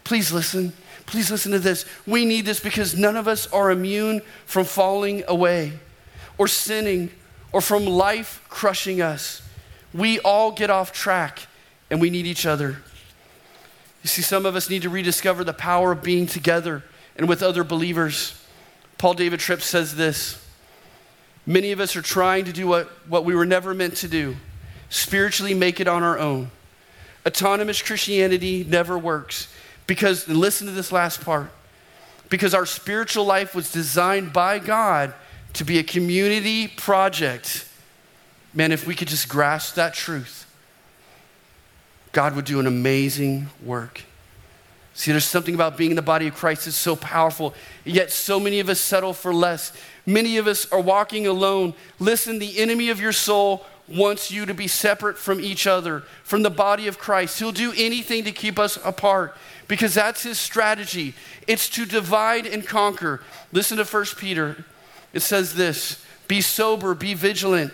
Please 0.05 0.31
listen. 0.31 0.73
Please 1.07 1.29
listen 1.29 1.51
to 1.51 1.59
this. 1.59 1.87
We 2.07 2.25
need 2.25 2.47
this 2.47 2.61
because 2.61 2.97
none 2.97 3.17
of 3.17 3.27
us 3.27 3.49
are 3.49 3.73
immune 3.73 4.23
from 4.45 4.65
falling 4.65 5.25
away 5.27 5.73
or 6.39 6.47
sinning 6.47 7.11
or 7.51 7.61
from 7.61 7.85
life 7.85 8.47
crushing 8.49 9.03
us. 9.03 9.43
We 9.93 10.21
all 10.21 10.53
get 10.53 10.71
off 10.71 10.93
track 10.93 11.49
and 11.91 12.01
we 12.01 12.11
need 12.11 12.27
each 12.27 12.47
other. 12.47 12.77
You 14.05 14.09
see, 14.09 14.23
some 14.23 14.47
of 14.47 14.55
us 14.55 14.71
need 14.71 14.83
to 14.83 14.89
rediscover 14.89 15.43
the 15.43 15.53
power 15.53 15.91
of 15.91 16.05
being 16.05 16.29
together 16.29 16.85
and 17.17 17.29
with 17.29 17.43
other 17.43 17.65
believers. 17.65 18.41
Paul 18.99 19.15
David 19.15 19.41
Tripp 19.41 19.63
says 19.63 19.97
this 19.97 20.43
Many 21.47 21.73
of 21.73 21.81
us 21.81 21.95
are 21.97 22.03
trying 22.03 22.45
to 22.47 22.53
do 22.53 22.67
what, 22.67 22.89
what 23.09 23.25
we 23.25 23.35
were 23.35 23.47
never 23.47 23.75
meant 23.75 23.97
to 23.99 24.09
do 24.09 24.37
spiritually 24.89 25.55
make 25.55 25.81
it 25.81 25.89
on 25.89 26.03
our 26.03 26.19
own. 26.19 26.51
Autonomous 27.27 27.83
Christianity 27.83 28.65
never 28.69 28.97
works 28.97 29.53
because, 29.87 30.29
listen 30.29 30.67
to 30.67 30.73
this 30.73 30.93
last 30.93 31.25
part, 31.25 31.51
because 32.29 32.55
our 32.55 32.67
spiritual 32.67 33.25
life 33.25 33.55
was 33.55 33.71
designed 33.73 34.33
by 34.33 34.59
God 34.59 35.13
to 35.55 35.65
be 35.65 35.79
a 35.79 35.83
community 35.83 36.69
project. 36.69 37.67
Man, 38.55 38.73
if 38.73 38.87
we 38.87 38.95
could 38.95 39.09
just 39.09 39.29
grasp 39.29 39.75
that 39.75 39.95
truth, 39.95 40.45
God 42.13 42.35
would 42.37 42.45
do 42.45 42.61
an 42.61 42.67
amazing 42.67 43.49
work. 43.63 44.03
See, 44.97 45.11
there's 45.11 45.27
something 45.27 45.55
about 45.55 45.77
being 45.77 45.91
in 45.91 45.97
the 45.97 46.03
body 46.03 46.27
of 46.27 46.35
Christ 46.35 46.65
that's 46.65 46.77
so 46.77 46.97
powerful, 46.97 47.55
yet 47.85 48.11
so 48.11 48.41
many 48.41 48.61
of 48.61 48.71
us 48.71 48.81
settle 48.81 49.13
for 49.13 49.33
less. 49.33 49.75
Many 50.07 50.39
of 50.39 50.47
us 50.47 50.73
are 50.73 50.81
walking 50.81 51.27
alone. 51.27 51.75
Listen, 52.01 52.39
the 52.39 52.59
enemy 52.59 52.89
of 52.89 52.99
your 52.99 53.13
soul 53.13 53.67
wants 53.89 54.31
you 54.31 54.47
to 54.47 54.55
be 54.55 54.67
separate 54.67 55.19
from 55.19 55.39
each 55.39 55.67
other, 55.67 56.01
from 56.25 56.43
the 56.43 56.51
body 56.51 56.87
of 56.87 56.99
Christ. 56.99 57.39
He'll 57.39 57.53
do 57.53 57.75
anything 57.77 58.25
to 58.25 58.33
keep 58.33 58.59
us 58.59 58.79
apart 58.87 59.37
because 59.69 59.93
that's 59.93 60.23
his 60.23 60.39
strategy. 60.39 61.13
It's 61.47 61.69
to 61.71 61.85
divide 61.85 62.47
and 62.47 62.67
conquer. 62.67 63.21
Listen 63.53 63.77
to 63.77 63.85
1 63.85 64.05
Peter. 64.17 64.65
It 65.13 65.21
says 65.21 65.57
this 65.57 66.03
Be 66.27 66.41
sober, 66.41 66.95
be 66.95 67.13
vigilant 67.13 67.71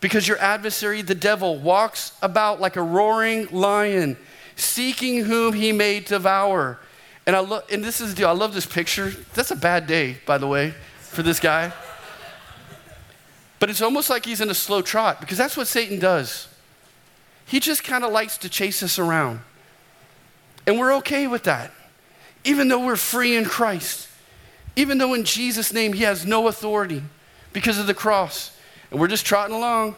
because 0.00 0.26
your 0.26 0.38
adversary, 0.38 1.02
the 1.02 1.14
devil, 1.14 1.56
walks 1.56 2.12
about 2.20 2.60
like 2.60 2.74
a 2.74 2.82
roaring 2.82 3.46
lion, 3.52 4.16
seeking 4.56 5.24
whom 5.24 5.54
he 5.54 5.72
may 5.72 6.00
devour. 6.00 6.78
And 7.26 7.34
I 7.34 7.40
love, 7.40 7.64
and 7.72 7.82
this 7.82 8.00
is 8.00 8.10
the 8.10 8.16
deal. 8.16 8.28
I 8.28 8.32
love 8.32 8.54
this 8.54 8.66
picture. 8.66 9.10
That's 9.34 9.50
a 9.50 9.56
bad 9.56 9.86
day, 9.86 10.18
by 10.26 10.38
the 10.38 10.46
way, 10.46 10.74
for 11.00 11.22
this 11.22 11.40
guy. 11.40 11.72
But 13.58 13.70
it's 13.70 13.80
almost 13.80 14.10
like 14.10 14.26
he's 14.26 14.40
in 14.40 14.50
a 14.50 14.54
slow 14.54 14.82
trot 14.82 15.20
because 15.20 15.38
that's 15.38 15.56
what 15.56 15.66
Satan 15.66 15.98
does. 15.98 16.48
He 17.46 17.60
just 17.60 17.84
kind 17.84 18.04
of 18.04 18.12
likes 18.12 18.36
to 18.38 18.48
chase 18.48 18.82
us 18.82 18.98
around. 18.98 19.40
And 20.66 20.78
we're 20.78 20.94
okay 20.96 21.26
with 21.26 21.44
that, 21.44 21.72
even 22.44 22.68
though 22.68 22.84
we're 22.84 22.96
free 22.96 23.36
in 23.36 23.44
Christ, 23.44 24.08
even 24.76 24.98
though 24.98 25.14
in 25.14 25.24
Jesus' 25.24 25.72
name 25.72 25.92
he 25.92 26.02
has 26.04 26.26
no 26.26 26.48
authority 26.48 27.02
because 27.52 27.78
of 27.78 27.86
the 27.86 27.94
cross 27.94 28.54
and 28.90 29.00
we're 29.00 29.08
just 29.08 29.26
trotting 29.26 29.54
along. 29.54 29.96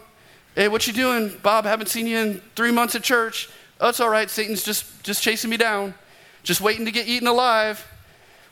Hey, 0.55 0.69
what 0.69 0.87
you 0.87 0.93
doing? 0.93 1.37
Bob, 1.43 1.67
haven't 1.67 1.89
seen 1.89 2.07
you 2.07 2.19
in 2.19 2.41
three 2.55 2.71
months 2.71 2.95
at 2.95 3.03
church. 3.03 3.51
Oh, 3.81 3.89
it's 3.89 4.01
all 4.01 4.09
right. 4.09 4.29
Satan's 4.31 4.63
just, 4.63 5.03
just 5.03 5.23
chasing 5.23 5.51
me 5.51 5.57
down, 5.57 5.95
just 6.43 6.61
waiting 6.61 6.85
to 6.87 6.91
get 6.93 7.07
eaten 7.07 7.29
alive. 7.29 7.87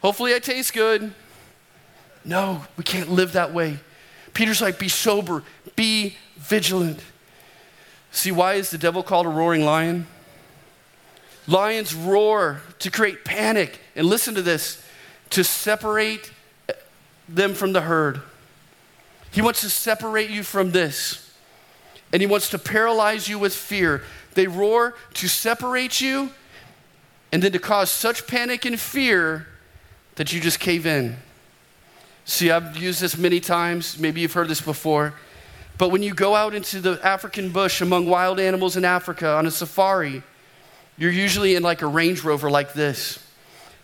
Hopefully 0.03 0.35
I 0.35 0.39
taste 0.39 0.75
good. 0.75 1.13
No, 2.25 2.65
we 2.77 2.85
can't 2.85 3.11
live 3.11 3.33
that 3.33 3.53
way. 3.53 3.79
Peter's 4.33 4.61
like, 4.61 4.79
be 4.79 4.89
sober, 4.89 5.43
be 5.77 6.17
vigilant. 6.37 7.01
See, 8.11 8.33
why 8.33 8.55
is 8.55 8.71
the 8.71 8.79
devil 8.79 9.03
called 9.03 9.27
a 9.27 9.31
roaring 9.31 9.65
lion? 9.65 10.07
Lions 11.47 11.95
roar 11.95 12.63
to 12.79 12.91
create 12.91 13.25
panic. 13.25 13.79
And 13.97 14.07
listen 14.07 14.35
to 14.35 14.43
this 14.43 14.85
to 15.31 15.45
separate 15.45 16.33
them 17.29 17.55
from 17.55 17.73
the 17.73 17.83
herd. 17.83 18.21
He 19.31 19.43
wants 19.43 19.63
to 19.63 19.71
separate 19.71 20.31
you 20.31 20.43
from 20.43 20.71
this. 20.71 21.33
And 22.13 22.23
he 22.23 22.27
wants 22.27 22.51
to 22.51 22.59
paralyze 22.59 23.29
you 23.29 23.39
with 23.39 23.55
fear. 23.55 24.03
They 24.35 24.47
roar 24.47 24.95
to 25.15 25.29
separate 25.29 26.01
you 26.01 26.31
and 27.33 27.43
then 27.43 27.53
to 27.53 27.59
cause 27.59 27.91
such 27.91 28.27
panic 28.27 28.65
and 28.65 28.79
fear 28.79 29.47
that 30.17 30.33
you 30.33 30.41
just 30.41 30.61
cave 30.61 30.87
in. 30.87 31.17
See, 32.25 32.51
I've 32.51 32.77
used 32.77 33.01
this 33.01 33.17
many 33.19 33.41
times. 33.41 33.99
Maybe 33.99 34.21
you've 34.21 34.33
heard 34.33 34.49
this 34.49 34.61
before. 34.61 35.15
But 35.77 35.91
when 35.91 36.03
you 36.03 36.15
go 36.15 36.35
out 36.35 36.55
into 36.55 36.81
the 36.81 37.01
African 37.03 37.51
bush 37.51 37.81
among 37.81 38.07
wild 38.07 38.39
animals 38.39 38.77
in 38.77 38.85
Africa 38.85 39.35
on 39.35 39.47
a 39.47 39.51
safari, 39.51 40.23
you're 40.97 41.11
usually 41.11 41.57
in 41.57 41.63
like 41.63 41.83
a 41.83 41.87
Range 41.87 42.23
Rover 42.23 42.51
like 42.51 42.73
this 42.73 43.19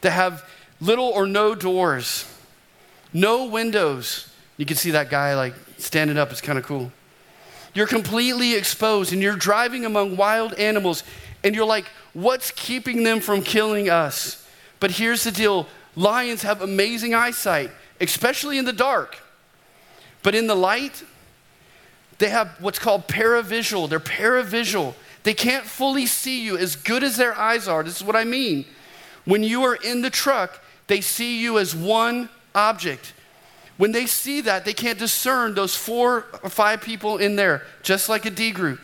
that 0.00 0.12
have 0.12 0.48
little 0.80 1.06
or 1.06 1.26
no 1.26 1.54
doors, 1.54 2.24
no 3.12 3.46
windows, 3.46 4.30
you 4.56 4.64
can 4.64 4.76
see 4.76 4.92
that 4.92 5.10
guy 5.10 5.34
like 5.34 5.54
standing 5.78 6.16
up, 6.16 6.30
it's 6.30 6.40
kind 6.40 6.58
of 6.58 6.64
cool. 6.64 6.92
You're 7.74 7.86
completely 7.86 8.54
exposed 8.54 9.12
and 9.12 9.22
you're 9.22 9.36
driving 9.36 9.84
among 9.84 10.16
wild 10.16 10.54
animals, 10.54 11.04
and 11.42 11.54
you're 11.54 11.64
like, 11.64 11.86
what's 12.12 12.50
keeping 12.50 13.02
them 13.04 13.20
from 13.20 13.42
killing 13.42 13.88
us? 13.88 14.46
But 14.80 14.92
here's 14.92 15.24
the 15.24 15.30
deal 15.30 15.66
lions 15.96 16.42
have 16.42 16.62
amazing 16.62 17.14
eyesight, 17.14 17.70
especially 18.00 18.58
in 18.58 18.64
the 18.64 18.72
dark. 18.72 19.18
But 20.22 20.34
in 20.34 20.46
the 20.46 20.54
light, 20.54 21.02
they 22.18 22.28
have 22.28 22.56
what's 22.60 22.78
called 22.78 23.08
paravisual. 23.08 23.88
They're 23.88 24.00
paravisual. 24.00 24.94
They 25.22 25.34
can't 25.34 25.64
fully 25.64 26.06
see 26.06 26.42
you 26.42 26.56
as 26.56 26.76
good 26.76 27.02
as 27.02 27.16
their 27.16 27.34
eyes 27.38 27.68
are. 27.68 27.82
This 27.82 27.96
is 27.96 28.04
what 28.04 28.16
I 28.16 28.24
mean. 28.24 28.64
When 29.24 29.42
you 29.42 29.62
are 29.64 29.76
in 29.76 30.02
the 30.02 30.10
truck, 30.10 30.60
They 30.90 31.00
see 31.00 31.40
you 31.40 31.60
as 31.60 31.72
one 31.72 32.28
object. 32.52 33.12
When 33.80 33.92
they 33.92 34.04
see 34.04 34.42
that, 34.42 34.66
they 34.66 34.74
can't 34.74 34.98
discern 34.98 35.54
those 35.54 35.74
four 35.74 36.26
or 36.42 36.50
five 36.50 36.82
people 36.82 37.16
in 37.16 37.36
there, 37.36 37.64
just 37.82 38.10
like 38.10 38.26
a 38.26 38.30
D 38.30 38.50
group. 38.50 38.78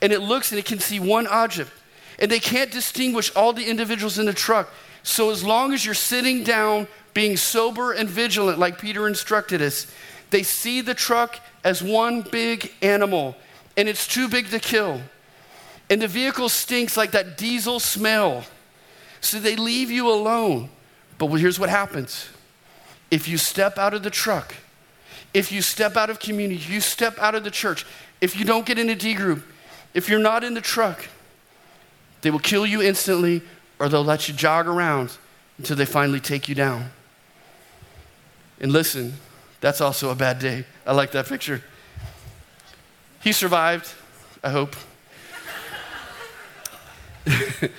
And 0.00 0.10
it 0.10 0.20
looks 0.20 0.52
and 0.52 0.58
it 0.58 0.64
can 0.64 0.78
see 0.78 0.98
one 0.98 1.26
object. 1.26 1.70
And 2.18 2.30
they 2.30 2.38
can't 2.38 2.70
distinguish 2.70 3.30
all 3.36 3.52
the 3.52 3.66
individuals 3.66 4.18
in 4.18 4.24
the 4.24 4.32
truck. 4.32 4.72
So 5.02 5.28
as 5.28 5.44
long 5.44 5.74
as 5.74 5.84
you're 5.84 5.94
sitting 5.94 6.44
down, 6.44 6.88
being 7.12 7.36
sober 7.36 7.92
and 7.92 8.08
vigilant, 8.08 8.58
like 8.58 8.80
Peter 8.80 9.06
instructed 9.06 9.60
us, 9.60 9.86
they 10.30 10.42
see 10.42 10.80
the 10.80 10.94
truck 10.94 11.38
as 11.62 11.82
one 11.82 12.22
big 12.22 12.72
animal, 12.80 13.36
and 13.76 13.86
it's 13.86 14.08
too 14.08 14.30
big 14.30 14.48
to 14.48 14.58
kill. 14.58 15.02
And 15.90 16.00
the 16.00 16.08
vehicle 16.08 16.48
stinks 16.48 16.96
like 16.96 17.10
that 17.10 17.36
diesel 17.36 17.80
smell. 17.80 18.44
So 19.20 19.38
they 19.40 19.56
leave 19.56 19.90
you 19.90 20.08
alone. 20.08 20.70
But 21.18 21.26
here's 21.34 21.60
what 21.60 21.68
happens 21.68 22.30
if 23.10 23.28
you 23.28 23.38
step 23.38 23.78
out 23.78 23.94
of 23.94 24.02
the 24.02 24.10
truck, 24.10 24.54
if 25.32 25.52
you 25.52 25.62
step 25.62 25.96
out 25.96 26.10
of 26.10 26.18
community, 26.18 26.60
you 26.72 26.80
step 26.80 27.18
out 27.18 27.34
of 27.34 27.44
the 27.44 27.50
church, 27.50 27.86
if 28.20 28.38
you 28.38 28.44
don't 28.44 28.66
get 28.66 28.78
in 28.78 28.88
a 28.88 28.94
D 28.94 29.14
group, 29.14 29.44
if 29.94 30.08
you're 30.08 30.18
not 30.18 30.44
in 30.44 30.54
the 30.54 30.60
truck, 30.60 31.08
they 32.22 32.30
will 32.30 32.38
kill 32.38 32.66
you 32.66 32.82
instantly 32.82 33.42
or 33.78 33.88
they'll 33.88 34.04
let 34.04 34.28
you 34.28 34.34
jog 34.34 34.66
around 34.66 35.16
until 35.58 35.76
they 35.76 35.84
finally 35.84 36.20
take 36.20 36.48
you 36.48 36.54
down. 36.54 36.90
And 38.60 38.72
listen, 38.72 39.14
that's 39.60 39.80
also 39.80 40.10
a 40.10 40.14
bad 40.14 40.38
day. 40.38 40.64
I 40.86 40.92
like 40.92 41.12
that 41.12 41.26
picture. 41.26 41.62
He 43.22 43.32
survived, 43.32 43.92
I 44.42 44.50
hope. 44.50 44.76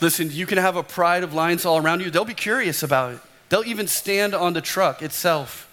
Listen, 0.00 0.30
you 0.32 0.46
can 0.46 0.58
have 0.58 0.76
a 0.76 0.82
pride 0.82 1.22
of 1.22 1.32
lions 1.32 1.64
all 1.64 1.78
around 1.78 2.00
you. 2.00 2.10
They'll 2.10 2.24
be 2.24 2.34
curious 2.34 2.82
about 2.82 3.14
it. 3.14 3.20
They'll 3.52 3.66
even 3.66 3.86
stand 3.86 4.34
on 4.34 4.54
the 4.54 4.62
truck 4.62 5.02
itself, 5.02 5.70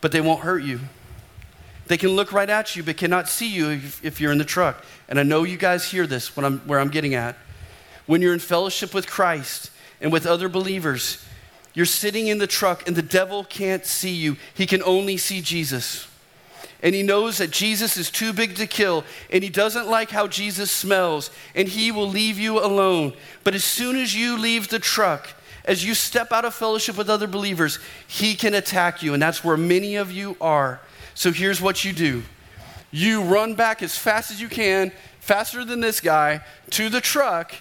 but 0.00 0.12
they 0.12 0.20
won't 0.20 0.42
hurt 0.42 0.62
you. 0.62 0.78
They 1.88 1.96
can 1.96 2.10
look 2.10 2.32
right 2.32 2.48
at 2.48 2.76
you, 2.76 2.84
but 2.84 2.96
cannot 2.96 3.28
see 3.28 3.48
you 3.48 3.70
if, 3.70 4.04
if 4.04 4.20
you're 4.20 4.30
in 4.30 4.38
the 4.38 4.44
truck. 4.44 4.84
And 5.08 5.18
I 5.18 5.24
know 5.24 5.42
you 5.42 5.56
guys 5.56 5.90
hear 5.90 6.06
this 6.06 6.36
when 6.36 6.46
I'm, 6.46 6.60
where 6.68 6.78
I'm 6.78 6.90
getting 6.90 7.16
at. 7.16 7.34
When 8.06 8.22
you're 8.22 8.32
in 8.32 8.38
fellowship 8.38 8.94
with 8.94 9.08
Christ 9.08 9.72
and 10.00 10.12
with 10.12 10.24
other 10.24 10.48
believers, 10.48 11.26
you're 11.74 11.84
sitting 11.84 12.28
in 12.28 12.38
the 12.38 12.46
truck 12.46 12.86
and 12.86 12.94
the 12.94 13.02
devil 13.02 13.42
can't 13.42 13.84
see 13.84 14.14
you. 14.14 14.36
He 14.54 14.64
can 14.64 14.80
only 14.84 15.16
see 15.16 15.40
Jesus 15.40 16.06
and 16.80 16.94
he 16.94 17.02
knows 17.02 17.38
that 17.38 17.50
Jesus 17.50 17.96
is 17.96 18.10
too 18.10 18.32
big 18.32 18.54
to 18.56 18.66
kill, 18.66 19.04
and 19.32 19.42
he 19.42 19.50
doesn't 19.50 19.88
like 19.88 20.10
how 20.10 20.28
Jesus 20.28 20.70
smells, 20.70 21.30
and 21.54 21.66
he 21.66 21.90
will 21.90 22.08
leave 22.08 22.38
you 22.38 22.60
alone. 22.60 23.14
But 23.42 23.56
as 23.56 23.64
soon 23.64 23.96
as 23.96 24.14
you 24.14 24.38
leave 24.38 24.68
the 24.68 24.78
truck, 24.78 25.30
as 25.68 25.84
you 25.84 25.94
step 25.94 26.32
out 26.32 26.44
of 26.44 26.54
fellowship 26.54 26.96
with 26.96 27.08
other 27.08 27.28
believers, 27.28 27.78
he 28.06 28.34
can 28.34 28.54
attack 28.54 29.02
you, 29.02 29.14
and 29.14 29.22
that's 29.22 29.44
where 29.44 29.56
many 29.56 29.94
of 29.94 30.10
you 30.10 30.36
are. 30.40 30.80
So 31.14 31.30
here's 31.30 31.60
what 31.60 31.84
you 31.84 31.92
do 31.92 32.22
you 32.90 33.22
run 33.22 33.54
back 33.54 33.82
as 33.82 33.96
fast 33.96 34.30
as 34.30 34.40
you 34.40 34.48
can, 34.48 34.90
faster 35.20 35.64
than 35.64 35.80
this 35.80 36.00
guy, 36.00 36.40
to 36.70 36.88
the 36.88 37.00
truck 37.00 37.54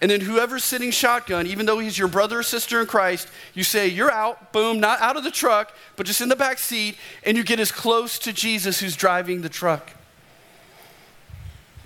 and 0.00 0.10
then 0.10 0.20
whoever's 0.20 0.64
sitting 0.64 0.90
shotgun, 0.90 1.46
even 1.46 1.64
though 1.64 1.78
he's 1.78 1.98
your 1.98 2.08
brother 2.08 2.40
or 2.40 2.42
sister 2.42 2.80
in 2.80 2.86
Christ, 2.86 3.28
you 3.54 3.64
say, 3.64 3.88
You're 3.88 4.10
out, 4.10 4.52
boom, 4.52 4.78
not 4.78 5.00
out 5.00 5.16
of 5.16 5.24
the 5.24 5.30
truck, 5.30 5.72
but 5.96 6.06
just 6.06 6.20
in 6.20 6.28
the 6.28 6.36
back 6.36 6.58
seat, 6.58 6.96
and 7.24 7.36
you 7.36 7.44
get 7.44 7.60
as 7.60 7.72
close 7.72 8.18
to 8.20 8.32
Jesus 8.32 8.80
who's 8.80 8.94
driving 8.94 9.40
the 9.40 9.48
truck. 9.48 9.92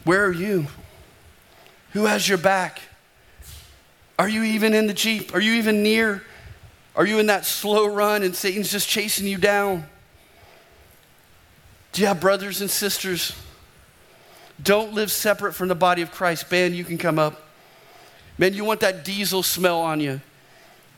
Where 0.05 0.25
are 0.25 0.33
you? 0.33 0.67
Who 1.93 2.07
has 2.07 2.29
your 2.29 2.39
back? 2.39 2.81
Are 4.21 4.29
you 4.29 4.43
even 4.43 4.75
in 4.75 4.87
the 4.87 4.93
Jeep? 4.93 5.35
Are 5.35 5.41
you 5.41 5.55
even 5.55 5.83
near? 5.83 6.23
Are 6.95 7.07
you 7.07 7.21
in 7.21 7.29
that 7.29 7.47
slow 7.47 7.87
run 7.87 8.23
and 8.23 8.37
Satan's 8.37 8.71
just 8.71 8.87
chasing 8.87 9.27
you 9.27 9.39
down? 9.39 9.87
Do 11.93 12.03
you 12.03 12.07
have 12.07 12.21
brothers 12.21 12.61
and 12.61 12.71
sisters? 12.71 13.35
Don't 14.63 14.93
live 14.93 15.11
separate 15.11 15.55
from 15.55 15.69
the 15.69 15.75
body 15.75 16.03
of 16.03 16.11
Christ. 16.13 16.51
Man, 16.51 16.75
you 16.75 16.85
can 16.85 16.99
come 16.99 17.19
up. 17.19 17.41
Man, 18.37 18.53
you 18.53 18.63
want 18.63 18.81
that 18.81 19.07
diesel 19.07 19.43
smell 19.43 19.81
on 19.81 20.01
you. 20.01 20.21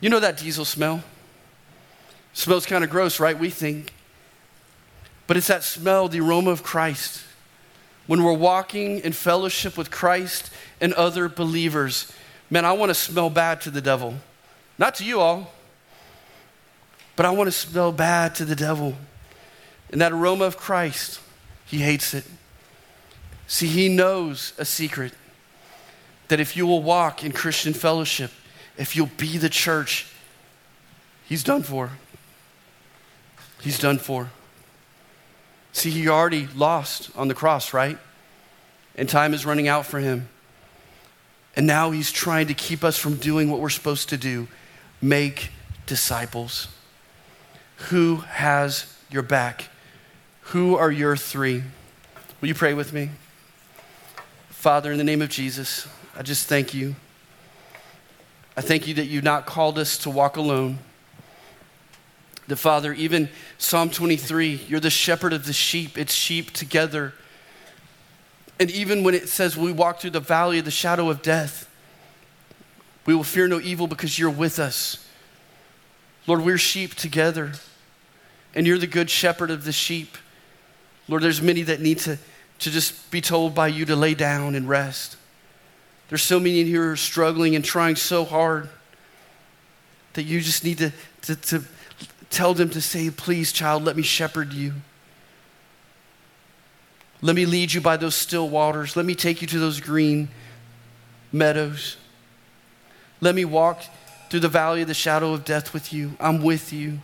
You 0.01 0.11
know 0.11 0.19
that 0.19 0.37
diesel 0.37 0.65
smell? 0.65 1.05
Smells 2.33 2.67
kind 2.67 2.83
of 2.83 2.91
gross, 2.91 3.21
right? 3.21 3.39
We 3.39 3.51
think. 3.51 3.93
But 5.29 5.37
it's 5.37 5.47
that 5.47 5.63
smell, 5.63 6.09
the 6.09 6.19
aroma 6.19 6.51
of 6.51 6.65
Christ. 6.65 7.23
When 8.09 8.25
we're 8.25 8.33
walking 8.33 8.99
in 8.99 9.13
fellowship 9.13 9.79
with 9.79 9.93
Christ 9.93 10.51
and 10.81 10.93
other 10.95 11.29
believers, 11.29 12.13
man, 12.53 12.67
I 12.67 12.73
want 12.73 12.91
to 12.91 12.95
smell 12.95 13.31
bad 13.31 13.63
to 13.63 13.71
the 13.71 13.81
devil. 13.81 14.15
Not 14.77 14.97
to 14.97 15.05
you 15.05 15.21
all, 15.21 15.51
but 17.17 17.25
I 17.25 17.31
want 17.31 17.49
to 17.49 17.53
smell 17.53 17.93
bad 17.93 18.35
to 18.37 18.45
the 18.45 18.55
devil. 18.55 18.95
And 19.91 20.03
that 20.03 20.13
aroma 20.13 20.45
of 20.45 20.59
Christ, 20.59 21.19
he 21.65 21.79
hates 21.79 22.13
it. 22.13 22.25
See, 23.47 23.69
he 23.69 23.89
knows 23.89 24.53
a 24.59 24.67
secret 24.67 25.15
that 26.29 26.41
if 26.41 26.55
you 26.55 26.67
will 26.67 26.83
walk 26.83 27.25
in 27.25 27.33
Christian 27.33 27.73
fellowship, 27.73 28.31
if 28.77 28.97
you'll 28.97 29.11
be 29.17 29.39
the 29.39 29.49
church, 29.49 30.07
he's 31.25 31.43
done 31.43 31.63
for. 31.63 31.93
He's 33.63 33.79
done 33.79 33.97
for. 33.97 34.31
See, 35.73 35.89
he 35.89 36.07
already 36.07 36.49
lost 36.55 37.11
on 37.17 37.29
the 37.29 37.35
cross, 37.35 37.73
right? 37.73 37.97
And 38.95 39.09
time 39.09 39.33
is 39.33 39.47
running 39.47 39.69
out 39.69 39.87
for 39.87 40.01
him. 40.01 40.29
And 41.55 41.67
now 41.67 41.91
he's 41.91 42.11
trying 42.11 42.47
to 42.47 42.55
keep 42.55 42.83
us 42.83 42.99
from 42.99 43.17
doing 43.17 43.51
what 43.51 43.61
we're 43.61 43.69
supposed 43.69 44.09
to 44.11 44.17
do 44.17 44.49
make 45.01 45.51
disciples. 45.87 46.69
Who 47.89 48.17
has 48.17 48.95
your 49.11 49.23
back? 49.23 49.69
Who 50.47 50.77
are 50.77 50.91
your 50.91 51.17
three? 51.17 51.63
Will 52.41 52.49
you 52.49 52.55
pray 52.55 52.75
with 52.75 52.93
me? 52.93 53.11
Father, 54.49 54.93
in 54.93 54.99
the 54.99 55.05
name 55.05 55.21
of 55.23 55.29
Jesus, 55.29 55.89
I 56.17 56.23
just 56.23 56.49
thank 56.49 56.73
you. 56.73 56.95
I 58.57 58.61
thank 58.61 58.87
you 58.87 58.95
that 58.95 59.07
you've 59.07 59.25
not 59.25 59.47
called 59.47 59.79
us 59.79 59.99
to 59.99 60.11
walk 60.11 60.37
alone. 60.37 60.79
The 62.49 62.57
Father, 62.57 62.93
even 62.93 63.29
Psalm 63.59 63.91
23, 63.91 64.67
you're 64.69 64.81
the 64.81 64.91
shepherd 64.91 65.33
of 65.33 65.47
the 65.47 65.53
sheep. 65.53 65.97
It's 65.97 66.15
sheep 66.15 66.53
together. 66.53 67.15
And 68.59 68.71
even 68.71 69.03
when 69.03 69.15
it 69.15 69.29
says 69.29 69.57
we 69.57 69.73
walk 69.73 70.01
through 70.01 70.11
the 70.11 70.21
valley 70.21 70.59
of 70.59 70.65
the 70.65 70.71
shadow 70.71 71.11
of 71.11 71.23
death, 71.23 71.69
we 73.05 73.15
will 73.15 73.25
fear 73.25 73.49
no 73.49 73.61
evil 73.61 73.87
because 73.87 74.19
you're 74.19 74.31
with 74.31 74.59
us. 74.59 75.05
Lord, 76.27 76.45
we're 76.45 76.59
sheep 76.59 76.95
together. 76.95 77.53
And 78.55 78.67
you're 78.67 78.79
the 78.79 78.87
good 78.87 79.11
shepherd 79.11 79.51
of 79.51 79.65
the 79.65 79.73
sheep. 79.73 80.17
Lord, 81.09 81.23
there's 81.23 81.43
many 81.43 81.63
that 81.63 81.81
need 81.81 81.99
to, 82.01 82.19
to 82.61 82.71
just 82.71 83.11
be 83.11 83.21
told 83.21 83.55
by 83.55 83.69
you 83.69 83.85
to 83.87 83.97
lay 83.97 84.15
down 84.15 84.55
and 84.55 84.69
rest. 84.69 85.17
There's 86.09 86.23
so 86.23 86.39
many 86.39 86.61
in 86.61 86.67
here 86.67 86.85
who 86.85 86.93
are 86.93 86.97
struggling 86.97 87.57
and 87.57 87.65
trying 87.65 87.97
so 87.97 88.25
hard 88.25 88.69
that 90.13 90.25
you 90.25 90.41
just 90.41 90.63
need 90.63 90.79
to, 90.79 90.93
to, 91.23 91.37
to 91.37 91.63
tell 92.29 92.53
them 92.53 92.69
to 92.71 92.81
say, 92.81 93.09
Please, 93.11 93.51
child, 93.51 93.85
let 93.85 93.97
me 93.97 94.03
shepherd 94.03 94.53
you. 94.53 94.75
Let 97.25 97.37
me 97.37 97.47
lead 97.47 97.73
you 97.73 97.81
by 97.81 97.97
those 97.97 98.17
still 98.17 98.49
waters. 98.49 98.97
Let 98.97 99.07
me 99.07 99.15
take 99.15 99.41
you 99.41 99.49
to 99.49 99.59
those 99.61 99.81
green 99.81 100.29
meadows. 101.31 101.97
Let 103.21 103.37
me 103.37 103.45
walk 103.45 103.83
through 104.29 104.41
the 104.41 104.49
valley 104.49 104.83
of 104.83 104.89
the 104.89 104.95
shadow 104.95 105.33
of 105.33 105.45
death 105.45 105.73
with 105.73 105.93
you. 105.93 106.17
I'm 106.19 106.43
with 106.43 106.73
you. 106.73 106.99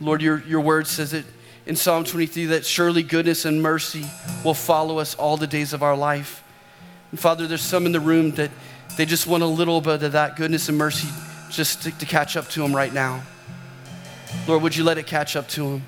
Lord, 0.00 0.22
your, 0.22 0.38
your 0.46 0.60
word 0.60 0.86
says 0.86 1.12
it 1.12 1.24
in 1.66 1.74
Psalm 1.74 2.04
23 2.04 2.46
that 2.46 2.64
surely 2.64 3.02
goodness 3.02 3.44
and 3.44 3.60
mercy 3.60 4.04
will 4.44 4.54
follow 4.54 4.98
us 4.98 5.16
all 5.16 5.36
the 5.36 5.46
days 5.46 5.72
of 5.72 5.82
our 5.82 5.96
life. 5.96 6.44
And 7.10 7.18
Father, 7.18 7.48
there's 7.48 7.62
some 7.62 7.86
in 7.86 7.92
the 7.92 8.00
room 8.00 8.32
that 8.32 8.50
they 8.96 9.04
just 9.04 9.26
want 9.26 9.42
a 9.42 9.46
little 9.46 9.80
bit 9.80 10.02
of 10.04 10.12
that 10.12 10.36
goodness 10.36 10.68
and 10.68 10.78
mercy 10.78 11.08
just 11.50 11.82
to, 11.82 11.98
to 11.98 12.06
catch 12.06 12.36
up 12.36 12.48
to 12.50 12.60
them 12.60 12.74
right 12.74 12.92
now. 12.92 13.22
Lord, 14.46 14.62
would 14.62 14.76
you 14.76 14.84
let 14.84 14.98
it 14.98 15.06
catch 15.06 15.34
up 15.34 15.48
to 15.48 15.62
them 15.62 15.82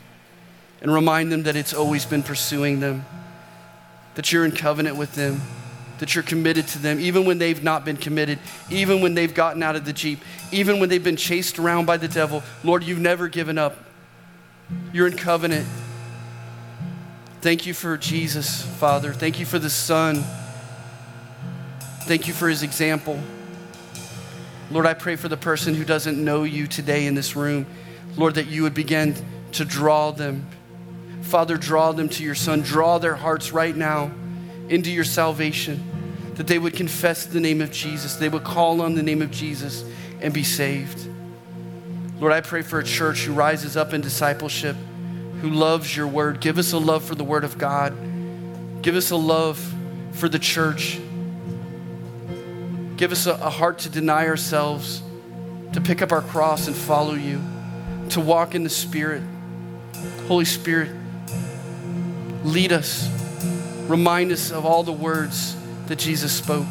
and 0.81 0.93
remind 0.93 1.33
them 1.33 1.45
that 1.45 1.57
it's 1.57 1.73
always 1.73 2.05
been 2.05 2.23
pursuing 2.23 2.81
them, 2.81 3.05
that 4.15 4.33
you're 4.33 4.45
in 4.45 4.53
covenant 4.53 4.97
with 4.97 5.15
them, 5.15 5.41
that 5.99 6.15
you're 6.15 6.25
committed 6.25 6.67
to 6.69 6.79
them, 6.79 7.01
even 7.01 7.25
when 7.25 7.39
they've 7.39 7.63
not 7.63 7.85
been 7.85 7.97
committed, 7.97 8.39
even 8.71 9.01
when 9.01 9.15
they've 9.15 9.35
gotten 9.35 9.63
out 9.63 9.77
of 9.77 9.85
the 9.85 9.93
Jeep, 9.93 10.21
even 10.53 10.79
when 10.79 10.89
they've 10.89 11.03
been 11.03 11.17
chased 11.17 11.59
around 11.59 11.87
by 11.87 11.97
the 11.97 12.09
devil. 12.09 12.43
Lord, 12.63 12.85
you've 12.85 13.01
never 13.01 13.29
given 13.29 13.57
up. 13.57 13.77
You're 14.93 15.07
in 15.07 15.17
covenant. 15.17 15.67
Thank 17.41 17.67
you 17.67 17.75
for 17.75 17.97
Jesus, 17.97 18.63
Father. 18.63 19.13
Thank 19.13 19.39
you 19.39 19.47
for 19.47 19.59
the 19.59 19.71
Son. 19.71 20.25
Thank 22.03 22.29
you 22.29 22.35
for 22.35 22.49
his 22.49 22.63
example. 22.63 23.19
Lord, 24.71 24.87
I 24.87 24.95
pray 24.95 25.17
for 25.17 25.29
the 25.29 25.37
person 25.37 25.75
who 25.75 25.85
doesn't 25.85 26.23
know 26.23 26.43
you 26.43 26.67
today 26.67 27.07
in 27.07 27.15
this 27.15 27.37
room. 27.37 27.67
Lord, 28.17 28.35
that 28.35 28.49
you 28.49 28.63
would 28.65 28.75
begin 28.75 29.15
to 29.53 29.65
draw 29.65 30.11
them. 30.11 30.47
Father, 31.27 31.57
draw 31.57 31.93
them 31.93 32.09
to 32.09 32.23
your 32.23 32.35
son. 32.35 32.63
Draw 32.63 32.99
their 32.99 33.17
hearts 33.17 33.53
right 33.53 33.77
now 33.77 34.11
into 34.69 34.91
your 34.91 35.05
salvation. 35.05 35.83
that 36.37 36.47
they 36.47 36.59
would 36.59 36.75
confess 36.75 37.27
the 37.27 37.41
name 37.41 37.61
of 37.63 37.73
Jesus, 37.73 38.17
they 38.17 38.29
would 38.29 38.45
call 38.45 38.83
on 38.83 38.95
the 38.95 39.03
name 39.03 39.23
of 39.23 39.31
Jesus 39.31 39.85
and 40.21 40.33
be 40.33 40.45
saved. 40.45 41.09
Lord, 42.21 42.33
I 42.33 42.41
pray 42.41 42.63
for 42.63 42.79
a 42.79 42.85
church 42.85 43.25
who 43.25 43.33
rises 43.33 43.77
up 43.77 43.93
in 43.93 44.03
discipleship, 44.03 44.77
who 45.41 45.51
loves 45.51 45.95
your 45.97 46.07
word. 46.07 46.41
Give 46.41 46.59
us 46.59 46.73
a 46.73 46.79
love 46.79 47.05
for 47.05 47.15
the 47.15 47.25
word 47.25 47.45
of 47.45 47.59
God. 47.59 47.95
Give 48.83 48.97
us 48.97 49.11
a 49.11 49.17
love 49.17 49.59
for 50.13 50.29
the 50.29 50.39
church. 50.39 50.99
Give 52.97 53.13
us 53.13 53.27
a, 53.27 53.33
a 53.33 53.51
heart 53.51 53.79
to 53.81 53.91
deny 53.91 54.27
ourselves, 54.27 55.03
to 55.73 55.81
pick 55.81 56.01
up 56.01 56.13
our 56.13 56.23
cross 56.23 56.67
and 56.67 56.77
follow 56.77 57.15
you, 57.15 57.41
to 58.11 58.21
walk 58.21 58.55
in 58.55 58.63
the 58.63 58.71
Spirit. 58.71 59.23
Holy 60.29 60.45
Spirit, 60.45 60.91
lead 62.47 62.73
us. 62.73 63.09
Remind 63.89 64.33
us 64.33 64.51
of 64.51 64.65
all 64.65 64.83
the 64.83 64.93
words 64.93 65.57
that 65.87 65.99
Jesus 65.99 66.33
spoke. 66.33 66.67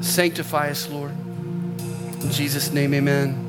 Sanctify 0.00 0.70
us, 0.70 0.88
Lord. 0.88 1.12
In 2.22 2.30
Jesus' 2.30 2.70
name, 2.70 2.94
amen. 2.94 3.45